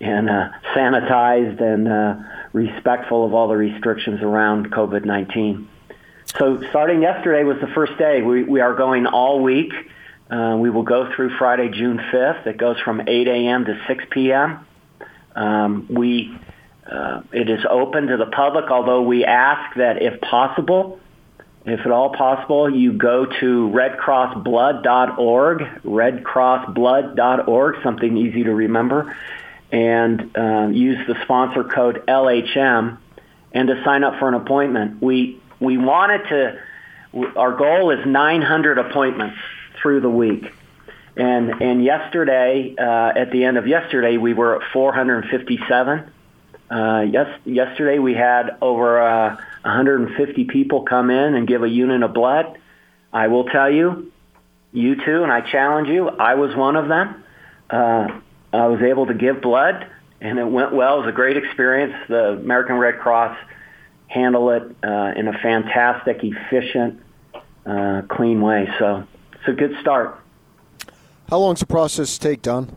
and 0.00 0.28
uh, 0.28 0.48
sanitized 0.74 1.62
and 1.62 1.86
uh, 1.86 2.16
respectful 2.52 3.26
of 3.26 3.32
all 3.32 3.46
the 3.46 3.54
restrictions 3.54 4.22
around 4.22 4.72
COVID-19. 4.72 5.68
So 6.36 6.60
starting 6.70 7.00
yesterday 7.00 7.44
was 7.44 7.58
the 7.60 7.68
first 7.72 7.96
day. 7.96 8.22
We, 8.22 8.42
we 8.42 8.60
are 8.60 8.74
going 8.74 9.06
all 9.06 9.40
week. 9.40 9.72
Uh, 10.28 10.56
we 10.58 10.68
will 10.68 10.82
go 10.82 11.14
through 11.14 11.38
Friday, 11.38 11.68
June 11.68 11.98
5th. 11.98 12.44
It 12.48 12.56
goes 12.58 12.80
from 12.80 13.02
8 13.06 13.28
a.m. 13.28 13.64
to 13.66 13.80
6 13.86 14.04
p.m. 14.10 14.66
Um, 15.36 15.86
we 15.88 16.36
uh, 16.90 17.22
it 17.32 17.50
is 17.50 17.64
open 17.68 18.06
to 18.08 18.16
the 18.16 18.26
public, 18.26 18.70
although 18.70 19.02
we 19.02 19.24
ask 19.24 19.76
that 19.76 20.00
if 20.02 20.20
possible, 20.20 21.00
if 21.64 21.80
at 21.80 21.90
all 21.90 22.14
possible, 22.14 22.70
you 22.72 22.92
go 22.92 23.26
to 23.26 23.68
redcrossblood.org, 23.74 25.58
redcrossblood.org, 25.84 27.82
something 27.82 28.16
easy 28.16 28.44
to 28.44 28.54
remember, 28.54 29.16
and 29.72 30.36
uh, 30.36 30.68
use 30.68 31.04
the 31.08 31.16
sponsor 31.24 31.64
code 31.64 32.04
LHM 32.06 32.98
and 33.52 33.68
to 33.68 33.82
sign 33.84 34.04
up 34.04 34.20
for 34.20 34.28
an 34.28 34.34
appointment. 34.34 35.02
We, 35.02 35.40
we 35.58 35.76
wanted 35.76 36.28
to, 36.28 36.60
our 37.36 37.56
goal 37.56 37.90
is 37.90 38.06
900 38.06 38.78
appointments 38.78 39.38
through 39.82 40.02
the 40.02 40.10
week. 40.10 40.52
And, 41.16 41.62
and 41.62 41.82
yesterday, 41.82 42.76
uh, 42.78 43.12
at 43.16 43.32
the 43.32 43.42
end 43.44 43.56
of 43.56 43.66
yesterday, 43.66 44.18
we 44.18 44.34
were 44.34 44.62
at 44.62 44.70
457. 44.72 46.12
Uh, 46.70 47.04
yes, 47.10 47.28
yesterday 47.44 47.98
we 47.98 48.14
had 48.14 48.56
over 48.60 49.00
uh, 49.00 49.36
150 49.62 50.44
people 50.44 50.82
come 50.82 51.10
in 51.10 51.34
and 51.34 51.46
give 51.46 51.62
a 51.62 51.68
unit 51.68 52.02
of 52.02 52.12
blood. 52.12 52.58
I 53.12 53.28
will 53.28 53.44
tell 53.44 53.70
you, 53.70 54.12
you 54.72 54.96
too, 54.96 55.22
and 55.22 55.32
I 55.32 55.40
challenge 55.40 55.88
you, 55.88 56.08
I 56.08 56.34
was 56.34 56.54
one 56.56 56.76
of 56.76 56.88
them. 56.88 57.24
Uh, 57.70 58.20
I 58.52 58.66
was 58.66 58.82
able 58.82 59.06
to 59.06 59.14
give 59.14 59.40
blood, 59.40 59.86
and 60.20 60.38
it 60.38 60.44
went 60.44 60.72
well. 60.72 60.96
It 60.96 61.06
was 61.06 61.08
a 61.08 61.12
great 61.12 61.36
experience. 61.36 61.94
The 62.08 62.32
American 62.32 62.76
Red 62.76 62.98
Cross 62.98 63.36
handled 64.08 64.50
it 64.62 64.76
uh, 64.84 65.12
in 65.16 65.28
a 65.28 65.32
fantastic, 65.32 66.18
efficient, 66.22 67.00
uh, 67.64 68.02
clean 68.08 68.40
way. 68.40 68.68
So 68.78 69.06
it's 69.32 69.48
a 69.48 69.52
good 69.52 69.76
start. 69.80 70.20
How 71.28 71.38
long 71.38 71.54
does 71.54 71.60
the 71.60 71.66
process 71.66 72.18
take, 72.18 72.42
Don? 72.42 72.76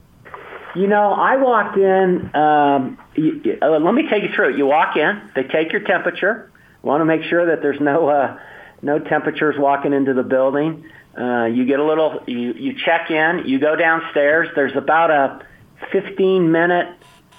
You 0.75 0.87
know, 0.87 1.13
I 1.13 1.37
walked 1.37 1.77
in. 1.77 2.35
Um, 2.35 2.97
you, 3.15 3.57
uh, 3.61 3.79
let 3.79 3.93
me 3.93 4.07
take 4.09 4.23
you 4.23 4.29
through 4.35 4.53
it. 4.53 4.57
You 4.57 4.67
walk 4.67 4.95
in, 4.95 5.31
they 5.35 5.43
take 5.43 5.71
your 5.71 5.81
temperature. 5.81 6.51
Want 6.81 7.01
to 7.01 7.05
make 7.05 7.23
sure 7.23 7.47
that 7.47 7.61
there's 7.61 7.79
no 7.81 8.07
uh, 8.07 8.39
no 8.81 8.99
temperatures 8.99 9.55
walking 9.57 9.93
into 9.93 10.13
the 10.13 10.23
building. 10.23 10.85
Uh, 11.17 11.45
you 11.45 11.65
get 11.65 11.79
a 11.79 11.83
little. 11.83 12.23
You 12.27 12.53
you 12.53 12.75
check 12.85 13.09
in. 13.09 13.43
You 13.45 13.59
go 13.59 13.75
downstairs. 13.75 14.49
There's 14.55 14.75
about 14.75 15.11
a 15.11 15.45
15 15.91 16.51
minute 16.51 16.95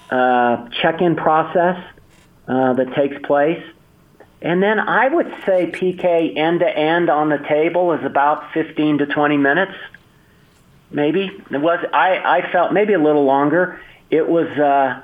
uh, 0.09 0.67
check-in 0.81 1.15
process 1.15 1.77
uh, 2.47 2.73
that 2.73 2.93
takes 2.95 3.15
place. 3.25 3.63
And 4.41 4.61
then 4.61 4.79
I 4.79 5.07
would 5.07 5.31
say 5.45 5.71
PK 5.71 6.35
end 6.35 6.59
to 6.61 6.67
end 6.67 7.09
on 7.09 7.29
the 7.29 7.37
table 7.37 7.93
is 7.93 8.03
about 8.03 8.51
15 8.53 8.99
to 8.99 9.05
20 9.05 9.37
minutes 9.37 9.73
maybe. 10.91 11.29
It 11.51 11.57
was 11.57 11.79
i 11.93 12.17
i 12.17 12.51
felt 12.51 12.73
maybe 12.73 12.93
a 12.93 12.99
little 12.99 13.25
longer. 13.25 13.79
It 14.09 14.27
was 14.27 14.47
uh 14.47 15.03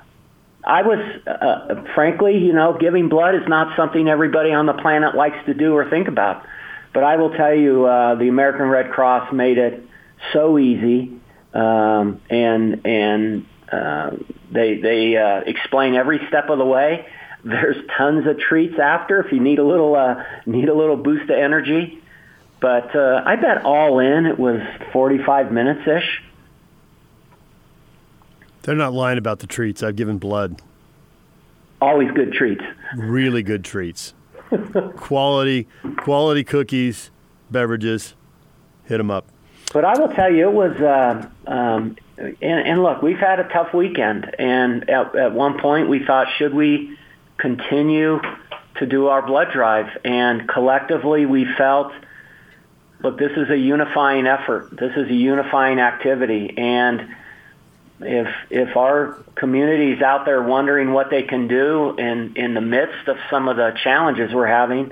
i 0.66 0.82
was 0.82 1.00
uh, 1.26 1.84
frankly 1.96 2.38
you 2.40 2.54
know 2.54 2.78
giving 2.78 3.10
blood 3.10 3.36
is 3.36 3.48
not 3.48 3.76
something 3.78 4.08
everybody 4.10 4.52
on 4.52 4.66
the 4.66 4.74
planet 4.74 5.16
likes 5.16 5.38
to 5.46 5.54
do 5.54 5.74
or 5.74 5.90
think 5.90 6.08
about. 6.08 6.46
But 6.94 7.04
i 7.04 7.16
will 7.16 7.32
tell 7.32 7.54
you 7.54 7.86
uh 7.86 8.16
the 8.16 8.28
american 8.28 8.68
red 8.68 8.92
cross 8.92 9.32
made 9.32 9.58
it 9.58 9.86
so 10.34 10.58
easy 10.58 11.20
um 11.54 12.22
and 12.30 12.86
and 12.86 13.46
uh 13.72 14.12
they 14.52 14.78
they 14.78 15.16
uh 15.16 15.42
explain 15.46 15.96
every 15.96 16.20
step 16.28 16.50
of 16.50 16.58
the 16.58 16.66
way. 16.66 17.08
There's 17.44 17.78
tons 17.98 18.28
of 18.28 18.40
treats 18.40 18.78
after 18.80 19.22
if 19.22 19.32
you 19.32 19.40
need 19.40 19.60
a 19.60 19.64
little 19.66 19.96
uh 19.96 20.24
need 20.46 20.70
a 20.70 20.74
little 20.74 20.98
boost 20.98 21.30
of 21.30 21.38
energy 21.38 22.02
but 22.60 22.96
uh, 22.96 23.24
I 23.26 23.36
bet 23.36 23.64
all 23.64 24.00
in 24.00 24.26
it 24.26 24.38
was 24.38 24.62
45 24.92 25.52
minutes 25.52 25.88
ish. 25.88 26.24
They're 28.64 28.76
not 28.76 28.94
lying 28.94 29.18
about 29.18 29.40
the 29.40 29.48
treats. 29.48 29.82
I've 29.82 29.96
given 29.96 30.18
blood. 30.18 30.62
Always 31.82 32.12
good 32.12 32.34
treats. 32.34 32.64
Really 32.96 33.44
good 33.44 33.64
treats. 33.64 34.14
quality, 34.96 35.68
quality 35.98 36.44
cookies, 36.44 37.12
beverages. 37.52 38.16
Hit 38.86 38.98
them 38.98 39.12
up. 39.12 39.26
But 39.74 39.86
I 39.86 40.00
will 40.00 40.10
tell 40.10 40.32
you, 40.32 40.50
it 40.50 40.54
was 40.54 40.76
uh, 40.78 41.30
um, 41.46 41.98
and, 42.18 42.38
and 42.42 42.84
look, 42.84 43.02
we've 43.02 43.18
had 43.18 43.40
a 43.40 43.48
tough 43.50 43.74
weekend, 43.74 44.34
and 44.40 44.90
at, 44.90 45.16
at 45.16 45.34
one 45.34 45.60
point 45.60 45.88
we 45.90 46.04
thought, 46.06 46.28
should 46.38 46.54
we 46.54 46.98
continue 47.38 48.20
to 48.80 48.86
do 48.86 49.08
our 49.08 49.26
blood 49.26 49.52
drive? 49.54 49.88
And 50.04 50.48
collectively, 50.48 51.26
we 51.26 51.46
felt, 51.58 51.92
look, 53.04 53.18
this 53.18 53.32
is 53.36 53.50
a 53.50 53.58
unifying 53.58 54.28
effort. 54.28 54.70
This 54.72 54.92
is 54.96 55.10
a 55.10 55.14
unifying 55.14 55.80
activity, 55.80 56.54
and 56.58 57.16
if 58.00 58.28
if 58.50 58.78
our 58.78 59.24
community 59.36 59.94
is 59.94 60.02
out 60.02 60.26
there 60.26 60.42
wondering 60.42 60.94
what 60.94 61.10
they 61.10 61.24
can 61.24 61.48
do 61.48 61.96
in 61.98 62.36
in 62.36 62.54
the 62.54 62.62
midst 62.62 63.08
of 63.08 63.18
some 63.30 63.48
of 63.48 63.58
the 63.58 63.76
challenges 63.84 64.34
we're 64.34 64.48
having, 64.48 64.92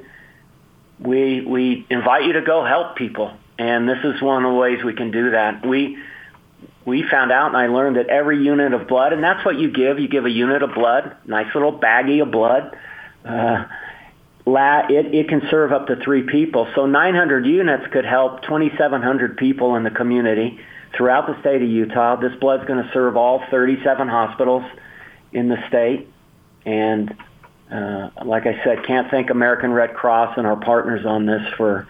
we 1.00 1.42
we 1.42 1.86
invite 1.90 2.26
you 2.26 2.34
to 2.34 2.42
go 2.42 2.66
help 2.66 2.96
people, 2.96 3.34
and 3.58 3.88
this 3.88 4.00
is 4.04 4.22
one 4.22 4.44
of 4.44 4.52
the 4.52 4.58
ways 4.58 4.84
we 4.84 4.94
can 4.94 5.12
do 5.12 5.32
that. 5.32 5.66
We 5.66 5.98
we 6.86 7.04
found 7.10 7.32
out 7.32 7.48
and 7.48 7.58
I 7.58 7.68
learned 7.68 7.98
that 7.98 8.08
every 8.08 8.44
unit 8.44 8.74
of 8.74 8.88
blood, 8.88 9.14
and 9.14 9.24
that's 9.24 9.44
what 9.46 9.58
you 9.58 9.72
give. 9.72 10.00
You 10.00 10.08
give 10.08 10.26
a 10.26 10.30
unit 10.30 10.62
of 10.64 10.74
blood, 10.74 11.16
nice 11.26 11.54
little 11.54 11.78
baggie 11.78 12.22
of 12.22 12.32
blood. 12.32 12.78
Uh, 13.24 13.66
la, 14.46 14.86
it, 14.90 15.14
it 15.14 15.30
can 15.30 15.42
serve 15.50 15.72
up 15.72 15.88
to 15.88 15.96
three 15.98 16.24
people. 16.24 16.68
So 16.76 16.86
900 16.86 17.46
units 17.46 17.86
could 17.92 18.06
help 18.06 18.42
2,700 18.44 19.38
people 19.38 19.76
in 19.76 19.84
the 19.84 19.92
community 19.92 20.60
throughout 20.96 21.28
the 21.28 21.40
state 21.42 21.62
of 21.62 21.70
Utah. 21.70 22.16
This 22.16 22.36
blood's 22.40 22.66
going 22.66 22.84
to 22.84 22.90
serve 22.94 23.18
all 23.18 23.44
37 23.50 24.08
hospitals 24.08 24.64
in 25.34 25.50
the 25.50 25.58
state. 25.68 26.08
And 26.66 27.16
uh, 27.72 28.10
like 28.24 28.46
I 28.46 28.64
said, 28.64 28.86
can't 28.86 29.10
thank 29.10 29.30
American 29.30 29.72
Red 29.72 29.94
Cross 29.94 30.38
and 30.38 30.46
our 30.46 30.56
partners 30.56 31.06
on 31.06 31.26
this 31.26 31.42
for 31.58 31.88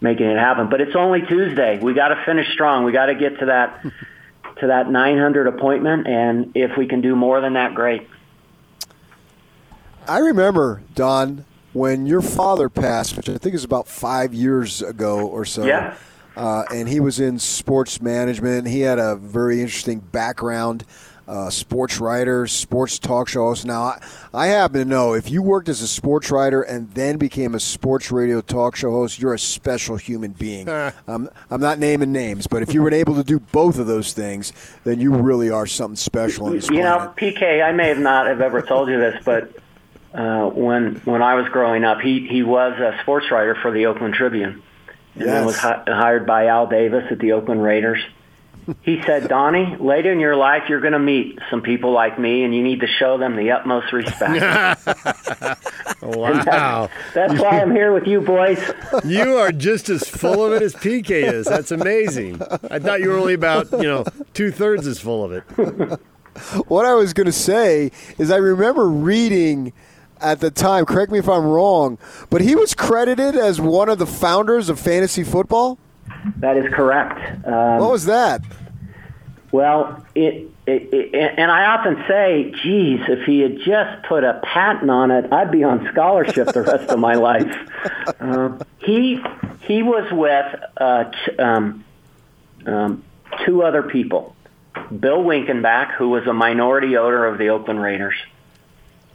making 0.00 0.26
it 0.26 0.38
happen. 0.38 0.68
But 0.68 0.80
it's 0.80 0.94
only 0.94 1.22
Tuesday. 1.22 1.78
We 1.80 1.94
got 1.94 2.08
to 2.08 2.22
finish 2.24 2.52
strong. 2.52 2.84
We 2.84 2.92
got 2.92 3.06
to 3.06 3.14
get 3.14 3.38
to 3.40 3.46
that 3.46 3.84
to 4.58 4.68
that 4.68 4.88
900 4.88 5.48
appointment, 5.48 6.06
and 6.06 6.52
if 6.54 6.76
we 6.76 6.86
can 6.86 7.00
do 7.00 7.16
more 7.16 7.40
than 7.40 7.54
that, 7.54 7.74
great. 7.74 8.06
I 10.06 10.18
remember 10.18 10.82
Don 10.94 11.44
when 11.74 12.06
your 12.06 12.22
father 12.22 12.70
passed, 12.70 13.16
which 13.16 13.28
I 13.28 13.36
think 13.36 13.54
is 13.54 13.64
about 13.64 13.86
five 13.86 14.32
years 14.32 14.80
ago 14.80 15.26
or 15.26 15.44
so. 15.44 15.64
Yeah. 15.64 15.94
Uh, 16.36 16.64
and 16.72 16.88
he 16.88 16.98
was 16.98 17.20
in 17.20 17.38
sports 17.38 18.00
management. 18.00 18.66
He 18.66 18.80
had 18.80 18.98
a 18.98 19.14
very 19.16 19.60
interesting 19.60 20.00
background 20.00 20.84
uh, 21.26 21.48
sports 21.48 21.98
writer, 22.00 22.46
sports 22.46 22.98
talk 22.98 23.28
show 23.28 23.46
host. 23.46 23.64
Now, 23.64 23.82
I, 23.82 24.02
I, 24.32 24.46
happen 24.48 24.80
to 24.80 24.84
know 24.84 25.14
if 25.14 25.30
you 25.30 25.42
worked 25.42 25.68
as 25.68 25.80
a 25.80 25.88
sports 25.88 26.30
writer 26.30 26.62
and 26.62 26.90
then 26.90 27.16
became 27.16 27.54
a 27.54 27.60
sports 27.60 28.10
radio 28.12 28.40
talk 28.40 28.76
show 28.76 28.90
host, 28.90 29.18
you're 29.18 29.32
a 29.32 29.38
special 29.38 29.96
human 29.96 30.32
being. 30.32 30.68
um, 30.68 31.30
I'm 31.50 31.60
not 31.60 31.78
naming 31.78 32.12
names, 32.12 32.46
but 32.46 32.62
if 32.62 32.74
you 32.74 32.82
were 32.82 32.92
able 32.92 33.14
to 33.14 33.24
do 33.24 33.40
both 33.40 33.78
of 33.78 33.86
those 33.86 34.12
things, 34.12 34.52
then 34.84 35.00
you 35.00 35.14
really 35.14 35.50
are 35.50 35.66
something 35.66 35.96
special. 35.96 36.54
You 36.54 36.60
planet. 36.60 36.84
know, 36.84 37.14
PK, 37.16 37.64
I 37.64 37.72
may 37.72 37.88
have 37.88 37.98
not 37.98 38.26
have 38.26 38.40
ever 38.40 38.60
told 38.60 38.88
you 38.88 38.98
this, 38.98 39.22
but 39.24 39.50
uh, 40.14 40.48
when 40.48 40.96
when 41.04 41.22
I 41.22 41.34
was 41.34 41.48
growing 41.48 41.84
up, 41.84 42.00
he 42.00 42.26
he 42.26 42.42
was 42.42 42.78
a 42.78 42.98
sports 43.02 43.30
writer 43.30 43.54
for 43.54 43.70
the 43.70 43.86
Oakland 43.86 44.14
Tribune, 44.14 44.62
and 45.14 45.24
yes. 45.24 45.26
then 45.26 45.44
was 45.44 45.56
hi- 45.56 45.82
hired 45.86 46.26
by 46.26 46.46
Al 46.46 46.66
Davis 46.66 47.04
at 47.10 47.18
the 47.18 47.32
Oakland 47.32 47.62
Raiders 47.62 48.00
he 48.82 49.02
said, 49.02 49.28
Donnie, 49.28 49.76
later 49.78 50.12
in 50.12 50.20
your 50.20 50.36
life, 50.36 50.64
you're 50.68 50.80
going 50.80 50.92
to 50.94 50.98
meet 50.98 51.38
some 51.50 51.60
people 51.60 51.92
like 51.92 52.18
me, 52.18 52.44
and 52.44 52.54
you 52.54 52.62
need 52.62 52.80
to 52.80 52.86
show 52.86 53.18
them 53.18 53.36
the 53.36 53.50
utmost 53.50 53.92
respect. 53.92 54.32
wow. 56.02 56.88
That's, 56.88 57.14
that's 57.14 57.40
why 57.40 57.60
I'm 57.60 57.70
here 57.72 57.92
with 57.92 58.06
you, 58.06 58.20
boys. 58.20 58.58
You 59.04 59.36
are 59.36 59.52
just 59.52 59.88
as 59.88 60.08
full 60.08 60.44
of 60.44 60.52
it 60.54 60.62
as 60.62 60.74
PK 60.74 61.10
is. 61.10 61.46
That's 61.46 61.72
amazing. 61.72 62.40
I 62.70 62.78
thought 62.78 63.00
you 63.00 63.10
were 63.10 63.18
only 63.18 63.34
about, 63.34 63.70
you 63.72 63.82
know, 63.82 64.04
two 64.32 64.50
thirds 64.50 64.86
as 64.86 64.98
full 64.98 65.24
of 65.24 65.32
it. 65.32 65.42
what 66.68 66.86
I 66.86 66.94
was 66.94 67.12
going 67.12 67.26
to 67.26 67.32
say 67.32 67.90
is 68.18 68.30
I 68.30 68.36
remember 68.36 68.88
reading 68.88 69.72
at 70.24 70.40
the 70.40 70.50
time, 70.50 70.86
correct 70.86 71.12
me 71.12 71.18
if 71.18 71.28
I'm 71.28 71.44
wrong, 71.44 71.98
but 72.30 72.40
he 72.40 72.56
was 72.56 72.74
credited 72.74 73.36
as 73.36 73.60
one 73.60 73.88
of 73.88 73.98
the 73.98 74.06
founders 74.06 74.68
of 74.68 74.80
fantasy 74.80 75.22
football? 75.22 75.78
That 76.38 76.56
is 76.56 76.72
correct. 76.72 77.46
Um, 77.46 77.78
what 77.78 77.90
was 77.90 78.06
that? 78.06 78.42
Well, 79.52 80.04
it, 80.14 80.50
it, 80.66 80.92
it, 80.92 81.34
and 81.38 81.50
I 81.50 81.66
often 81.66 82.02
say, 82.08 82.52
geez, 82.62 83.00
if 83.06 83.24
he 83.26 83.40
had 83.40 83.58
just 83.58 84.02
put 84.08 84.24
a 84.24 84.40
patent 84.42 84.90
on 84.90 85.10
it, 85.10 85.32
I'd 85.32 85.52
be 85.52 85.62
on 85.62 85.88
scholarship 85.92 86.48
the 86.48 86.62
rest 86.62 86.90
of 86.90 86.98
my 86.98 87.14
life. 87.14 87.54
Uh, 88.18 88.58
he 88.78 89.22
he 89.60 89.82
was 89.82 90.10
with 90.10 90.62
uh, 90.76 91.04
t- 91.04 91.36
um, 91.38 91.84
um, 92.66 93.04
two 93.44 93.62
other 93.62 93.82
people, 93.82 94.34
Bill 94.98 95.22
Winkenbach, 95.22 95.92
who 95.94 96.08
was 96.08 96.26
a 96.26 96.32
minority 96.32 96.96
owner 96.96 97.26
of 97.26 97.38
the 97.38 97.50
Oakland 97.50 97.80
Raiders, 97.80 98.16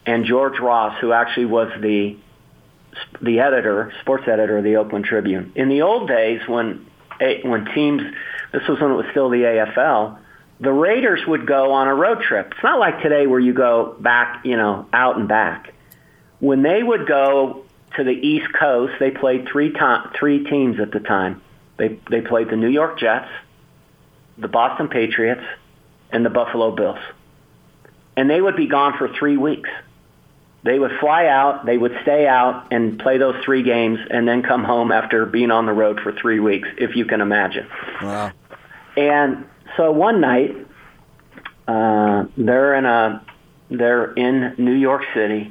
and 0.09 0.25
George 0.25 0.59
Ross, 0.59 0.99
who 0.99 1.13
actually 1.13 1.45
was 1.45 1.69
the 1.79 2.17
the 3.21 3.39
editor, 3.39 3.93
sports 4.01 4.23
editor 4.27 4.57
of 4.57 4.63
the 4.63 4.77
Oakland 4.77 5.05
Tribune. 5.05 5.51
In 5.55 5.69
the 5.69 5.83
old 5.83 6.07
days, 6.07 6.41
when 6.47 6.87
eh, 7.21 7.41
when 7.43 7.65
teams, 7.65 8.01
this 8.51 8.67
was 8.67 8.79
when 8.79 8.91
it 8.91 8.95
was 8.95 9.05
still 9.11 9.29
the 9.29 9.43
AFL, 9.43 10.17
the 10.59 10.71
Raiders 10.71 11.21
would 11.27 11.45
go 11.45 11.73
on 11.73 11.87
a 11.87 11.93
road 11.93 12.23
trip. 12.23 12.47
It's 12.51 12.63
not 12.63 12.79
like 12.79 13.03
today 13.03 13.27
where 13.27 13.39
you 13.39 13.53
go 13.53 13.95
back, 13.99 14.43
you 14.45 14.57
know, 14.57 14.87
out 14.91 15.17
and 15.17 15.27
back. 15.27 15.73
When 16.39 16.63
they 16.63 16.81
would 16.81 17.07
go 17.07 17.65
to 17.95 18.03
the 18.03 18.11
East 18.11 18.47
Coast, 18.59 18.93
they 18.99 19.11
played 19.11 19.47
three 19.47 19.71
to- 19.71 20.11
three 20.17 20.43
teams 20.43 20.79
at 20.79 20.91
the 20.91 21.01
time. 21.01 21.43
They 21.77 21.99
they 22.09 22.21
played 22.21 22.49
the 22.49 22.57
New 22.57 22.69
York 22.69 22.99
Jets, 22.99 23.29
the 24.39 24.47
Boston 24.47 24.87
Patriots, 24.87 25.45
and 26.11 26.25
the 26.25 26.31
Buffalo 26.31 26.71
Bills. 26.71 26.99
And 28.17 28.27
they 28.27 28.41
would 28.41 28.55
be 28.57 28.67
gone 28.67 28.97
for 28.97 29.07
3 29.07 29.37
weeks. 29.37 29.69
They 30.63 30.77
would 30.77 30.91
fly 30.99 31.27
out, 31.27 31.65
they 31.65 31.77
would 31.77 31.95
stay 32.01 32.27
out 32.27 32.67
and 32.71 32.99
play 32.99 33.17
those 33.17 33.35
three 33.45 33.63
games 33.63 33.99
and 34.09 34.27
then 34.27 34.43
come 34.43 34.63
home 34.63 34.91
after 34.91 35.25
being 35.25 35.51
on 35.51 35.65
the 35.65 35.71
road 35.71 36.01
for 36.01 36.11
three 36.11 36.39
weeks, 36.39 36.67
if 36.77 36.95
you 36.95 37.05
can 37.05 37.21
imagine. 37.21 37.67
Wow. 38.01 38.31
And 38.97 39.45
so 39.77 39.91
one 39.91 40.19
night, 40.19 40.55
uh, 41.67 42.25
they're 42.35 42.75
in 42.75 42.85
a, 42.85 43.25
they're 43.69 44.11
in 44.13 44.55
New 44.57 44.73
York 44.73 45.03
City, 45.13 45.49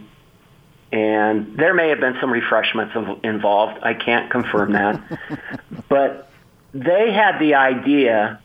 and 0.92 1.56
there 1.56 1.72
may 1.72 1.88
have 1.88 2.00
been 2.00 2.16
some 2.20 2.30
refreshments 2.30 2.94
involved. 3.22 3.82
I 3.82 3.94
can't 3.94 4.30
confirm 4.30 4.72
that, 4.72 5.00
but 5.88 6.30
they 6.74 7.12
had 7.12 7.38
the 7.38 7.54
idea 7.54 8.40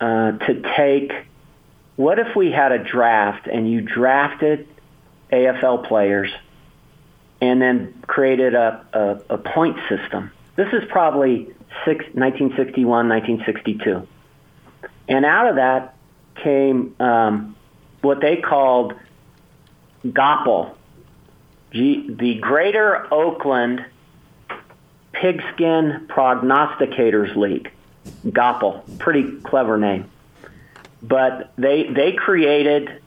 uh, 0.00 0.32
to 0.32 0.62
take. 0.76 1.12
What 1.96 2.18
if 2.20 2.36
we 2.36 2.52
had 2.52 2.70
a 2.72 2.78
draft 2.78 3.48
and 3.48 3.70
you 3.70 3.80
drafted 3.80 4.68
AFL 5.32 5.86
players 5.86 6.30
and 7.40 7.60
then 7.60 7.94
created 8.06 8.54
a, 8.54 8.84
a, 8.92 9.34
a 9.34 9.38
point 9.38 9.76
system. 9.88 10.32
This 10.56 10.72
is 10.72 10.82
probably 10.88 11.46
six, 11.84 12.04
1961, 12.14 13.08
1962. 13.08 14.06
And 15.08 15.24
out 15.24 15.48
of 15.48 15.56
that 15.56 15.94
came 16.42 16.94
um, 17.00 17.56
what 18.02 18.20
they 18.20 18.36
called 18.36 18.94
GOPL, 20.04 20.74
G, 21.72 22.08
the 22.10 22.38
Greater 22.40 23.12
Oakland 23.12 23.84
Pigskin 25.12 26.06
Prognosticators 26.08 27.36
League. 27.36 27.70
GOPL, 28.26 28.98
pretty 28.98 29.40
clever 29.40 29.78
name. 29.78 30.10
But 31.02 31.52
they, 31.56 31.84
they 31.84 32.12
created 32.12 33.02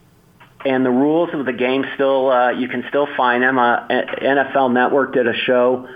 and 0.65 0.85
the 0.85 0.91
rules 0.91 1.29
of 1.33 1.45
the 1.45 1.53
game 1.53 1.85
still 1.95 2.29
uh, 2.29 2.51
you 2.51 2.67
can 2.67 2.83
still 2.89 3.07
find 3.17 3.43
them. 3.43 3.57
Uh, 3.57 3.87
NFL 3.87 4.73
Network 4.73 5.13
did 5.13 5.27
a 5.27 5.33
show 5.33 5.87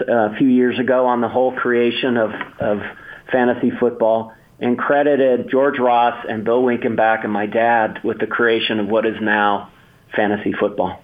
uh, 0.00 0.12
a 0.12 0.36
few 0.36 0.48
years 0.48 0.78
ago 0.78 1.06
on 1.06 1.20
the 1.20 1.28
whole 1.28 1.52
creation 1.52 2.16
of 2.16 2.30
of 2.58 2.82
fantasy 3.30 3.70
football 3.70 4.34
and 4.58 4.78
credited 4.78 5.50
George 5.50 5.78
Ross 5.78 6.24
and 6.28 6.44
Bill 6.44 6.62
Winkenbach 6.62 7.24
and 7.24 7.32
my 7.32 7.46
dad 7.46 7.98
with 8.04 8.18
the 8.18 8.26
creation 8.26 8.78
of 8.78 8.88
what 8.88 9.04
is 9.04 9.16
now 9.20 9.70
fantasy 10.14 10.52
football. 10.52 11.02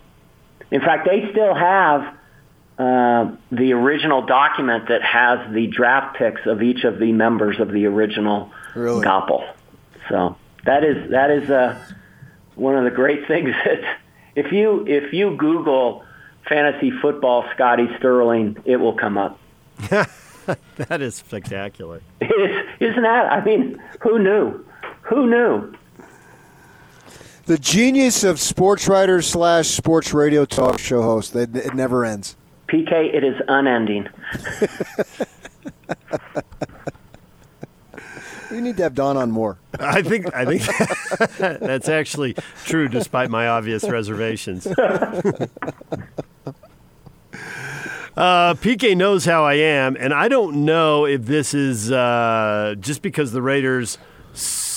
In 0.70 0.80
fact, 0.80 1.08
they 1.08 1.28
still 1.32 1.54
have 1.54 2.14
uh, 2.78 3.32
the 3.50 3.72
original 3.72 4.24
document 4.24 4.88
that 4.88 5.02
has 5.02 5.52
the 5.52 5.66
draft 5.66 6.16
picks 6.16 6.42
of 6.46 6.62
each 6.62 6.84
of 6.84 7.00
the 7.00 7.10
members 7.10 7.58
of 7.58 7.72
the 7.72 7.86
original 7.86 8.52
really? 8.76 9.02
So 10.08 10.36
that 10.64 10.84
is 10.84 11.10
that 11.10 11.30
is 11.30 11.50
a 11.50 11.96
one 12.58 12.76
of 12.76 12.84
the 12.84 12.90
great 12.90 13.26
things 13.26 13.50
that 13.64 13.98
if 14.34 14.52
you 14.52 14.86
if 14.86 15.12
you 15.12 15.36
Google 15.36 16.04
fantasy 16.48 16.90
football 16.90 17.44
Scotty 17.54 17.88
Stirling, 17.98 18.56
it 18.64 18.76
will 18.76 18.94
come 18.94 19.18
up. 19.18 19.38
that 20.76 21.00
is 21.00 21.16
spectacular. 21.16 22.00
It 22.20 22.26
is, 22.26 22.90
isn't 22.90 23.02
that? 23.02 23.32
I 23.32 23.44
mean, 23.44 23.80
who 24.00 24.18
knew? 24.18 24.64
Who 25.02 25.28
knew? 25.28 25.74
The 27.46 27.58
genius 27.58 28.24
of 28.24 28.40
sports 28.40 28.88
writer 28.88 29.22
slash 29.22 29.68
sports 29.68 30.12
radio 30.12 30.44
talk 30.44 30.78
show 30.78 31.02
host. 31.02 31.34
It 31.34 31.74
never 31.74 32.04
ends. 32.04 32.36
PK, 32.68 33.14
it 33.14 33.24
is 33.24 33.40
unending. 33.48 34.08
We 38.50 38.60
need 38.60 38.76
to 38.78 38.82
have 38.84 38.94
Don 38.94 39.16
on 39.16 39.30
more. 39.30 39.58
I 39.80 40.02
think 40.02 40.34
I 40.34 40.44
think 40.44 41.38
that's 41.38 41.88
actually 41.88 42.34
true, 42.64 42.88
despite 42.88 43.30
my 43.30 43.48
obvious 43.48 43.84
reservations. 43.84 44.66
Uh, 48.16 48.54
PK 48.54 48.96
knows 48.96 49.24
how 49.24 49.44
I 49.44 49.54
am, 49.54 49.96
and 49.96 50.12
I 50.12 50.26
don't 50.26 50.64
know 50.64 51.06
if 51.06 51.24
this 51.26 51.54
is 51.54 51.92
uh, 51.92 52.74
just 52.80 53.00
because 53.00 53.30
the 53.30 53.40
Raiders 53.40 53.96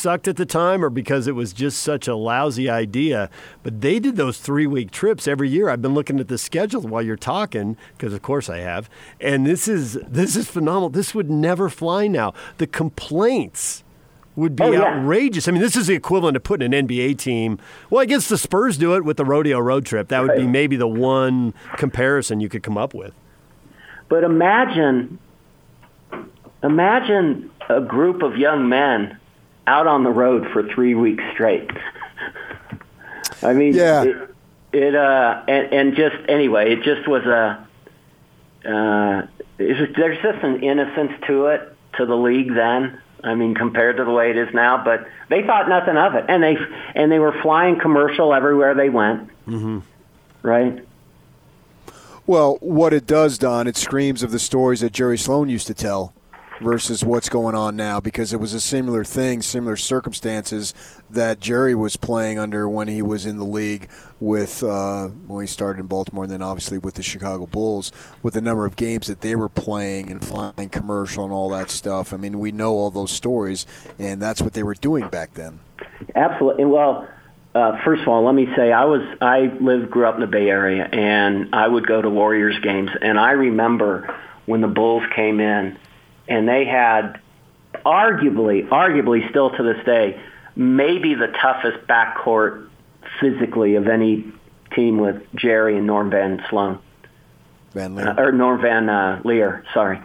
sucked 0.02 0.28
at 0.28 0.36
the 0.38 0.46
time 0.46 0.84
or 0.84 0.90
because 0.90 1.28
it 1.28 1.36
was 1.36 1.54
just 1.54 1.82
such 1.82 2.08
a 2.08 2.16
lousy 2.16 2.70
idea. 2.70 3.30
But 3.64 3.82
they 3.82 4.00
did 4.00 4.16
those 4.16 4.40
three 4.40 4.68
week 4.68 4.92
trips 4.92 5.28
every 5.28 5.50
year. 5.50 5.70
I've 5.70 5.82
been 5.82 5.94
looking 5.94 6.20
at 6.20 6.28
the 6.28 6.38
schedule 6.38 6.82
while 6.82 7.02
you're 7.02 7.16
talking 7.16 7.78
because, 7.98 8.14
of 8.14 8.22
course, 8.22 8.50
I 8.50 8.58
have. 8.58 8.90
And 9.20 9.46
this 9.46 9.68
is 9.68 9.94
this 10.08 10.36
is 10.36 10.50
phenomenal. 10.50 10.90
This 10.90 11.14
would 11.14 11.30
never 11.30 11.70
fly 11.70 12.08
now. 12.08 12.34
The 12.58 12.68
complaints 12.68 13.84
would 14.36 14.56
be 14.56 14.64
Oh, 14.64 14.72
yeah. 14.72 14.82
outrageous. 15.00 15.48
I 15.48 15.52
mean, 15.52 15.62
this 15.62 15.76
is 15.76 15.88
the 15.88 15.94
equivalent 15.94 16.38
of 16.38 16.44
putting 16.44 16.74
an 16.74 16.88
NBA 16.88 17.18
team. 17.18 17.60
Well, 17.90 18.02
I 18.02 18.06
guess 18.06 18.30
the 18.30 18.38
Spurs 18.38 18.78
do 18.78 18.96
it 18.96 19.04
with 19.04 19.18
the 19.18 19.26
rodeo 19.26 19.60
road 19.60 19.86
trip. 19.86 20.08
That 20.08 20.22
would 20.24 20.36
be 20.38 20.48
maybe 20.48 20.78
the 20.78 20.88
one 20.88 21.54
comparison 21.78 22.40
you 22.40 22.48
could 22.50 22.64
come 22.64 22.78
up 22.78 22.94
with. 22.94 23.14
But 24.08 24.24
imagine, 24.24 25.20
imagine 26.64 27.52
a 27.70 27.82
group 27.82 28.22
of 28.24 28.38
young 28.38 28.68
men 28.70 29.18
out 29.68 29.88
on 29.88 30.04
the 30.04 30.10
road 30.12 30.48
for 30.52 30.64
three 30.74 30.96
weeks 30.96 31.24
straight. 31.34 31.70
I 33.44 33.54
mean, 33.54 33.74
Yeah. 33.74 34.04
it, 34.04 34.36
it 34.74 34.96
uh, 34.96 35.44
and, 35.48 35.74
and 35.74 35.96
just 35.96 36.16
anyway, 36.30 36.74
it 36.74 36.84
just 36.84 37.08
was 37.08 37.24
a. 37.26 37.68
Uh, 38.64 39.28
it's 39.58 39.80
just, 39.80 39.96
there's 39.98 40.18
just 40.22 40.44
an 40.44 40.64
innocence 40.64 41.12
to 41.28 41.48
it 41.48 41.76
to 41.98 42.06
the 42.06 42.16
league 42.16 42.54
then. 42.54 43.00
I 43.24 43.36
mean, 43.36 43.54
compared 43.54 43.98
to 43.98 44.04
the 44.06 44.12
way 44.12 44.32
it 44.32 44.38
is 44.38 44.52
now, 44.54 44.84
but 44.84 45.08
they 45.30 45.44
thought 45.44 45.70
nothing 45.70 45.96
of 45.98 46.16
it, 46.16 46.26
and 46.28 46.42
they 46.42 46.58
and 46.96 47.12
they 47.12 47.20
were 47.20 47.40
flying 47.42 47.80
commercial 47.80 48.34
everywhere 48.34 48.74
they 48.74 48.90
went. 48.90 49.30
Mm-hmm. 49.48 49.80
Right. 50.42 50.84
Well, 52.26 52.58
what 52.62 52.94
it 52.94 53.06
does, 53.06 53.38
Don, 53.38 53.68
it 53.68 53.76
screams 53.78 54.24
of 54.24 54.32
the 54.32 54.40
stories 54.40 54.80
that 54.82 54.92
Jerry 54.94 55.18
Sloan 55.18 55.50
used 55.50 55.68
to 55.68 55.74
tell 55.74 56.14
versus 56.62 57.04
what's 57.04 57.30
going 57.30 57.56
on 57.56 57.76
now 57.76 58.00
because 58.00 58.34
it 58.34 58.40
was 58.40 58.54
a 58.54 58.62
similar 58.62 59.04
thing, 59.04 59.42
similar 59.42 59.76
circumstances 59.76 60.74
that 61.10 61.40
Jerry 61.40 61.76
was 61.76 61.98
playing 61.98 62.40
under 62.40 62.70
when 62.70 62.88
he 62.88 63.02
was 63.02 63.26
in 63.26 63.38
the 63.38 63.46
league 63.46 63.90
with 64.20 64.64
uh, 64.64 65.08
when 65.28 65.42
he 65.42 65.48
started 65.48 65.80
in 65.80 65.88
Baltimore 65.88 66.24
and 66.24 66.32
then 66.32 66.42
obviously 66.42 66.78
with 66.78 66.96
the 66.96 67.04
Chicago 67.04 67.46
Bulls 67.46 67.92
with 68.22 68.36
the 68.36 68.42
number 68.42 68.66
of 68.66 68.76
games 68.76 69.08
that 69.08 69.22
they 69.22 69.36
were 69.36 69.50
playing 69.50 70.12
and 70.12 70.24
flying 70.24 70.70
commercial 70.70 71.24
and 71.24 71.34
all 71.34 71.50
that 71.50 71.70
stuff. 71.70 72.14
I 72.14 72.18
mean, 72.18 72.40
we 72.40 72.52
know 72.52 72.74
all 72.74 72.92
those 72.92 73.12
stories 73.12 73.66
and 74.00 74.22
that's 74.22 74.42
what 74.42 74.54
they 74.54 74.64
were 74.64 74.76
doing 74.76 75.08
back 75.10 75.34
then. 75.34 75.60
Absolutely. 76.16 76.66
Well, 76.66 77.08
uh, 77.54 77.84
first 77.84 78.02
of 78.04 78.08
all, 78.08 78.24
let 78.24 78.34
me 78.34 78.48
say 78.56 78.72
I 78.72 78.86
was 78.86 79.02
I 79.20 79.52
lived 79.60 79.92
grew 79.92 80.06
up 80.06 80.16
in 80.16 80.22
the 80.22 80.28
Bay 80.28 80.48
Area, 80.50 80.86
and 80.86 81.54
I 81.54 81.68
would 81.68 81.86
go 81.86 82.02
to 82.02 82.10
Warriors 82.10 82.58
games, 82.60 82.92
and 83.02 83.20
I 83.20 83.32
remember 83.32 84.16
when 84.46 84.62
the 84.62 84.68
Bulls 84.68 85.04
came 85.16 85.40
in, 85.40 85.78
and 86.32 86.48
they 86.48 86.66
had 86.66 87.20
arguably, 87.86 88.68
arguably 88.70 89.30
still 89.30 89.50
to 89.50 89.64
this 89.64 89.86
day, 89.86 90.22
maybe 90.56 91.14
the 91.14 91.28
toughest 91.28 91.86
backcourt 91.88 92.70
physically 93.20 93.76
of 93.76 93.88
any 93.88 94.32
team 94.74 94.98
with 94.98 95.22
Jerry 95.36 95.78
and 95.78 95.86
Norm 95.86 96.10
Van 96.10 96.42
Sloan 96.50 96.80
Van 97.74 97.98
uh, 97.98 98.02
Lier. 98.02 98.16
or 98.18 98.32
Norm 98.32 98.62
Van 98.62 98.90
uh, 98.90 99.22
Lier. 99.26 99.66
Sorry, 99.74 100.02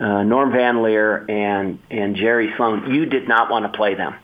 uh, 0.00 0.22
Norm 0.22 0.52
Van 0.52 0.82
Lier 0.82 1.24
and 1.28 1.78
and 1.90 2.16
Jerry 2.16 2.52
Sloan. 2.56 2.94
You 2.94 3.06
did 3.06 3.26
not 3.26 3.50
want 3.50 3.70
to 3.70 3.76
play 3.76 3.94
them. 3.94 4.14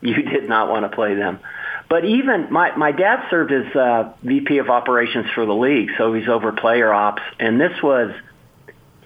You 0.00 0.22
did 0.22 0.48
not 0.48 0.68
want 0.68 0.90
to 0.90 0.94
play 0.94 1.14
them. 1.14 1.40
But 1.88 2.04
even 2.04 2.50
my 2.50 2.74
my 2.76 2.92
dad 2.92 3.26
served 3.30 3.52
as 3.52 3.74
uh, 3.76 4.12
VP 4.22 4.58
of 4.58 4.70
operations 4.70 5.26
for 5.34 5.44
the 5.44 5.54
league, 5.54 5.90
so 5.98 6.14
he's 6.14 6.28
over 6.28 6.52
player 6.52 6.92
ops. 6.92 7.22
And 7.38 7.60
this 7.60 7.82
was 7.82 8.14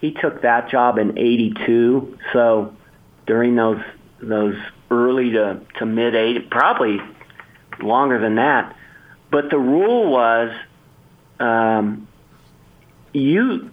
he 0.01 0.13
took 0.13 0.43
that 0.43 0.71
job 0.71 0.99
in 0.99 1.19
'82. 1.19 2.19
So 2.33 2.75
during 3.27 3.55
those 3.55 3.83
those 4.21 4.57
early 4.91 5.33
to 5.33 5.61
to 5.79 5.87
mid 5.87 6.15
'80s, 6.15 6.51
probably 6.51 7.01
longer 7.81 8.21
than 8.21 8.37
that. 8.37 8.77
But 9.31 9.51
the 9.51 9.59
rule 9.59 10.11
was. 10.11 10.51
Um, 11.41 12.09
you, 13.13 13.71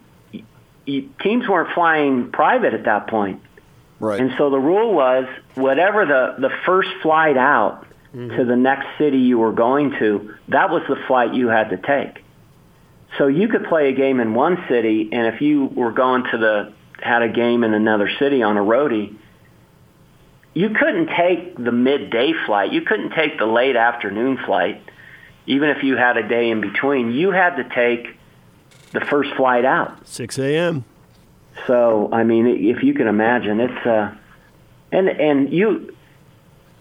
you 0.86 1.10
teams 1.22 1.48
weren't 1.48 1.74
flying 1.74 2.32
private 2.32 2.74
at 2.74 2.86
that 2.86 3.08
point. 3.08 3.42
Right. 4.00 4.20
And 4.20 4.32
so 4.38 4.50
the 4.50 4.60
rule 4.60 4.94
was 4.94 5.26
whatever 5.56 6.06
the, 6.06 6.36
the 6.40 6.54
first 6.66 6.90
flight 7.02 7.38
out 7.38 7.88
to 8.14 8.46
the 8.46 8.56
next 8.56 8.88
city 8.98 9.18
you 9.18 9.38
were 9.38 9.52
going 9.52 9.92
to, 10.00 10.34
that 10.50 10.70
was 10.70 10.84
the 10.88 10.98
flight 11.08 11.34
you 11.34 11.48
had 11.48 11.70
to 11.70 11.78
take. 11.78 12.24
So 13.18 13.28
you 13.28 13.48
could 13.48 13.66
play 13.66 13.90
a 13.90 13.94
game 13.94 14.20
in 14.20 14.34
one 14.34 14.66
city, 14.68 15.10
and 15.12 15.34
if 15.34 15.42
you 15.42 15.66
were 15.66 15.92
going 15.92 16.24
to 16.32 16.38
the 16.38 16.74
had 17.02 17.22
a 17.22 17.30
game 17.30 17.64
in 17.64 17.74
another 17.74 18.10
city 18.20 18.42
on 18.42 18.58
a 18.58 18.62
roadie, 18.62 19.16
you 20.54 20.70
couldn't 20.70 21.08
take 21.08 21.56
the 21.58 21.72
midday 21.72 22.34
flight. 22.46 22.72
You 22.72 22.82
couldn't 22.82 23.12
take 23.12 23.38
the 23.38 23.46
late 23.46 23.76
afternoon 23.76 24.38
flight, 24.46 24.82
even 25.46 25.70
if 25.70 25.84
you 25.84 25.98
had 25.98 26.18
a 26.18 26.28
day 26.28 26.50
in 26.50 26.62
between. 26.62 27.12
You 27.12 27.32
had 27.32 27.58
to 27.58 27.70
take 27.76 28.18
the 28.92 29.02
first 29.02 29.34
flight 29.36 29.66
out. 29.66 30.08
6 30.08 30.40
a.m. 30.40 30.86
So 31.68 32.10
I 32.12 32.24
mean, 32.24 32.48
if 32.48 32.84
you 32.84 32.94
can 32.94 33.08
imagine, 33.08 33.60
it's 33.60 33.86
uh, 33.86 34.14
and 34.92 35.08
and 35.08 35.52
you 35.52 35.95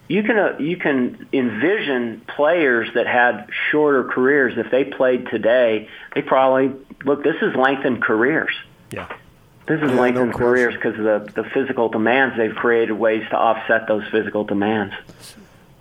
you 0.09 0.22
can 0.22 0.38
uh, 0.38 0.57
you 0.59 0.76
can 0.76 1.28
envision 1.32 2.22
players 2.36 2.88
that 2.94 3.07
had 3.07 3.48
shorter 3.70 4.05
careers. 4.05 4.55
If 4.59 4.70
they 4.70 4.84
played 4.84 5.28
today, 5.28 5.88
they 6.14 6.22
probably 6.22 6.72
look. 7.05 7.22
This 7.24 7.36
is 7.42 7.55
lengthened 7.57 8.02
careers. 8.02 8.55
Yeah. 8.90 9.09
This 9.66 9.80
is 9.80 9.90
Yeah, 9.90 10.00
lengthened 10.00 10.32
question. 10.34 10.46
careers 10.46 10.74
because 10.74 10.98
of 10.98 11.05
the 11.34 11.42
the 11.42 11.48
physical 11.50 11.88
demands. 11.88 12.36
They've 12.36 12.55
created 12.55 12.92
ways 12.92 13.24
to 13.30 13.36
offset 13.36 13.88
those 13.88 14.05
physical 14.11 14.44
demands. 14.44 14.94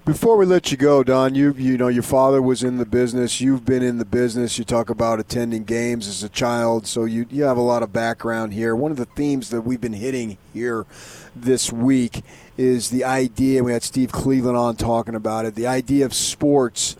Before 0.06 0.36
we 0.36 0.46
let 0.46 0.70
you 0.70 0.76
go, 0.76 1.02
Don, 1.02 1.34
you 1.34 1.54
you 1.54 1.78
know 1.78 1.88
your 1.88 2.04
father 2.04 2.42
was 2.42 2.62
in 2.62 2.76
the 2.76 2.86
business. 2.86 3.40
You've 3.40 3.64
been 3.64 3.82
in 3.82 4.00
the 4.00 4.06
business. 4.06 4.60
You 4.60 4.66
talk 4.66 4.90
about 4.90 5.22
attending 5.22 5.64
games 5.64 6.10
as 6.10 6.22
a 6.24 6.28
child, 6.28 6.86
so 6.88 7.06
you 7.06 7.26
you 7.30 7.44
have 7.44 7.56
a 7.56 7.62
lot 7.62 7.84
of 7.84 7.94
background 7.94 8.52
here. 8.52 8.76
One 8.76 8.92
of 8.92 8.98
the 8.98 9.06
themes 9.06 9.50
that 9.52 9.62
we've 9.62 9.80
been 9.80 9.94
hitting 9.94 10.38
here 10.54 10.86
this 11.34 11.72
week 11.72 12.22
is 12.58 12.90
the 12.90 13.06
idea. 13.06 13.64
We 13.64 13.72
had 13.72 13.82
Steve 13.82 14.12
Cleveland 14.12 14.58
on 14.58 14.76
talking 14.76 15.16
about 15.16 15.46
it. 15.46 15.56
The 15.56 15.68
idea 15.68 16.06
of 16.06 16.14
sports 16.14 16.98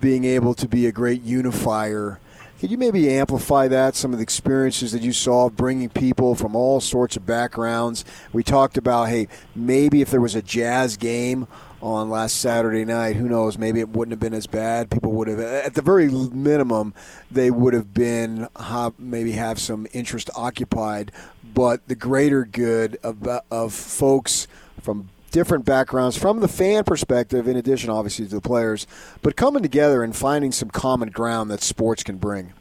being 0.00 0.24
able 0.24 0.54
to 0.54 0.66
be 0.66 0.86
a 0.86 0.92
great 0.92 1.22
unifier. 1.22 2.18
Could 2.58 2.72
you 2.72 2.78
maybe 2.78 3.08
amplify 3.08 3.68
that? 3.68 3.94
Some 3.94 4.12
of 4.12 4.18
the 4.18 4.24
experiences 4.24 4.90
that 4.90 5.02
you 5.02 5.12
saw 5.12 5.50
bringing 5.50 5.88
people 5.88 6.34
from 6.34 6.56
all 6.56 6.80
sorts 6.80 7.16
of 7.16 7.24
backgrounds. 7.24 8.04
We 8.32 8.42
talked 8.42 8.76
about, 8.76 9.08
hey, 9.08 9.28
maybe 9.54 10.02
if 10.02 10.10
there 10.10 10.20
was 10.20 10.34
a 10.34 10.42
jazz 10.42 10.96
game 10.96 11.46
on 11.82 12.10
last 12.10 12.36
Saturday 12.36 12.84
night, 12.84 13.16
who 13.16 13.28
knows? 13.28 13.58
Maybe 13.58 13.80
it 13.80 13.88
wouldn't 13.88 14.12
have 14.12 14.20
been 14.20 14.34
as 14.34 14.46
bad. 14.46 14.90
People 14.90 15.12
would 15.12 15.28
have, 15.28 15.40
at 15.40 15.74
the 15.74 15.82
very 15.82 16.08
minimum, 16.08 16.94
they 17.30 17.50
would 17.50 17.74
have 17.74 17.94
been 17.94 18.48
maybe 18.98 19.32
have 19.32 19.58
some 19.58 19.86
interest 19.92 20.30
occupied. 20.36 21.12
But 21.54 21.88
the 21.88 21.94
greater 21.94 22.44
good 22.44 22.98
of, 23.02 23.26
of 23.50 23.72
folks 23.72 24.46
from 24.80 25.08
different 25.30 25.64
backgrounds 25.64 26.16
from 26.16 26.40
the 26.40 26.48
fan 26.48 26.84
perspective, 26.84 27.48
in 27.48 27.56
addition, 27.56 27.90
obviously, 27.90 28.26
to 28.26 28.34
the 28.34 28.40
players, 28.40 28.86
but 29.22 29.36
coming 29.36 29.62
together 29.62 30.02
and 30.02 30.14
finding 30.14 30.52
some 30.52 30.70
common 30.70 31.10
ground 31.10 31.50
that 31.50 31.62
sports 31.62 32.02
can 32.02 32.16
bring. 32.16 32.52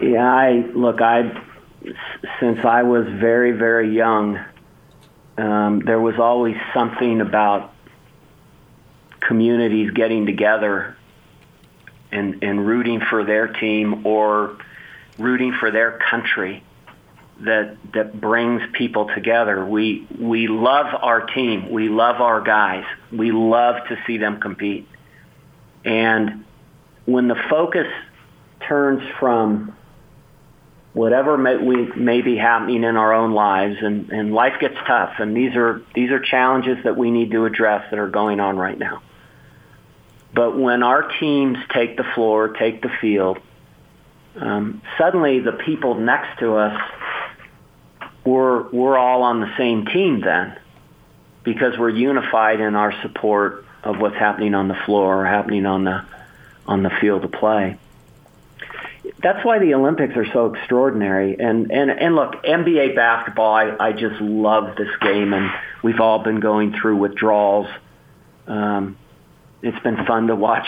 Yeah, 0.00 0.32
I 0.32 0.64
look. 0.74 1.00
I 1.00 1.44
since 2.40 2.58
I 2.64 2.82
was 2.82 3.06
very 3.20 3.52
very 3.52 3.94
young, 3.94 4.38
um, 5.38 5.80
there 5.80 6.00
was 6.00 6.18
always 6.18 6.56
something 6.74 7.20
about 7.20 7.72
communities 9.20 9.90
getting 9.92 10.26
together 10.26 10.96
and 12.10 12.42
and 12.42 12.66
rooting 12.66 13.00
for 13.00 13.24
their 13.24 13.46
team 13.48 14.06
or 14.06 14.58
rooting 15.18 15.52
for 15.52 15.70
their 15.70 15.98
country 16.10 16.62
that 17.40 17.76
that 17.94 18.20
brings 18.20 18.62
people 18.72 19.08
together. 19.14 19.64
We 19.64 20.06
we 20.18 20.48
love 20.48 20.86
our 21.00 21.26
team. 21.26 21.70
We 21.70 21.88
love 21.88 22.20
our 22.20 22.40
guys. 22.40 22.84
We 23.12 23.30
love 23.30 23.76
to 23.88 23.98
see 24.06 24.18
them 24.18 24.40
compete. 24.40 24.88
And 25.84 26.44
when 27.04 27.28
the 27.28 27.36
focus 27.48 27.86
turns 28.66 29.02
from 29.20 29.76
whatever 30.98 31.38
may, 31.38 31.56
we 31.56 31.86
may 31.92 32.22
be 32.22 32.36
happening 32.36 32.82
in 32.82 32.96
our 32.96 33.14
own 33.14 33.32
lives, 33.32 33.76
and, 33.80 34.10
and 34.10 34.34
life 34.34 34.54
gets 34.60 34.74
tough, 34.84 35.14
and 35.20 35.36
these 35.36 35.54
are 35.54 35.80
these 35.94 36.10
are 36.10 36.18
challenges 36.18 36.78
that 36.82 36.96
we 36.96 37.12
need 37.12 37.30
to 37.30 37.44
address 37.44 37.88
that 37.90 37.98
are 38.00 38.10
going 38.10 38.40
on 38.40 38.56
right 38.56 38.76
now. 38.76 39.00
But 40.34 40.58
when 40.58 40.82
our 40.82 41.08
teams 41.20 41.56
take 41.72 41.96
the 41.96 42.04
floor, 42.14 42.48
take 42.48 42.82
the 42.82 42.90
field, 43.00 43.38
um, 44.36 44.82
suddenly 44.98 45.38
the 45.38 45.52
people 45.52 45.94
next 45.94 46.40
to 46.40 46.56
us 46.56 46.80
we're 48.24 48.68
we're 48.70 48.98
all 48.98 49.22
on 49.22 49.40
the 49.40 49.56
same 49.56 49.86
team 49.86 50.20
then, 50.20 50.58
because 51.44 51.78
we're 51.78 51.90
unified 51.90 52.60
in 52.60 52.74
our 52.74 52.92
support 53.02 53.64
of 53.84 54.00
what's 54.00 54.16
happening 54.16 54.54
on 54.54 54.66
the 54.66 54.78
floor 54.84 55.22
or 55.22 55.26
happening 55.26 55.64
on 55.64 55.84
the 55.84 56.04
on 56.66 56.82
the 56.82 56.90
field 57.00 57.24
of 57.24 57.30
play. 57.30 57.78
That's 59.22 59.44
why 59.44 59.58
the 59.58 59.74
Olympics 59.74 60.16
are 60.16 60.26
so 60.32 60.54
extraordinary. 60.54 61.36
And 61.38 61.70
and 61.72 61.90
and 61.90 62.14
look, 62.14 62.42
NBA 62.44 62.94
basketball, 62.94 63.52
I, 63.52 63.76
I 63.78 63.92
just 63.92 64.20
love 64.20 64.76
this 64.76 64.90
game, 65.00 65.32
and 65.32 65.50
we've 65.82 66.00
all 66.00 66.22
been 66.22 66.40
going 66.40 66.74
through 66.80 66.96
withdrawals. 66.96 67.66
Um, 68.46 68.96
it's 69.62 69.78
been 69.82 70.06
fun 70.06 70.28
to 70.28 70.36
watch 70.36 70.66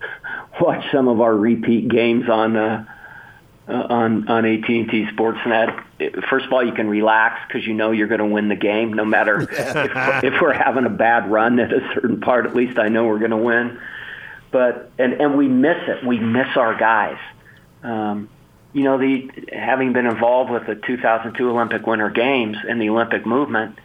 watch 0.60 0.84
some 0.92 1.08
of 1.08 1.20
our 1.20 1.34
repeat 1.34 1.88
games 1.88 2.28
on. 2.28 2.56
Uh, 2.56 2.84
uh, 3.68 3.86
on 3.90 4.28
on 4.28 4.46
AT&T 4.46 5.08
Sportsnet. 5.12 6.24
First 6.30 6.46
of 6.46 6.52
all, 6.54 6.64
you 6.64 6.72
can 6.72 6.88
relax 6.88 7.38
because 7.46 7.66
you 7.66 7.74
know 7.74 7.90
you're 7.90 8.08
going 8.08 8.20
to 8.20 8.26
win 8.26 8.48
the 8.48 8.56
game, 8.56 8.94
no 8.94 9.04
matter 9.04 9.42
if, 9.50 10.24
if 10.24 10.40
we're 10.40 10.54
having 10.54 10.86
a 10.86 10.90
bad 10.90 11.30
run 11.30 11.60
at 11.60 11.70
a 11.70 11.80
certain 11.92 12.20
part. 12.22 12.46
At 12.46 12.56
least 12.56 12.78
I 12.78 12.88
know 12.88 13.04
we're 13.04 13.18
going 13.18 13.32
to 13.32 13.36
win. 13.36 13.78
But 14.50 14.90
and 14.98 15.12
and 15.20 15.36
we 15.36 15.48
miss 15.48 15.76
it. 15.86 16.06
We 16.06 16.18
miss 16.18 16.56
our 16.56 16.78
guys. 16.78 17.18
Um, 17.82 18.28
you 18.72 18.84
know, 18.84 18.98
the 18.98 19.30
having 19.52 19.92
been 19.92 20.06
involved 20.06 20.50
with 20.50 20.66
the 20.66 20.74
2002 20.74 21.50
Olympic 21.50 21.86
Winter 21.86 22.10
Games 22.10 22.56
and 22.68 22.80
the 22.80 22.90
Olympic 22.90 23.24
movement, 23.26 23.78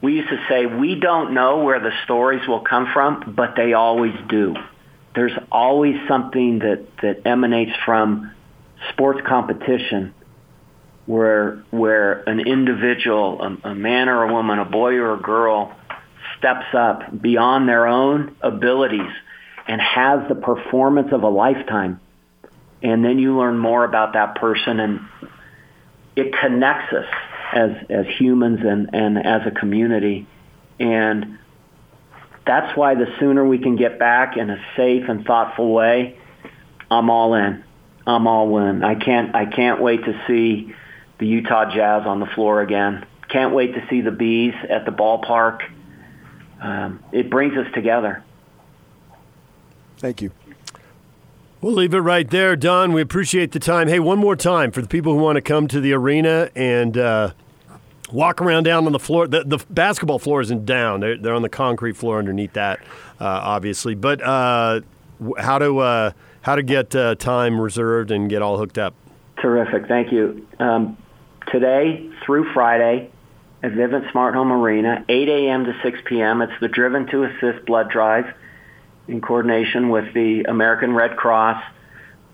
we 0.00 0.14
used 0.14 0.28
to 0.30 0.44
say 0.48 0.66
we 0.66 0.94
don't 0.98 1.34
know 1.34 1.58
where 1.58 1.80
the 1.80 1.92
stories 2.04 2.46
will 2.48 2.60
come 2.60 2.88
from, 2.92 3.34
but 3.36 3.54
they 3.56 3.72
always 3.72 4.14
do. 4.28 4.54
There's 5.14 5.36
always 5.50 5.96
something 6.08 6.60
that 6.60 6.86
that 7.02 7.26
emanates 7.26 7.72
from 7.84 8.32
sports 8.90 9.20
competition 9.26 10.14
where 11.06 11.62
where 11.70 12.28
an 12.28 12.40
individual, 12.40 13.40
a, 13.42 13.70
a 13.70 13.74
man 13.74 14.08
or 14.08 14.24
a 14.24 14.32
woman, 14.32 14.58
a 14.58 14.64
boy 14.64 14.94
or 14.94 15.14
a 15.14 15.20
girl, 15.20 15.74
steps 16.38 16.66
up 16.74 17.20
beyond 17.22 17.68
their 17.68 17.86
own 17.86 18.36
abilities 18.42 19.12
and 19.68 19.80
has 19.80 20.28
the 20.28 20.34
performance 20.34 21.12
of 21.12 21.22
a 21.22 21.28
lifetime. 21.28 22.00
And 22.82 23.04
then 23.04 23.18
you 23.18 23.36
learn 23.36 23.58
more 23.58 23.84
about 23.84 24.12
that 24.12 24.36
person 24.36 24.80
and 24.80 25.00
it 26.14 26.34
connects 26.40 26.92
us 26.92 27.06
as 27.52 27.70
as 27.90 28.06
humans 28.18 28.60
and, 28.62 28.90
and 28.92 29.18
as 29.18 29.42
a 29.46 29.50
community. 29.50 30.26
And 30.78 31.38
that's 32.46 32.76
why 32.76 32.94
the 32.94 33.06
sooner 33.18 33.44
we 33.44 33.58
can 33.58 33.76
get 33.76 33.98
back 33.98 34.36
in 34.36 34.50
a 34.50 34.62
safe 34.76 35.08
and 35.08 35.24
thoughtful 35.24 35.72
way, 35.72 36.18
I'm 36.90 37.10
all 37.10 37.34
in. 37.34 37.64
I'm 38.06 38.26
all 38.26 38.56
in. 38.58 38.84
I 38.84 38.94
can't 38.94 39.34
I 39.34 39.46
can't 39.46 39.80
wait 39.80 40.04
to 40.04 40.22
see 40.26 40.74
the 41.18 41.26
Utah 41.26 41.72
Jazz 41.74 42.06
on 42.06 42.20
the 42.20 42.26
floor 42.26 42.60
again. 42.60 43.04
Can't 43.28 43.54
wait 43.54 43.74
to 43.74 43.84
see 43.90 44.00
the 44.02 44.12
bees 44.12 44.54
at 44.68 44.84
the 44.84 44.92
ballpark. 44.92 45.62
Um, 46.60 47.02
it 47.12 47.28
brings 47.28 47.56
us 47.56 47.66
together. 47.74 48.22
Thank 49.98 50.22
you. 50.22 50.30
We'll 51.62 51.72
leave 51.72 51.94
it 51.94 51.98
right 51.98 52.28
there, 52.28 52.54
Don. 52.54 52.92
We 52.92 53.00
appreciate 53.00 53.52
the 53.52 53.58
time. 53.58 53.88
Hey, 53.88 53.98
one 53.98 54.18
more 54.18 54.36
time 54.36 54.70
for 54.70 54.82
the 54.82 54.88
people 54.88 55.14
who 55.14 55.20
want 55.20 55.36
to 55.36 55.40
come 55.40 55.66
to 55.68 55.80
the 55.80 55.94
arena 55.94 56.50
and 56.54 56.98
uh, 56.98 57.32
walk 58.12 58.42
around 58.42 58.64
down 58.64 58.84
on 58.84 58.92
the 58.92 58.98
floor. 58.98 59.26
The, 59.26 59.42
the, 59.42 59.64
basketball 59.70 60.18
floor 60.18 60.42
isn't 60.42 60.66
down; 60.66 61.00
they're, 61.00 61.16
they're 61.16 61.34
on 61.34 61.40
the 61.40 61.48
concrete 61.48 61.96
floor 61.96 62.18
underneath 62.18 62.52
that, 62.52 62.80
uh, 63.20 63.24
obviously. 63.24 63.94
But 63.94 64.20
uh, 64.22 64.82
how 65.38 65.58
to 65.58 65.78
uh, 65.78 66.10
how 66.42 66.56
to 66.56 66.62
get 66.62 66.94
uh, 66.94 67.14
time 67.14 67.58
reserved 67.58 68.10
and 68.10 68.28
get 68.28 68.42
all 68.42 68.58
hooked 68.58 68.76
up. 68.76 68.94
Terrific. 69.40 69.88
Thank 69.88 70.12
you. 70.12 70.46
Um, 70.58 70.98
today 71.50 72.10
through 72.24 72.52
Friday 72.52 73.10
at 73.62 73.72
Vivint 73.72 74.10
Smart 74.12 74.34
Home 74.34 74.52
Arena, 74.52 75.04
8 75.08 75.28
a.m. 75.28 75.64
to 75.64 75.74
6 75.82 75.98
p.m. 76.04 76.42
It's 76.42 76.52
the 76.60 76.68
Driven 76.68 77.06
to 77.06 77.24
Assist 77.24 77.64
blood 77.64 77.88
drive 77.90 78.34
in 79.08 79.20
coordination 79.20 79.88
with 79.88 80.14
the 80.14 80.44
American 80.44 80.94
Red 80.94 81.16
Cross. 81.16 81.62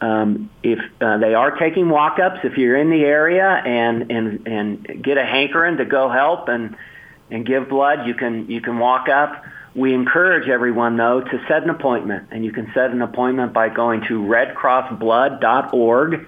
Um, 0.00 0.50
if 0.62 0.78
uh, 1.00 1.18
they 1.18 1.34
are 1.34 1.56
taking 1.58 1.88
walk-ups, 1.88 2.40
if 2.42 2.58
you're 2.58 2.76
in 2.76 2.90
the 2.90 3.04
area 3.04 3.48
and 3.48 4.10
and 4.10 4.48
and 4.48 5.04
get 5.04 5.16
a 5.16 5.24
hankering 5.24 5.76
to 5.76 5.84
go 5.84 6.10
help 6.10 6.48
and 6.48 6.76
and 7.30 7.46
give 7.46 7.68
blood, 7.68 8.04
you 8.06 8.14
can 8.14 8.50
you 8.50 8.60
can 8.60 8.80
walk 8.80 9.08
up. 9.08 9.44
We 9.74 9.94
encourage 9.94 10.48
everyone, 10.48 10.98
though, 10.98 11.22
to 11.22 11.44
set 11.48 11.62
an 11.62 11.70
appointment, 11.70 12.28
and 12.30 12.44
you 12.44 12.52
can 12.52 12.70
set 12.74 12.90
an 12.90 13.00
appointment 13.00 13.54
by 13.54 13.70
going 13.70 14.02
to 14.08 14.20
redcrossblood.org, 14.20 16.26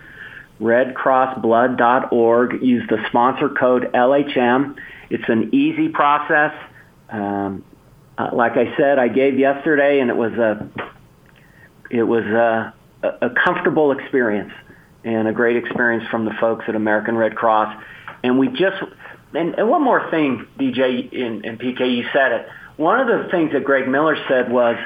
redcrossblood.org. 0.61 2.62
Use 2.62 2.88
the 2.88 3.05
sponsor 3.09 3.51
code 3.51 3.90
LHM. 3.92 4.78
It's 5.11 5.28
an 5.28 5.51
easy 5.53 5.90
process. 5.90 6.55
Um, 7.11 7.62
uh, 8.16 8.30
like 8.32 8.52
I 8.52 8.76
said, 8.76 8.98
I 8.98 9.08
gave 9.08 9.38
yesterday, 9.38 10.00
and 10.00 10.10
it 10.10 10.16
was 10.16 10.32
a 10.32 10.68
it 11.90 12.02
was 12.02 12.24
a, 12.24 12.74
a 13.02 13.30
comfortable 13.44 13.92
experience 13.92 14.52
and 15.04 15.28
a 15.28 15.32
great 15.32 15.56
experience 15.56 16.04
from 16.10 16.24
the 16.24 16.32
folks 16.40 16.64
at 16.68 16.74
American 16.74 17.16
Red 17.16 17.36
Cross. 17.36 17.82
And 18.22 18.38
we 18.38 18.48
just 18.48 18.82
and, 19.34 19.54
and 19.58 19.68
one 19.68 19.82
more 19.82 20.10
thing, 20.10 20.46
DJ 20.58 21.14
and, 21.14 21.44
and 21.44 21.58
PK, 21.58 21.96
you 21.96 22.04
said 22.12 22.32
it 22.32 22.48
one 22.76 23.00
of 23.00 23.06
the 23.06 23.30
things 23.30 23.52
that 23.52 23.64
Greg 23.64 23.88
Miller 23.88 24.16
said 24.28 24.50
was, 24.50 24.76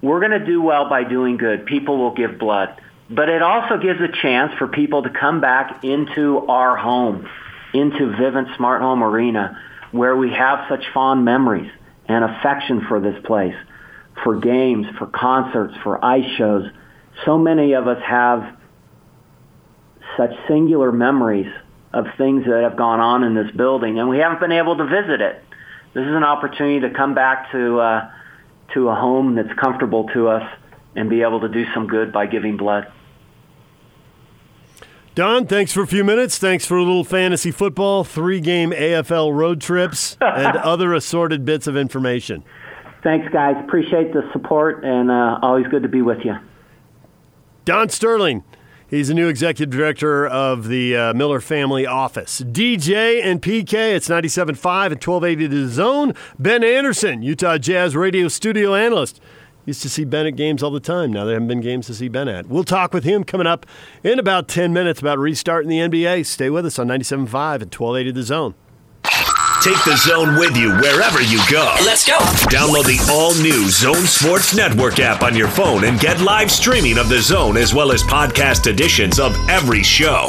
we're 0.00 0.20
going 0.20 0.38
to 0.38 0.44
do 0.44 0.62
well 0.62 0.88
by 0.88 1.04
doing 1.04 1.36
good. 1.36 1.66
People 1.66 1.98
will 1.98 2.14
give 2.14 2.38
blood. 2.38 2.80
But 3.10 3.28
it 3.28 3.42
also 3.42 3.78
gives 3.78 4.00
a 4.00 4.08
chance 4.22 4.52
for 4.58 4.68
people 4.68 5.02
to 5.02 5.10
come 5.10 5.40
back 5.40 5.84
into 5.84 6.38
our 6.46 6.76
home, 6.76 7.28
into 7.74 8.06
Vivint 8.06 8.56
Smart 8.56 8.80
Home 8.80 9.02
Arena, 9.02 9.60
where 9.92 10.16
we 10.16 10.30
have 10.30 10.66
such 10.68 10.84
fond 10.92 11.24
memories 11.24 11.70
and 12.06 12.24
affection 12.24 12.84
for 12.88 13.00
this 13.00 13.16
place, 13.24 13.54
for 14.22 14.38
games, 14.38 14.86
for 14.98 15.06
concerts, 15.06 15.74
for 15.82 16.04
ice 16.04 16.30
shows. 16.36 16.68
So 17.24 17.38
many 17.38 17.72
of 17.72 17.86
us 17.88 18.02
have 18.06 18.56
such 20.16 20.30
singular 20.48 20.92
memories 20.92 21.50
of 21.92 22.06
things 22.18 22.44
that 22.46 22.62
have 22.62 22.76
gone 22.76 23.00
on 23.00 23.24
in 23.24 23.34
this 23.34 23.50
building, 23.56 23.98
and 23.98 24.08
we 24.08 24.18
haven't 24.18 24.40
been 24.40 24.52
able 24.52 24.76
to 24.76 24.84
visit 24.84 25.20
it 25.20 25.44
this 25.94 26.02
is 26.02 26.14
an 26.14 26.24
opportunity 26.24 26.80
to 26.80 26.90
come 26.90 27.14
back 27.14 27.52
to 27.52 27.78
uh, 27.78 28.10
to 28.74 28.88
a 28.88 28.94
home 28.96 29.36
that's 29.36 29.56
comfortable 29.60 30.08
to 30.12 30.28
us 30.28 30.42
and 30.96 31.08
be 31.08 31.22
able 31.22 31.40
to 31.40 31.48
do 31.48 31.64
some 31.72 31.86
good 31.86 32.12
by 32.12 32.26
giving 32.26 32.56
blood. 32.56 32.92
Don, 35.14 35.46
thanks 35.46 35.72
for 35.72 35.82
a 35.82 35.86
few 35.86 36.02
minutes. 36.02 36.38
Thanks 36.38 36.66
for 36.66 36.76
a 36.76 36.82
little 36.82 37.04
fantasy 37.04 37.52
football, 37.52 38.02
three 38.02 38.40
game 38.40 38.72
AFL 38.72 39.32
road 39.32 39.60
trips, 39.60 40.16
and 40.20 40.56
other 40.56 40.92
assorted 40.92 41.44
bits 41.44 41.68
of 41.68 41.76
information. 41.76 42.42
Thanks, 43.04 43.32
guys. 43.32 43.54
Appreciate 43.62 44.12
the 44.12 44.28
support 44.32 44.82
and 44.82 45.12
uh, 45.12 45.38
always 45.40 45.68
good 45.68 45.84
to 45.84 45.88
be 45.88 46.02
with 46.02 46.24
you. 46.24 46.34
Don 47.64 47.88
Stirling. 47.90 48.42
He's 48.88 49.08
the 49.08 49.14
new 49.14 49.28
executive 49.28 49.70
director 49.70 50.26
of 50.26 50.68
the 50.68 50.96
uh, 50.96 51.14
Miller 51.14 51.40
Family 51.40 51.86
Office. 51.86 52.40
DJ 52.40 53.24
and 53.24 53.40
PK, 53.40 53.94
it's 53.94 54.08
97.5 54.08 54.46
and 54.46 55.02
1280 55.02 55.48
to 55.48 55.48
the 55.48 55.68
zone. 55.68 56.14
Ben 56.38 56.62
Anderson, 56.62 57.22
Utah 57.22 57.58
Jazz 57.58 57.96
radio 57.96 58.28
studio 58.28 58.74
analyst. 58.74 59.20
Used 59.66 59.82
to 59.82 59.88
see 59.88 60.04
Ben 60.04 60.26
at 60.26 60.36
games 60.36 60.62
all 60.62 60.70
the 60.70 60.80
time. 60.80 61.12
Now 61.12 61.24
there 61.24 61.34
haven't 61.34 61.48
been 61.48 61.60
games 61.60 61.86
to 61.86 61.94
see 61.94 62.08
Ben 62.08 62.28
at. 62.28 62.46
We'll 62.48 62.64
talk 62.64 62.92
with 62.92 63.04
him 63.04 63.24
coming 63.24 63.46
up 63.46 63.64
in 64.02 64.18
about 64.18 64.46
10 64.46 64.72
minutes 64.72 65.00
about 65.00 65.18
restarting 65.18 65.70
the 65.70 65.78
NBA. 65.78 66.26
Stay 66.26 66.50
with 66.50 66.66
us 66.66 66.78
on 66.78 66.88
97.5 66.88 67.62
and 67.62 67.74
1280 67.74 68.10
the 68.10 68.22
zone. 68.22 68.54
Take 69.62 69.82
the 69.84 69.96
zone 69.96 70.38
with 70.38 70.54
you 70.58 70.68
wherever 70.74 71.22
you 71.22 71.40
go. 71.50 71.74
Let's 71.82 72.06
go. 72.06 72.18
Download 72.52 72.84
the 72.84 73.00
all 73.10 73.34
new 73.40 73.70
Zone 73.70 74.04
Sports 74.04 74.54
Network 74.54 74.98
app 75.00 75.22
on 75.22 75.34
your 75.34 75.48
phone 75.48 75.84
and 75.84 75.98
get 75.98 76.20
live 76.20 76.50
streaming 76.50 76.98
of 76.98 77.08
the 77.08 77.20
zone 77.20 77.56
as 77.56 77.72
well 77.72 77.90
as 77.90 78.02
podcast 78.02 78.66
editions 78.66 79.18
of 79.18 79.34
every 79.48 79.82
show. 79.82 80.28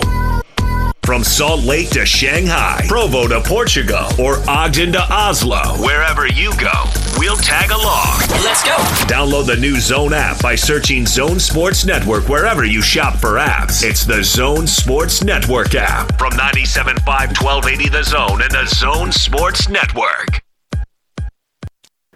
From 1.05 1.23
Salt 1.23 1.63
Lake 1.63 1.91
to 1.91 2.03
Shanghai, 2.03 2.83
Provo 2.87 3.27
to 3.27 3.39
Portugal, 3.39 4.07
or 4.19 4.37
Ogden 4.49 4.91
to 4.93 5.13
Oslo, 5.13 5.61
wherever 5.77 6.25
you 6.25 6.51
go, 6.57 6.71
we'll 7.19 7.37
tag 7.37 7.69
along. 7.69 8.17
Let's 8.43 8.63
go. 8.63 8.75
Download 9.05 9.45
the 9.45 9.55
new 9.55 9.79
Zone 9.79 10.13
app 10.13 10.41
by 10.41 10.55
searching 10.55 11.05
Zone 11.05 11.39
Sports 11.39 11.85
Network 11.85 12.27
wherever 12.27 12.65
you 12.65 12.81
shop 12.81 13.17
for 13.17 13.33
apps. 13.37 13.87
It's 13.87 14.03
the 14.03 14.23
Zone 14.23 14.65
Sports 14.65 15.23
Network 15.23 15.75
app 15.75 16.17
from 16.17 16.31
97.5 16.31 17.05
1280 17.05 17.89
The 17.89 18.03
Zone 18.03 18.41
and 18.41 18.51
the 18.51 18.65
Zone 18.65 19.11
Sports 19.11 19.69
Network. 19.69 20.41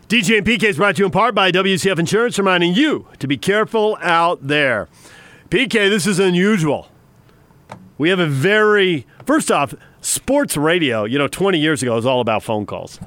DJ 0.08 0.40
and 0.40 0.48
PK 0.48 0.64
is 0.64 0.78
brought 0.78 0.96
to 0.96 1.02
you 1.02 1.06
in 1.06 1.12
part 1.12 1.36
by 1.36 1.52
WCF 1.52 2.00
Insurance, 2.00 2.40
reminding 2.40 2.74
you 2.74 3.06
to 3.20 3.28
be 3.28 3.38
careful 3.38 4.00
out 4.02 4.48
there. 4.48 4.88
PK, 5.50 5.92
this 5.92 6.08
is 6.08 6.18
unusual. 6.18 6.90
We 8.00 8.10
have 8.10 8.20
a 8.20 8.28
very, 8.28 9.06
first 9.26 9.52
off, 9.52 9.76
sports 10.00 10.56
radio, 10.56 11.04
you 11.04 11.18
know, 11.18 11.28
20 11.28 11.60
years 11.60 11.84
ago 11.84 11.96
was 11.96 12.06
all 12.06 12.22
about 12.22 12.44
phone 12.44 12.66
calls. 12.66 12.98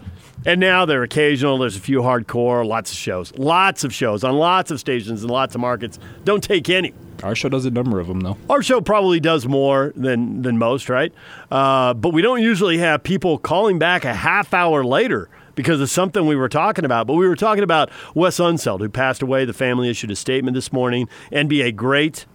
And 0.44 0.60
now 0.60 0.84
they're 0.84 1.02
occasional. 1.02 1.56
There's 1.56 1.76
a 1.76 1.80
few 1.80 2.02
hardcore, 2.02 2.66
lots 2.66 2.92
of 2.92 2.98
shows, 2.98 3.32
lots 3.38 3.84
of 3.84 3.94
shows 3.94 4.22
on 4.22 4.34
lots 4.34 4.70
of 4.70 4.78
stations 4.78 5.22
and 5.22 5.30
lots 5.30 5.54
of 5.54 5.62
markets. 5.62 5.98
Don't 6.24 6.44
take 6.44 6.68
any. 6.68 6.92
Our 7.22 7.34
show 7.34 7.48
does 7.48 7.64
a 7.64 7.70
number 7.70 8.00
of 8.00 8.06
them, 8.06 8.20
though. 8.20 8.36
Our 8.50 8.62
show 8.62 8.82
probably 8.82 9.18
does 9.18 9.46
more 9.46 9.94
than 9.96 10.42
than 10.42 10.58
most, 10.58 10.90
right? 10.90 11.12
Uh, 11.50 11.94
but 11.94 12.10
we 12.10 12.20
don't 12.20 12.42
usually 12.42 12.76
have 12.78 13.02
people 13.02 13.38
calling 13.38 13.78
back 13.78 14.04
a 14.04 14.12
half 14.12 14.52
hour 14.52 14.84
later 14.84 15.30
because 15.54 15.80
of 15.80 15.88
something 15.88 16.26
we 16.26 16.36
were 16.36 16.50
talking 16.50 16.84
about. 16.84 17.06
But 17.06 17.14
we 17.14 17.26
were 17.26 17.36
talking 17.36 17.64
about 17.64 17.90
Wes 18.14 18.38
Unseld, 18.38 18.80
who 18.80 18.90
passed 18.90 19.22
away. 19.22 19.46
The 19.46 19.54
family 19.54 19.88
issued 19.88 20.10
a 20.10 20.16
statement 20.16 20.54
this 20.54 20.70
morning. 20.70 21.08
NBA 21.30 21.76
great. 21.76 22.26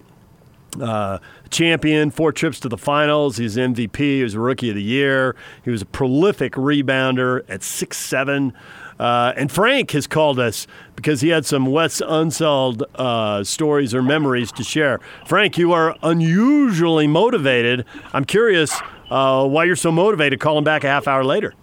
Uh, 0.80 1.20
champion, 1.50 2.12
four 2.12 2.32
trips 2.32 2.60
to 2.60 2.70
the 2.70 2.78
finals. 2.78 3.38
He's 3.38 3.56
MVP. 3.56 3.98
He 3.98 4.24
was 4.24 4.36
rookie 4.36 4.70
of 4.70 4.76
the 4.76 4.84
year. 4.84 5.36
He 5.64 5.72
was 5.72 5.82
a 5.82 5.86
prolific 5.86 6.54
rebounder 6.54 7.44
at 7.50 7.64
six 7.64 7.98
seven. 7.98 8.54
Uh, 9.00 9.34
and 9.38 9.52
Frank 9.52 9.92
has 9.92 10.08
called 10.08 10.40
us 10.40 10.66
because 10.96 11.22
he 11.22 11.30
had 11.30 11.46
some 11.46 11.68
Wes 11.68 12.02
Unseld 12.02 12.82
uh, 12.96 13.44
stories 13.44 13.94
or 13.94 14.02
memories 14.02 14.52
to 14.54 14.64
share. 14.64 15.00
Frank, 15.26 15.58
you 15.58 15.72
are 15.72 15.96
unusually 16.02 17.08
motivated. 17.08 17.86
I'm 18.14 18.26
curious 18.26 18.80
uh, 19.10 19.48
why 19.48 19.66
you're 19.66 19.76
so 19.76 19.92
motivated 19.92 20.40
calling 20.40 20.64
back 20.64 20.84
a 20.84 20.88
half 20.88 21.08
hour 21.08 21.24
later. 21.24 21.54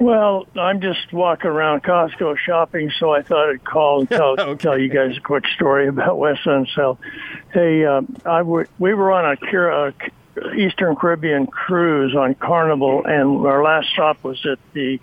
Well, 0.00 0.46
I'm 0.56 0.80
just 0.80 1.12
walking 1.12 1.50
around 1.50 1.82
Costco 1.82 2.36
shopping, 2.38 2.92
so 2.98 3.12
I 3.12 3.22
thought 3.22 3.50
I'd 3.50 3.64
call 3.64 4.00
and 4.00 4.08
tell 4.10 4.38
Okay. 4.38 4.62
tell 4.62 4.78
you 4.78 4.88
guys 4.88 5.16
a 5.16 5.20
quick 5.20 5.44
story 5.54 5.88
about 5.88 6.18
Wes 6.20 6.38
Unseld. 6.44 6.98
Hey, 7.52 7.84
um, 7.84 8.14
I 8.24 8.38
w- 8.38 8.66
we 8.78 8.94
were 8.94 9.10
on 9.10 9.32
a, 9.32 9.36
Car- 9.36 9.88
a 9.88 9.94
Eastern 10.56 10.94
Caribbean 10.94 11.46
cruise 11.48 12.14
on 12.14 12.34
Carnival, 12.36 13.04
and 13.04 13.44
our 13.46 13.62
last 13.64 13.88
stop 13.92 14.22
was 14.22 14.44
at 14.46 14.58
the 14.72 15.00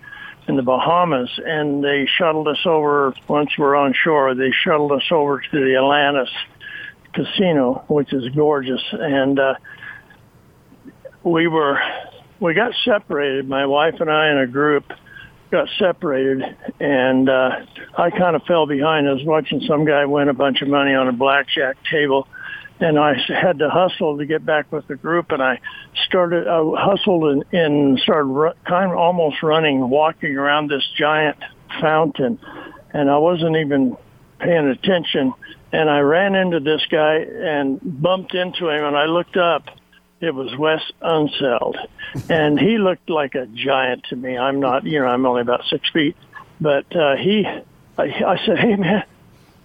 in 0.48 0.56
the 0.56 0.62
Bahamas, 0.64 1.40
and 1.44 1.84
they 1.84 2.06
shuttled 2.06 2.48
us 2.48 2.66
over. 2.66 3.14
Once 3.28 3.58
we're 3.58 3.76
on 3.76 3.94
shore, 3.94 4.34
they 4.36 4.52
shuttled 4.52 4.92
us 4.94 5.12
over 5.12 5.40
to 5.42 5.50
the 5.60 5.76
Atlantis 5.76 6.30
Casino, 7.14 7.84
which 7.88 8.14
is 8.14 8.30
gorgeous, 8.30 8.82
and 8.94 9.40
uh, 9.40 9.56
we 11.24 11.48
were 11.48 11.80
we 12.46 12.54
got 12.54 12.74
separated. 12.86 13.50
My 13.50 13.66
wife 13.66 13.96
and 14.00 14.10
I 14.10 14.32
in 14.32 14.38
a 14.38 14.48
group 14.48 14.86
got 15.52 15.68
separated, 15.80 16.44
and 16.80 17.30
uh, 17.30 17.66
I 17.98 18.10
kind 18.12 18.36
of 18.36 18.44
fell 18.44 18.68
behind. 18.68 19.08
I 19.08 19.14
was 19.14 19.24
watching 19.24 19.62
some 19.62 19.86
guy 19.86 20.06
win 20.06 20.30
a 20.30 20.34
bunch 20.34 20.62
of 20.62 20.68
money 20.68 20.94
on 20.94 21.08
a 21.08 21.12
blackjack 21.12 21.78
table, 21.92 22.28
and 22.80 23.00
I 23.00 23.14
had 23.28 23.60
to 23.60 23.70
hustle 23.70 24.18
to 24.18 24.26
get 24.26 24.46
back 24.46 24.72
with 24.72 24.88
the 24.88 24.96
group. 24.96 25.32
And 25.32 25.42
I 25.42 25.60
started, 26.08 26.48
I 26.48 26.62
hustled 26.78 27.24
and, 27.24 27.46
and 27.52 28.00
started 28.00 28.26
ru- 28.26 28.54
kind 28.68 28.92
of 28.92 28.98
almost 28.98 29.42
running, 29.42 29.90
walking 29.90 30.36
around 30.36 30.70
this 30.70 30.84
giant 30.98 31.38
fountain, 31.82 32.40
and 32.94 33.10
I 33.10 33.18
wasn't 33.18 33.56
even 33.58 33.98
paying 34.40 34.68
attention. 34.68 35.34
And 35.72 35.90
I 35.90 36.00
ran 36.00 36.36
into 36.36 36.60
this 36.60 36.86
guy 36.90 37.16
and 37.16 37.80
bumped 37.82 38.34
into 38.36 38.70
him, 38.70 38.84
and 38.84 38.96
I 38.96 39.06
looked 39.06 39.36
up 39.36 39.64
it 40.22 40.34
was 40.34 40.56
Wes 40.58 40.82
Unseld, 41.02 41.76
and 42.30 42.60
he 42.60 42.78
looked 42.78 43.10
like 43.10 43.36
a 43.36 43.46
giant 43.48 44.06
to 44.10 44.16
me. 44.16 44.38
I'm 44.38 44.60
not, 44.60 44.86
you 44.86 45.00
know, 45.00 45.08
I'm 45.08 45.26
only 45.26 45.42
about 45.42 45.66
six 45.70 45.90
feet, 45.92 46.16
but 46.60 46.86
uh, 46.96 47.16
he, 47.18 47.46
I, 47.98 48.04
I 48.04 48.40
said, 48.46 48.58
"Hey, 48.58 48.76
man," 48.76 49.04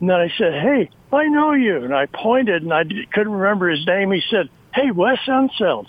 and 0.00 0.10
then 0.10 0.16
I 0.16 0.32
said, 0.36 0.54
"Hey, 0.54 0.90
I 1.12 1.28
know 1.28 1.52
you," 1.52 1.84
and 1.84 1.94
I 1.94 2.06
pointed, 2.06 2.62
and 2.62 2.72
I 2.72 2.84
couldn't 3.12 3.32
remember 3.32 3.68
his 3.68 3.86
name. 3.86 4.10
He 4.10 4.22
said, 4.30 4.48
"Hey, 4.74 4.90
Wes 4.90 5.18
Unseld," 5.26 5.86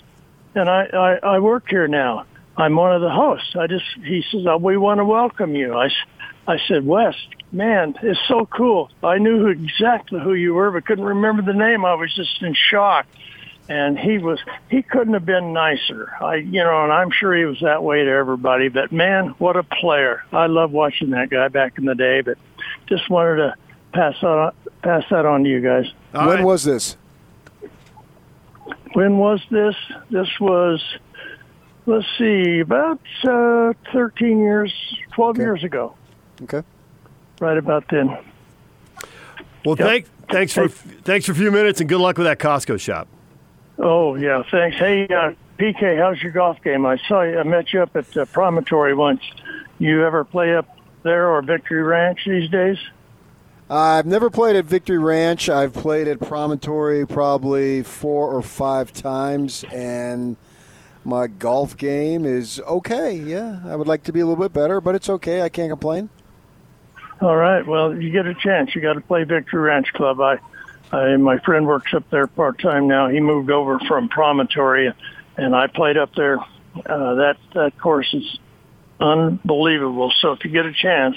and 0.54 0.68
I, 0.68 0.86
I, 0.92 1.34
I 1.34 1.38
work 1.40 1.68
here 1.68 1.88
now. 1.88 2.26
I'm 2.56 2.76
one 2.76 2.94
of 2.94 3.00
the 3.00 3.10
hosts. 3.10 3.56
I 3.58 3.66
just, 3.66 3.84
he 4.04 4.22
says, 4.30 4.42
oh, 4.46 4.58
"We 4.58 4.76
want 4.76 4.98
to 4.98 5.04
welcome 5.04 5.56
you." 5.56 5.74
I, 5.74 5.88
I 6.46 6.58
said, 6.68 6.86
"Wes, 6.86 7.14
man, 7.50 7.96
it's 8.02 8.20
so 8.28 8.46
cool. 8.46 8.90
I 9.02 9.18
knew 9.18 9.40
who, 9.40 9.48
exactly 9.48 10.20
who 10.20 10.34
you 10.34 10.54
were, 10.54 10.70
but 10.70 10.86
couldn't 10.86 11.04
remember 11.04 11.42
the 11.42 11.58
name. 11.58 11.84
I 11.84 11.94
was 11.94 12.14
just 12.14 12.40
in 12.42 12.54
shock." 12.54 13.06
And 13.72 13.98
he 13.98 14.18
was 14.18 14.38
he 14.68 14.82
couldn't 14.82 15.14
have 15.14 15.24
been 15.24 15.54
nicer. 15.54 16.12
I 16.20 16.36
you 16.36 16.62
know, 16.62 16.84
and 16.84 16.92
I'm 16.92 17.10
sure 17.10 17.34
he 17.34 17.46
was 17.46 17.58
that 17.60 17.82
way 17.82 18.04
to 18.04 18.10
everybody. 18.10 18.68
But 18.68 18.92
man, 18.92 19.28
what 19.38 19.56
a 19.56 19.62
player! 19.62 20.22
I 20.30 20.46
love 20.46 20.72
watching 20.72 21.10
that 21.10 21.30
guy 21.30 21.48
back 21.48 21.78
in 21.78 21.86
the 21.86 21.94
day. 21.94 22.20
But 22.20 22.36
just 22.86 23.08
wanted 23.08 23.36
to 23.36 23.54
pass 23.92 24.14
that 24.20 24.26
on, 24.26 24.52
pass 24.82 25.04
that 25.10 25.24
on 25.24 25.44
to 25.44 25.48
you 25.48 25.62
guys. 25.62 25.86
All 26.14 26.26
when 26.28 26.36
right. 26.38 26.44
was 26.44 26.64
this? 26.64 26.96
When 28.92 29.16
was 29.16 29.40
this? 29.50 29.74
This 30.10 30.28
was 30.38 30.84
let's 31.86 32.06
see, 32.18 32.60
about 32.60 33.00
uh, 33.24 33.72
13 33.92 34.38
years, 34.38 34.72
12 35.14 35.30
Okay. 35.36 35.42
years 35.42 35.64
ago, 35.64 35.94
Okay. 36.42 36.62
right 37.40 37.56
about 37.56 37.84
then. 37.90 38.08
Well, 39.64 39.76
Yep. 39.78 39.88
thank, 39.88 40.06
thanks 40.28 40.52
for 40.52 40.68
thanks 40.68 41.24
for 41.26 41.32
a 41.32 41.34
few 41.34 41.50
minutes 41.50 41.80
and 41.80 41.88
good 41.88 42.00
luck 42.00 42.18
with 42.18 42.26
that 42.26 42.38
Costco 42.38 42.78
shop. 42.78 43.08
Oh 43.78 44.14
yeah, 44.14 44.42
thanks. 44.50 44.76
Hey, 44.76 45.04
uh, 45.08 45.32
PK, 45.58 45.98
how's 45.98 46.22
your 46.22 46.32
golf 46.32 46.62
game? 46.62 46.86
I 46.86 46.98
saw 47.08 47.22
you. 47.22 47.38
I 47.38 47.42
met 47.42 47.72
you 47.72 47.82
up 47.82 47.96
at 47.96 48.16
uh, 48.16 48.24
Promontory 48.26 48.94
once. 48.94 49.22
You 49.78 50.04
ever 50.04 50.24
play 50.24 50.54
up 50.54 50.78
there 51.02 51.28
or 51.28 51.42
Victory 51.42 51.82
Ranch 51.82 52.20
these 52.26 52.50
days? 52.50 52.78
I've 53.70 54.06
never 54.06 54.28
played 54.28 54.56
at 54.56 54.66
Victory 54.66 54.98
Ranch. 54.98 55.48
I've 55.48 55.72
played 55.72 56.06
at 56.06 56.20
Promontory 56.20 57.06
probably 57.06 57.82
four 57.82 58.28
or 58.28 58.42
five 58.42 58.92
times, 58.92 59.64
and 59.72 60.36
my 61.04 61.26
golf 61.26 61.76
game 61.76 62.26
is 62.26 62.60
okay. 62.60 63.14
Yeah, 63.14 63.60
I 63.64 63.76
would 63.76 63.88
like 63.88 64.04
to 64.04 64.12
be 64.12 64.20
a 64.20 64.26
little 64.26 64.42
bit 64.42 64.52
better, 64.52 64.80
but 64.80 64.94
it's 64.94 65.08
okay. 65.08 65.42
I 65.42 65.48
can't 65.48 65.70
complain. 65.70 66.10
All 67.20 67.36
right. 67.36 67.66
Well, 67.66 67.96
you 67.96 68.10
get 68.10 68.26
a 68.26 68.34
chance. 68.34 68.74
You 68.74 68.80
got 68.80 68.94
to 68.94 69.00
play 69.00 69.24
Victory 69.24 69.60
Ranch 69.60 69.92
Club. 69.92 70.20
I, 70.20 70.38
I 70.92 71.16
my 71.16 71.38
friend 71.38 71.66
works 71.66 71.92
up 71.94 72.08
there 72.10 72.26
part 72.26 72.60
time 72.60 72.86
now. 72.86 73.08
He 73.08 73.20
moved 73.20 73.50
over 73.50 73.78
from 73.88 74.08
Promontory, 74.08 74.92
and 75.36 75.56
I 75.56 75.66
played 75.66 75.96
up 75.96 76.14
there. 76.14 76.38
Uh, 76.38 77.14
that 77.14 77.36
that 77.54 77.78
course 77.78 78.12
is 78.12 78.38
unbelievable. 79.00 80.12
So 80.20 80.32
if 80.32 80.44
you 80.44 80.50
get 80.50 80.66
a 80.66 80.72
chance, 80.72 81.16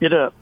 get 0.00 0.12
up. 0.12 0.34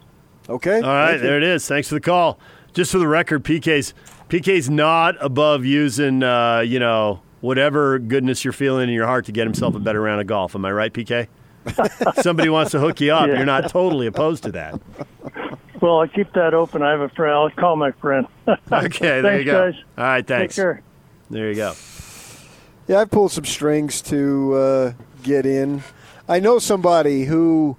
Okay. 0.48 0.76
All 0.80 0.82
right, 0.82 1.11
Thank 1.12 1.22
you. 1.22 1.28
there 1.28 1.36
it 1.36 1.44
is. 1.44 1.66
Thanks 1.66 1.88
for 1.88 1.94
the 1.94 2.01
call. 2.01 2.38
Just 2.72 2.92
for 2.92 2.98
the 2.98 3.09
record, 3.09 3.44
PK's 3.44 3.94
PK's 4.28 4.68
not 4.70 5.16
above 5.20 5.64
using 5.64 6.22
uh, 6.22 6.61
you 6.61 6.78
know 6.78 7.22
whatever 7.40 7.98
goodness 7.98 8.44
you're 8.44 8.53
feeling 8.53 8.88
in 8.88 8.94
your 8.94 9.07
heart 9.07 9.24
to 9.26 9.32
get 9.32 9.44
himself 9.44 9.74
a 9.74 9.80
better 9.80 10.01
round 10.01 10.20
of 10.20 10.26
golf. 10.26 10.55
Am 10.55 10.64
I 10.64 10.72
right, 10.72 10.92
PK? 10.92 11.28
Somebody 12.22 12.48
wants 12.48 12.72
to 12.72 12.80
hook 12.80 13.01
you 13.01 13.12
up. 13.12 13.28
Yeah. 13.28 13.36
You're 13.36 13.46
not 13.46 13.68
totally 13.68 14.07
opposed 14.07 14.42
to 14.44 14.53
that. 14.53 14.80
Well, 15.80 16.00
I 16.00 16.08
keep 16.08 16.32
that 16.34 16.52
open. 16.52 16.82
I 16.82 16.90
have 16.90 17.00
a 17.00 17.08
friend. 17.08 17.32
I'll 17.34 17.50
call 17.50 17.76
my 17.76 17.92
friend. 17.92 18.26
Okay, 18.72 19.20
there 19.20 19.22
Thanks, 19.22 19.44
you 19.46 19.52
go. 19.52 19.70
guys. 19.70 19.82
All 19.96 20.04
right, 20.04 20.26
thanks. 20.26 20.54
Take 20.54 20.62
care. 20.62 20.82
There 21.30 21.48
you 21.48 21.54
go. 21.54 21.74
Yeah, 22.88 23.00
I've 23.00 23.10
pulled 23.10 23.30
some 23.32 23.44
strings 23.44 24.02
to 24.02 24.54
uh, 24.54 24.92
get 25.22 25.46
in. 25.46 25.82
I 26.28 26.40
know 26.40 26.58
somebody 26.58 27.24
who 27.24 27.76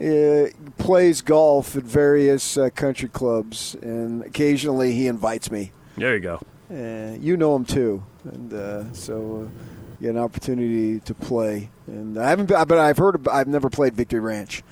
uh, 0.00 0.46
plays 0.78 1.20
golf 1.20 1.76
at 1.76 1.82
various 1.82 2.56
uh, 2.56 2.70
country 2.70 3.08
clubs, 3.08 3.74
and 3.82 4.22
occasionally 4.22 4.92
he 4.92 5.06
invites 5.08 5.50
me. 5.50 5.72
There 5.96 6.14
you 6.14 6.20
go. 6.20 6.40
Uh, 6.70 7.16
you 7.20 7.36
know 7.36 7.54
him 7.56 7.64
too, 7.64 8.02
and 8.24 8.52
uh, 8.54 8.92
so 8.92 9.14
uh, 9.14 9.64
you 10.00 10.08
get 10.08 10.10
an 10.10 10.18
opportunity 10.18 11.00
to 11.00 11.14
play. 11.14 11.68
And 11.88 12.16
I 12.18 12.30
haven't, 12.30 12.46
been, 12.46 12.64
but 12.66 12.78
I've 12.78 12.98
heard. 12.98 13.16
Of, 13.16 13.28
I've 13.28 13.48
never 13.48 13.68
played 13.68 13.94
Victory 13.94 14.20
Ranch. 14.20 14.62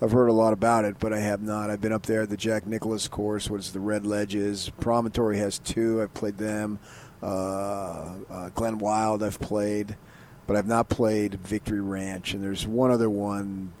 I've 0.00 0.12
heard 0.12 0.28
a 0.28 0.32
lot 0.32 0.52
about 0.52 0.84
it, 0.84 0.96
but 1.00 1.12
I 1.12 1.18
have 1.18 1.42
not. 1.42 1.70
I've 1.70 1.80
been 1.80 1.92
up 1.92 2.06
there 2.06 2.22
at 2.22 2.30
the 2.30 2.36
Jack 2.36 2.66
Nicklaus 2.66 3.08
course, 3.08 3.50
which 3.50 3.62
is 3.62 3.72
the 3.72 3.80
Red 3.80 4.06
Ledges. 4.06 4.70
Promontory 4.80 5.38
has 5.38 5.58
two. 5.58 6.00
I've 6.00 6.14
played 6.14 6.38
them. 6.38 6.78
Uh, 7.20 7.26
uh, 7.26 8.50
Glenwild, 8.50 9.22
I've 9.24 9.40
played, 9.40 9.96
but 10.46 10.56
I've 10.56 10.68
not 10.68 10.88
played 10.88 11.34
Victory 11.40 11.80
Ranch. 11.80 12.32
And 12.32 12.42
there's 12.44 12.64
one 12.64 12.92
other 12.92 13.10
one, 13.10 13.72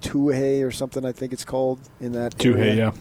Tuhaye 0.00 0.64
or 0.64 0.70
something. 0.70 1.04
I 1.04 1.10
think 1.10 1.32
it's 1.32 1.44
called 1.44 1.80
in 2.00 2.12
that. 2.12 2.40
Hey, 2.40 2.76
yeah. 2.76 2.92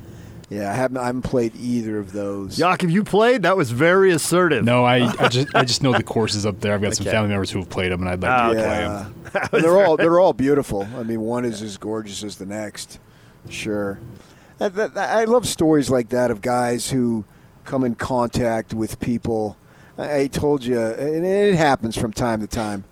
Yeah, 0.50 0.70
I 0.72 0.74
haven't. 0.74 0.98
I 0.98 1.06
haven't 1.08 1.22
played 1.24 1.56
either 1.56 1.98
of 1.98 2.12
those. 2.12 2.60
Yak, 2.60 2.82
have 2.82 2.92
you 2.92 3.04
played? 3.04 3.44
That 3.44 3.58
was 3.58 3.72
very 3.72 4.12
assertive. 4.12 4.64
No, 4.64 4.84
I, 4.84 5.08
I 5.20 5.28
just 5.30 5.48
I 5.56 5.64
just 5.64 5.82
know 5.82 5.94
the 5.94 6.04
courses 6.04 6.46
up 6.46 6.60
there. 6.60 6.74
I've 6.74 6.82
got 6.82 6.96
some 6.96 7.06
family 7.06 7.30
members 7.30 7.50
who 7.50 7.60
have 7.60 7.70
played 7.70 7.92
them, 7.92 8.02
and 8.02 8.10
I'd 8.10 8.22
like 8.22 8.32
Ah, 8.32 8.50
to 8.52 8.60
okay. 8.60 8.64
play 8.64 8.80
Yeah, 8.80 9.48
them. 9.52 9.62
They're 9.62 9.84
all 9.86 9.98
they're 9.98 10.20
all 10.20 10.34
beautiful. 10.34 10.88
I 10.98 11.04
mean, 11.04 11.22
one 11.22 11.46
is 11.46 11.62
as 11.62 11.78
gorgeous 11.78 12.24
as 12.24 12.38
the 12.38 12.46
next. 12.46 13.00
Sure, 13.50 14.00
I, 14.60 14.66
I 14.96 15.24
love 15.26 15.48
stories 15.48 15.90
like 15.90 16.10
that 16.10 16.30
of 16.32 16.42
guys 16.42 16.90
who 16.92 17.26
come 17.66 17.84
in 17.84 17.96
contact 17.96 18.74
with 18.74 19.00
people. 19.00 19.58
I, 19.98 20.22
I 20.22 20.28
told 20.28 20.64
you, 20.64 20.80
and 20.80 21.26
it 21.26 21.56
happens 21.56 21.98
from 21.98 22.14
time 22.14 22.42
to 22.42 22.48
time. 22.48 22.84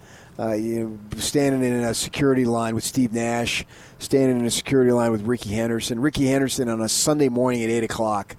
Uh, 0.41 0.53
you 0.53 0.79
know, 0.79 1.19
standing 1.19 1.63
in 1.63 1.81
a 1.81 1.93
security 1.93 2.45
line 2.45 2.73
with 2.73 2.83
Steve 2.83 3.13
Nash, 3.13 3.63
standing 3.99 4.39
in 4.39 4.45
a 4.45 4.49
security 4.49 4.91
line 4.91 5.11
with 5.11 5.21
Rickey 5.21 5.51
Henderson. 5.51 5.99
Rickey 5.99 6.25
Henderson 6.25 6.67
on 6.67 6.81
a 6.81 6.89
Sunday 6.89 7.29
morning 7.29 7.63
at 7.63 7.69
eight 7.69 7.83
o'clock 7.83 8.35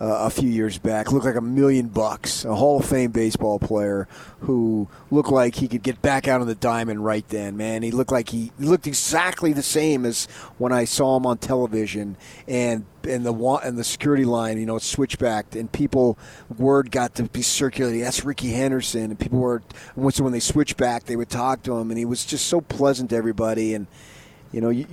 uh, 0.00 0.24
a 0.24 0.30
few 0.30 0.48
years 0.48 0.78
back. 0.78 1.12
Looked 1.12 1.26
like 1.26 1.36
a 1.36 1.42
million 1.42 1.88
bucks. 1.88 2.44
A 2.44 2.54
Hall 2.54 2.80
of 2.80 2.86
Fame 2.86 3.10
baseball 3.10 3.58
player 3.58 4.08
who 4.40 4.88
looked 5.10 5.30
like 5.30 5.56
he 5.56 5.68
could 5.68 5.82
get 5.82 6.00
back 6.00 6.26
out 6.26 6.40
on 6.40 6.46
the 6.46 6.54
diamond 6.54 7.04
right 7.04 7.26
then. 7.28 7.56
Man, 7.56 7.82
he 7.82 7.90
looked 7.90 8.10
like 8.10 8.30
he, 8.30 8.50
he 8.58 8.64
looked 8.64 8.86
exactly 8.86 9.52
the 9.52 9.62
same 9.62 10.06
as 10.06 10.24
when 10.56 10.72
I 10.72 10.84
saw 10.84 11.16
him 11.16 11.26
on 11.26 11.38
television. 11.38 12.16
And 12.48 12.86
and 13.04 13.24
the 13.24 13.32
and 13.32 13.78
the 13.78 13.84
security 13.84 14.24
line, 14.24 14.58
you 14.58 14.66
know, 14.66 14.78
switchbacked, 14.78 15.56
and 15.56 15.72
people 15.72 16.18
word 16.58 16.90
got 16.90 17.14
to 17.14 17.24
be 17.24 17.42
circulating. 17.42 18.02
That's 18.02 18.24
Rickey 18.24 18.52
Henderson, 18.52 19.04
and 19.04 19.18
people 19.18 19.38
were. 19.38 19.62
So 20.10 20.24
when 20.24 20.32
they 20.32 20.40
switched 20.40 20.76
back, 20.76 21.04
they 21.04 21.16
would 21.16 21.30
talk 21.30 21.62
to 21.64 21.76
him, 21.76 21.90
and 21.90 21.98
he 21.98 22.04
was 22.04 22.24
just 22.24 22.46
so 22.46 22.60
pleasant 22.60 23.10
to 23.10 23.16
everybody 23.16 23.74
and 23.74 23.86
you 24.52 24.60
know, 24.60 24.70
you, 24.70 24.86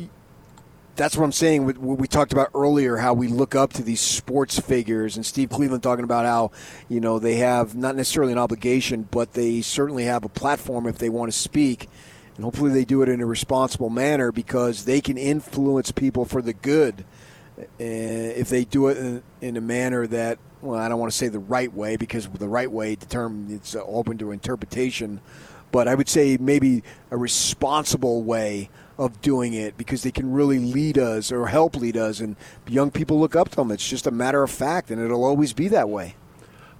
that's 0.98 1.16
what 1.16 1.24
I'm 1.24 1.32
saying. 1.32 1.66
What 1.66 2.00
we 2.00 2.08
talked 2.08 2.34
about 2.34 2.50
earlier, 2.54 2.98
how 2.98 3.14
we 3.14 3.28
look 3.28 3.56
up 3.56 3.72
to 3.74 3.84
these 3.84 4.02
sports 4.02 4.60
figures, 4.60 5.16
and 5.16 5.26
Steve 5.26 5.50
Cleveland 5.50 5.84
talking 5.84 6.04
about 6.04 6.26
how 6.26 6.52
you 6.90 7.00
know 7.00 7.20
they 7.20 7.36
have 7.36 7.76
not 7.76 7.96
necessarily 7.96 8.34
an 8.34 8.40
obligation, 8.40 9.08
but 9.10 9.34
they 9.34 9.62
certainly 9.62 10.04
have 10.06 10.26
a 10.26 10.30
platform 10.30 10.88
if 10.88 10.98
they 10.98 11.10
want 11.10 11.32
to 11.32 11.38
speak, 11.38 11.88
and 12.36 12.44
hopefully 12.44 12.72
they 12.72 12.84
do 12.84 13.04
it 13.04 13.10
in 13.10 13.22
a 13.22 13.26
responsible 13.26 13.92
manner 13.92 14.32
because 14.32 14.86
they 14.86 15.00
can 15.00 15.18
influence 15.18 15.92
people 15.92 16.26
for 16.26 16.42
the 16.42 16.54
good 16.54 17.06
eh, 17.80 18.34
if 18.36 18.50
they 18.50 18.66
do 18.66 18.88
it 18.88 19.24
in, 19.40 19.56
a 19.56 19.62
manner 19.62 20.08
that 20.08 20.40
well, 20.62 20.80
I 20.80 20.90
don't 20.90 21.00
want 21.00 21.12
to 21.12 21.18
say 21.18 21.28
the 21.28 21.40
right 21.40 21.72
way 21.72 21.96
because 21.96 22.28
the 22.28 22.50
right 22.50 22.72
way 22.72 22.96
determined 22.96 23.52
it's 23.52 23.76
open 23.76 24.18
to 24.18 24.32
interpretation, 24.32 25.22
but 25.72 25.88
I 25.88 25.94
would 25.94 26.10
say 26.10 26.38
maybe 26.42 26.84
a 27.12 27.18
responsible 27.18 28.24
way 28.24 28.72
of 28.98 29.22
doing 29.22 29.54
it 29.54 29.78
because 29.78 30.04
they 30.04 30.12
can 30.12 30.32
really 30.32 30.60
lead 30.60 30.98
us 30.98 31.32
or 31.32 31.48
help 31.48 31.76
lead 31.76 31.98
us, 31.98 32.20
and 32.20 32.36
young 32.68 32.92
people 32.92 33.20
look 33.20 33.36
up 33.36 33.50
to 33.50 33.56
them. 33.58 33.72
It's 33.72 33.88
just 33.88 34.08
a 34.08 34.12
matter 34.12 34.44
of 34.44 34.52
fact, 34.52 34.92
and 34.92 35.02
it'll 35.02 35.24
always 35.24 35.54
be 35.54 35.68
that 35.70 35.90
way. 35.90 36.16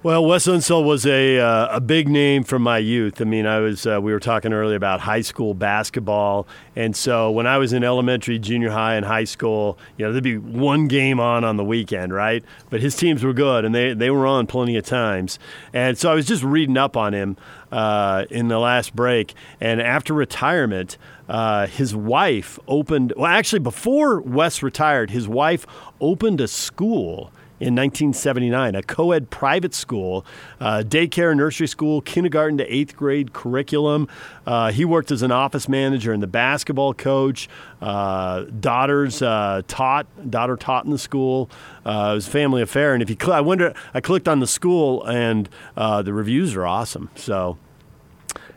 Well, 0.00 0.24
Wes 0.24 0.46
Unseld 0.46 0.84
was 0.84 1.04
a 1.06 1.40
uh, 1.40 1.76
a 1.76 1.80
big 1.80 2.06
name 2.06 2.44
from 2.44 2.62
my 2.62 2.78
youth. 2.78 3.20
I 3.20 3.24
mean, 3.24 3.46
I 3.46 3.58
was 3.58 3.84
uh, 3.84 4.00
we 4.00 4.12
were 4.12 4.20
talking 4.20 4.52
earlier 4.52 4.76
about 4.76 5.00
high 5.00 5.22
school 5.22 5.54
basketball, 5.54 6.46
and 6.76 6.94
so 6.94 7.32
when 7.32 7.48
I 7.48 7.58
was 7.58 7.72
in 7.72 7.82
elementary, 7.82 8.38
junior 8.38 8.70
high, 8.70 8.94
and 8.94 9.04
high 9.04 9.24
school, 9.24 9.76
you 9.96 10.06
know, 10.06 10.12
there'd 10.12 10.22
be 10.22 10.38
one 10.38 10.86
game 10.86 11.18
on 11.18 11.42
on 11.42 11.56
the 11.56 11.64
weekend, 11.64 12.14
right? 12.14 12.44
But 12.70 12.80
his 12.80 12.94
teams 12.94 13.24
were 13.24 13.32
good, 13.32 13.64
and 13.64 13.74
they 13.74 13.92
they 13.92 14.08
were 14.08 14.24
on 14.24 14.46
plenty 14.46 14.76
of 14.76 14.84
times, 14.84 15.40
and 15.72 15.98
so 15.98 16.12
I 16.12 16.14
was 16.14 16.26
just 16.26 16.44
reading 16.44 16.76
up 16.76 16.96
on 16.96 17.12
him 17.12 17.36
uh, 17.72 18.24
in 18.30 18.48
the 18.48 18.58
last 18.58 18.94
break, 18.94 19.34
and 19.60 19.80
after 19.80 20.14
retirement. 20.14 20.96
Uh, 21.28 21.66
his 21.66 21.94
wife 21.94 22.58
opened, 22.66 23.12
well, 23.14 23.26
actually, 23.26 23.58
before 23.58 24.18
Wes 24.22 24.62
retired, 24.62 25.10
his 25.10 25.28
wife 25.28 25.66
opened 26.00 26.40
a 26.40 26.48
school 26.48 27.30
in 27.60 27.74
1979, 27.74 28.74
a 28.74 28.82
co 28.82 29.12
ed 29.12 29.30
private 29.30 29.74
school, 29.74 30.24
uh, 30.60 30.82
daycare, 30.86 31.36
nursery 31.36 31.66
school, 31.66 32.00
kindergarten 32.00 32.58
to 32.58 32.74
eighth 32.74 32.96
grade 32.96 33.32
curriculum. 33.32 34.08
Uh, 34.46 34.70
he 34.70 34.84
worked 34.84 35.10
as 35.10 35.22
an 35.22 35.32
office 35.32 35.68
manager 35.68 36.12
and 36.12 36.22
the 36.22 36.28
basketball 36.28 36.94
coach. 36.94 37.48
Uh, 37.82 38.44
daughters 38.60 39.22
uh, 39.22 39.62
taught, 39.66 40.06
daughter 40.30 40.56
taught 40.56 40.84
in 40.84 40.90
the 40.90 40.98
school. 40.98 41.50
Uh, 41.84 42.10
it 42.12 42.14
was 42.14 42.28
a 42.28 42.30
family 42.30 42.62
affair. 42.62 42.94
And 42.94 43.02
if 43.02 43.10
you, 43.10 43.16
cl- 43.20 43.32
I 43.32 43.40
wonder, 43.40 43.74
I 43.92 44.00
clicked 44.00 44.28
on 44.28 44.40
the 44.40 44.46
school 44.46 45.04
and 45.04 45.48
uh, 45.76 46.02
the 46.02 46.12
reviews 46.12 46.54
are 46.54 46.66
awesome. 46.66 47.10
So 47.14 47.58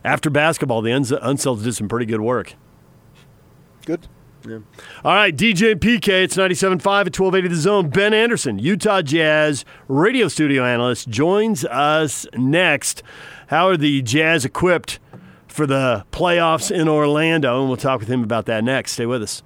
after 0.04 0.30
basketball, 0.30 0.82
the 0.82 0.92
Uns- 0.92 1.12
Unselds 1.12 1.64
did 1.64 1.74
some 1.74 1.88
pretty 1.88 2.06
good 2.06 2.22
work. 2.22 2.54
Good. 3.86 4.08
Yeah. 4.48 4.60
All 5.04 5.14
right, 5.14 5.36
DJ 5.36 5.74
and 5.74 5.82
PK, 5.82 6.24
it's 6.24 6.36
97.5 6.36 6.78
at 6.78 7.20
1280 7.20 7.48
The 7.48 7.56
Zone. 7.56 7.90
Ben 7.90 8.14
Anderson, 8.14 8.58
Utah 8.58 9.02
Jazz 9.02 9.66
radio 9.88 10.28
studio 10.28 10.66
analyst, 10.66 11.10
joins 11.10 11.64
us 11.66 12.26
next. 12.34 13.04
How 13.48 13.68
are 13.68 13.78
the 13.78 14.02
Jazz 14.02 14.46
equipped 14.46 15.00
for 15.48 15.68
the 15.68 16.06
playoffs 16.12 16.72
in 16.72 16.88
Orlando? 16.88 17.60
And 17.60 17.68
we'll 17.68 17.78
talk 17.78 18.00
with 18.00 18.10
him 18.10 18.24
about 18.24 18.46
that 18.48 18.64
next. 18.64 18.94
Stay 18.94 19.06
with 19.06 19.22
us. 19.22 19.44